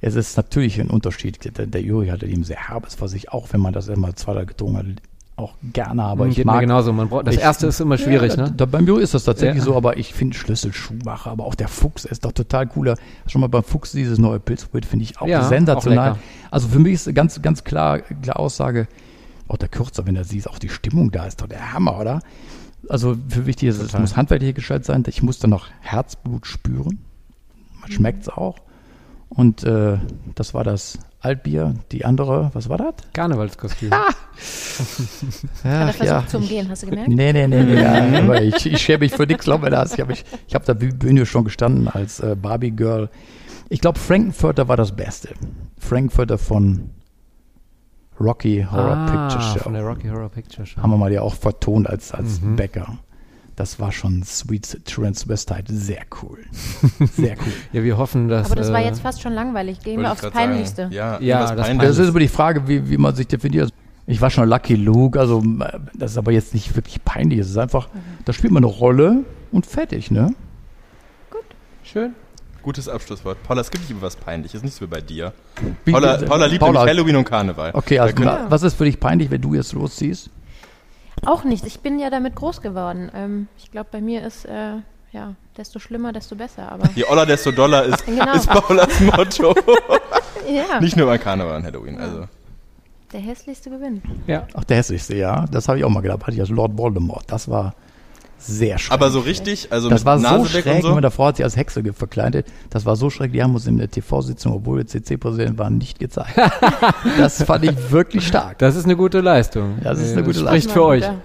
Es 0.01 0.15
ist 0.15 0.37
natürlich 0.37 0.79
ein 0.79 0.89
Unterschied. 0.89 1.57
Der, 1.57 1.65
der 1.65 1.81
Juri 1.81 2.07
hatte 2.07 2.27
eben 2.27 2.43
sehr 2.43 2.69
herbes, 2.69 3.01
was 3.01 3.13
ich 3.13 3.31
auch, 3.31 3.47
wenn 3.51 3.61
man 3.61 3.73
das 3.73 3.87
immer 3.87 4.15
zweimal 4.15 4.45
getrunken 4.45 4.77
hat, 4.77 4.85
auch 5.35 5.55
gerne, 5.73 6.03
aber 6.03 6.27
ich 6.27 6.35
Geht 6.35 6.45
mag 6.45 6.55
mir 6.57 6.61
genauso. 6.61 6.93
Man 6.93 7.09
braucht, 7.09 7.25
das 7.27 7.35
ich- 7.35 7.41
erste 7.41 7.65
ist 7.67 7.79
immer 7.79 7.97
schwierig, 7.97 8.35
ja, 8.35 8.43
ne? 8.43 8.53
Da, 8.55 8.65
beim 8.65 8.85
Juri 8.85 9.01
ist 9.01 9.13
das 9.15 9.23
tatsächlich 9.23 9.57
Ja. 9.59 9.63
so, 9.65 9.75
aber 9.75 9.97
ich 9.97 10.13
finde 10.13 10.37
Schlüssel 10.37 10.73
Schuhmacher, 10.73 11.31
aber 11.31 11.45
auch 11.45 11.55
der 11.55 11.67
Fuchs 11.67 12.05
ist 12.05 12.23
doch 12.25 12.31
total 12.33 12.67
cooler. 12.67 12.95
Schon 13.27 13.41
mal 13.41 13.47
beim 13.47 13.63
Fuchs 13.63 13.91
dieses 13.93 14.19
neue 14.19 14.39
Pilzbrot 14.39 14.85
finde 14.85 15.05
ich 15.05 15.19
auch 15.19 15.25
Ja, 15.27 15.41
auch 15.41 15.49
sensationell. 15.49 15.99
lecker. 16.09 16.19
also 16.51 16.67
für 16.67 16.79
mich 16.79 16.93
ist 16.93 17.15
ganz, 17.15 17.41
ganz 17.41 17.63
klar, 17.63 17.99
klar 17.99 18.39
Aussage, 18.39 18.87
auch 19.47 19.57
der 19.57 19.69
Kürzer, 19.69 20.05
wenn 20.05 20.15
er 20.15 20.23
sieht, 20.23 20.47
auch 20.47 20.59
die 20.59 20.69
Stimmung 20.69 21.11
da 21.11 21.25
ist 21.25 21.41
doch 21.41 21.47
der 21.47 21.73
Hammer, 21.73 21.99
oder? 21.99 22.19
Also 22.89 23.15
für 23.29 23.45
wichtig 23.45 23.69
ist, 23.69 23.77
es 23.77 23.87
Total. 23.87 24.01
muss 24.01 24.15
handwerklich 24.17 24.53
gestellt 24.55 24.85
sein. 24.85 25.03
Ich 25.07 25.23
muss 25.23 25.39
dann 25.39 25.49
noch 25.49 25.67
Herzblut 25.81 26.45
spüren. 26.45 26.99
Man 27.81 27.91
schmeckt 27.91 28.23
es 28.23 28.29
auch. 28.29 28.57
Und 29.29 29.63
äh, 29.63 29.97
das 30.35 30.53
war 30.53 30.63
das 30.63 30.99
Altbier, 31.23 31.73
die 31.91 32.03
andere, 32.05 32.51
was 32.53 32.67
war 32.69 32.77
das? 32.77 32.93
Karnevalskostüm. 33.13 33.91
Hat 33.91 34.15
er 35.63 35.93
versucht 35.93 36.29
zu 36.29 36.37
umgehen, 36.37 36.69
hast 36.69 36.83
du 36.83 36.87
gemerkt? 36.87 37.09
Nee, 37.09 37.31
nee, 37.33 37.47
nee, 37.47 37.63
nee. 37.63 37.81
ja, 37.81 38.19
aber 38.19 38.41
ich, 38.41 38.65
ich 38.65 38.81
schäme 38.81 38.99
mich 38.99 39.13
für 39.13 39.25
nichts, 39.25 39.45
glaub 39.45 39.61
mir 39.61 39.69
das. 39.69 39.93
Ich 39.93 39.99
habe 40.01 40.13
ich, 40.13 40.25
ich 40.47 40.53
hab 40.55 40.65
da 40.65 40.73
Bühne 40.73 41.25
schon 41.25 41.45
gestanden 41.45 41.87
als 41.87 42.19
äh, 42.19 42.35
Barbie-Girl. 42.35 43.09
Ich 43.69 43.79
glaube, 43.81 43.99
Frankenfurter 43.99 44.67
war 44.67 44.75
das 44.77 44.95
Beste. 44.95 45.29
Frankfurter 45.79 46.37
von 46.37 46.89
Rocky 48.19 48.65
Horror 48.69 48.97
ah, 48.97 49.27
Picture 49.27 49.41
Show. 49.53 49.59
Von 49.63 49.73
der 49.73 49.83
Rocky 49.83 50.09
Horror 50.09 50.29
Picture 50.29 50.65
Show. 50.65 50.81
Haben 50.81 50.91
wir 50.91 50.97
mal 50.97 51.11
ja 51.11 51.21
auch 51.21 51.33
vertont 51.35 51.89
als, 51.89 52.11
als 52.11 52.41
Mhm. 52.41 52.55
Bäcker. 52.57 52.99
Das 53.55 53.79
war 53.79 53.91
schon 53.91 54.23
Sweet 54.23 54.83
Transvestite. 54.85 55.71
Sehr 55.71 56.01
cool. 56.23 56.39
Sehr 57.15 57.33
cool. 57.37 57.53
Ja, 57.71 57.83
wir 57.83 57.97
hoffen, 57.97 58.27
dass. 58.27 58.47
Aber 58.47 58.55
das 58.55 58.71
war 58.73 58.81
äh, 58.81 58.85
jetzt 58.85 59.01
fast 59.01 59.21
schon 59.21 59.33
langweilig. 59.33 59.79
Gehen 59.79 60.01
wir 60.01 60.11
aufs 60.11 60.21
grad 60.21 60.33
sagen. 60.33 60.49
Peinlichste. 60.51 60.87
Ja, 60.91 61.19
Ja, 61.21 61.53
das 61.55 61.67
Peinliches. 61.67 61.97
Das 61.97 62.03
ist 62.05 62.09
aber 62.09 62.19
die 62.19 62.27
Frage, 62.27 62.67
wie, 62.67 62.89
wie 62.89 62.97
man 62.97 63.15
sich 63.15 63.27
definiert. 63.27 63.71
Ich 64.07 64.19
war 64.19 64.29
schon 64.31 64.49
Lucky 64.49 64.75
Luke, 64.75 65.17
also 65.19 65.41
äh, 65.41 65.79
das 65.93 66.11
ist 66.11 66.17
aber 66.17 66.31
jetzt 66.31 66.53
nicht 66.53 66.75
wirklich 66.75 67.03
peinlich. 67.05 67.39
Es 67.39 67.49
ist 67.51 67.57
einfach, 67.57 67.87
da 68.25 68.33
spielt 68.33 68.51
man 68.51 68.63
eine 68.65 68.73
Rolle 68.73 69.23
und 69.51 69.65
fertig, 69.65 70.09
ne? 70.11 70.33
Schön. 71.83 72.13
Gutes 72.63 72.87
Abschlusswort. 72.87 73.41
Paula, 73.43 73.61
es 73.61 73.69
gibt 73.69 73.83
nicht 73.83 73.91
immer 73.91 74.01
was 74.01 74.15
Peinliches, 74.15 74.63
nicht 74.63 74.73
so 74.73 74.85
wie 74.85 74.89
bei 74.89 75.01
dir. 75.01 75.33
Paula, 75.89 76.17
Paula 76.17 76.45
liebt 76.45 76.61
Paula- 76.61 76.79
nämlich 76.79 76.95
Halloween 76.97 77.15
und 77.17 77.25
Karneval. 77.25 77.71
Okay, 77.73 77.99
also 77.99 78.15
können- 78.15 78.27
wa- 78.27 78.45
was 78.49 78.63
ist 78.63 78.75
für 78.75 78.85
dich 78.85 78.99
peinlich, 78.99 79.29
wenn 79.29 79.41
du 79.41 79.53
jetzt 79.53 79.73
losziehst? 79.73 80.29
Auch 81.25 81.43
nicht. 81.43 81.65
Ich 81.65 81.79
bin 81.79 81.99
ja 81.99 82.09
damit 82.09 82.35
groß 82.35 82.61
geworden. 82.61 83.11
Ähm, 83.15 83.47
ich 83.57 83.71
glaube, 83.71 83.89
bei 83.91 84.01
mir 84.01 84.25
ist, 84.25 84.45
äh, 84.45 84.75
ja, 85.11 85.35
desto 85.57 85.79
schlimmer, 85.79 86.11
desto 86.13 86.35
besser. 86.35 86.71
Aber 86.71 86.89
Je 86.95 87.05
Oller, 87.05 87.25
desto 87.25 87.51
Dollar 87.51 87.83
ist, 87.85 88.05
Genau. 88.05 88.33
ist 88.33 88.47
Paulas 88.49 88.99
Motto. 88.99 89.53
ja, 90.49 90.79
Nicht 90.79 90.97
nur 90.97 91.05
beim 91.07 91.19
Karneval 91.19 91.57
und 91.57 91.63
Halloween. 91.65 91.99
Also. 91.99 92.25
der 93.11 93.19
hässlichste 93.21 93.69
gewinnt. 93.69 94.03
Ja. 94.27 94.47
Ach, 94.53 94.63
der 94.63 94.77
hässlichste, 94.77 95.15
ja. 95.15 95.45
Das 95.51 95.67
habe 95.67 95.77
ich 95.77 95.85
auch 95.85 95.89
mal 95.89 96.01
gedacht. 96.01 96.21
Hatte 96.21 96.33
ich 96.33 96.39
als 96.41 96.49
Lord 96.49 96.77
Voldemort. 96.77 97.23
Das 97.27 97.47
war 97.49 97.73
sehr 98.45 98.77
schrecklich. 98.77 98.91
Aber 98.91 99.11
so 99.11 99.19
richtig, 99.19 99.71
also 99.71 99.89
das 99.89 100.01
mit 100.01 100.05
war 100.05 100.17
so 100.19 100.23
Nase 100.23 100.49
schräg, 100.49 100.65
und 100.65 100.81
so. 100.81 100.93
meine 100.93 101.11
Frau 101.11 101.25
hat 101.27 101.37
sich 101.37 101.43
als 101.43 101.55
Hexe 101.55 101.81
verkleidet. 101.93 102.47
Das 102.69 102.85
war 102.85 102.95
so 102.95 103.09
schräg, 103.09 103.31
die 103.31 103.41
haben 103.43 103.53
uns 103.53 103.67
in 103.67 103.77
der 103.77 103.89
TV-Sitzung, 103.89 104.53
obwohl 104.53 104.79
wir 104.79 104.87
CC-Präsident 104.87 105.57
waren, 105.57 105.77
nicht 105.77 105.99
gezeigt. 105.99 106.37
das 107.17 107.43
fand 107.43 107.65
ich 107.65 107.91
wirklich 107.91 108.27
stark. 108.27 108.59
Das 108.59 108.75
ist 108.75 108.85
eine 108.85 108.95
gute 108.95 109.21
Leistung. 109.21 109.77
Das 109.83 109.99
ist 109.99 110.13
eine 110.13 110.23
gute 110.23 110.39
Spricht 110.39 110.67
Das 110.67 110.73
für 110.73 110.83
euch. 110.83 111.03
Guter, 111.03 111.21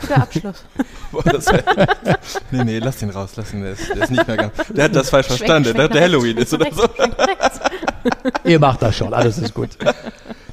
guter 0.00 0.22
Abschluss. 0.22 0.64
Boah, 1.12 1.22
das 1.24 1.46
wär, 1.46 1.62
nee, 2.50 2.64
nee, 2.64 2.78
lass 2.78 2.98
den 2.98 3.10
raus, 3.10 3.32
lass 3.36 3.52
ihn, 3.52 3.62
der 3.62 3.72
ist, 3.72 3.88
der 3.88 4.02
ist 4.02 4.10
nicht 4.10 4.26
mehr 4.26 4.36
ganz, 4.36 4.52
der 4.68 4.84
hat 4.84 4.96
das 4.96 5.10
falsch 5.10 5.26
verstanden, 5.28 5.64
der 5.64 5.72
schwenk 5.72 5.84
hat 5.84 5.94
der 5.94 6.02
Halloween 6.02 6.36
ist 6.36 6.52
oder 6.52 6.72
so. 6.72 6.82
Ihr 8.44 8.58
macht 8.58 8.82
das 8.82 8.96
schon, 8.96 9.14
alles 9.14 9.38
ist 9.38 9.54
gut. 9.54 9.70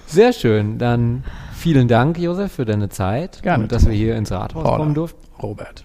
Sehr 0.07 0.31
schön. 0.31 0.77
Dann 0.77 1.23
vielen 1.55 1.87
Dank, 1.87 2.17
Josef, 2.19 2.51
für 2.53 2.65
deine 2.65 2.89
Zeit 2.89 3.41
Gerne, 3.41 3.63
und 3.63 3.71
dass 3.71 3.85
wir 3.87 3.93
hier 3.93 4.15
ins 4.15 4.31
Rathaus 4.31 4.63
Paula. 4.63 4.77
kommen 4.77 4.93
durften. 4.93 5.19
Robert. 5.41 5.83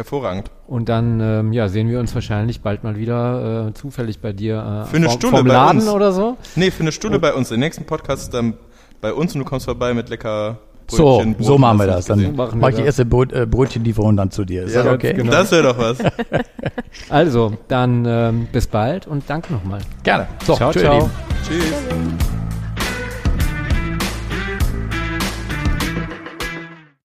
Hervorragend. 0.00 0.50
Und 0.66 0.88
dann 0.88 1.20
ähm, 1.20 1.52
ja, 1.52 1.68
sehen 1.68 1.88
wir 1.88 2.00
uns 2.00 2.14
wahrscheinlich 2.14 2.60
bald 2.62 2.84
mal 2.84 2.96
wieder 2.96 3.68
äh, 3.68 3.74
zufällig 3.74 4.20
bei 4.20 4.32
dir 4.32 4.84
äh, 4.86 4.90
Für 4.90 4.96
eine 4.96 5.06
vom, 5.06 5.14
Stunde 5.18 5.44
bei 5.44 5.52
Laden 5.52 5.80
uns. 5.80 5.88
oder 5.88 6.12
so. 6.12 6.36
Nee, 6.56 6.70
für 6.70 6.82
eine 6.82 6.92
Stunde 6.92 7.18
bei 7.18 7.32
uns. 7.34 7.48
Den 7.50 7.60
nächsten 7.60 7.84
Podcast 7.84 8.32
dann 8.34 8.54
bei 9.00 9.12
uns 9.12 9.34
und 9.34 9.40
du 9.40 9.44
kommst 9.44 9.66
vorbei 9.66 9.94
mit 9.94 10.08
lecker 10.10 10.58
So, 10.90 11.16
Brötchen, 11.16 11.34
Brot, 11.34 11.46
so 11.46 11.58
machen 11.58 11.78
wir 11.78 11.86
das. 11.86 12.06
Dann 12.06 12.36
mache 12.36 12.70
ich 12.70 12.76
die 12.76 12.82
erste 12.82 13.04
Brot, 13.04 13.32
äh, 13.32 13.46
Brötchenlieferung 13.46 14.16
dann 14.16 14.30
zu 14.30 14.44
dir. 14.44 14.64
Ist 14.64 14.74
Ja, 14.74 14.82
das 14.82 14.94
okay? 14.94 15.12
genau. 15.14 15.30
Das 15.32 15.50
wäre 15.52 15.62
doch 15.64 15.78
was. 15.78 15.98
Also, 17.08 17.52
dann 17.68 18.04
ähm, 18.06 18.48
bis 18.52 18.66
bald 18.66 19.06
und 19.06 19.22
danke 19.28 19.52
nochmal. 19.52 19.80
Gerne. 20.02 20.26
So, 20.44 20.54
Ciao, 20.56 20.72
ciao. 20.72 20.94
Lieben. 20.94 21.10
Tschüss. 21.46 22.39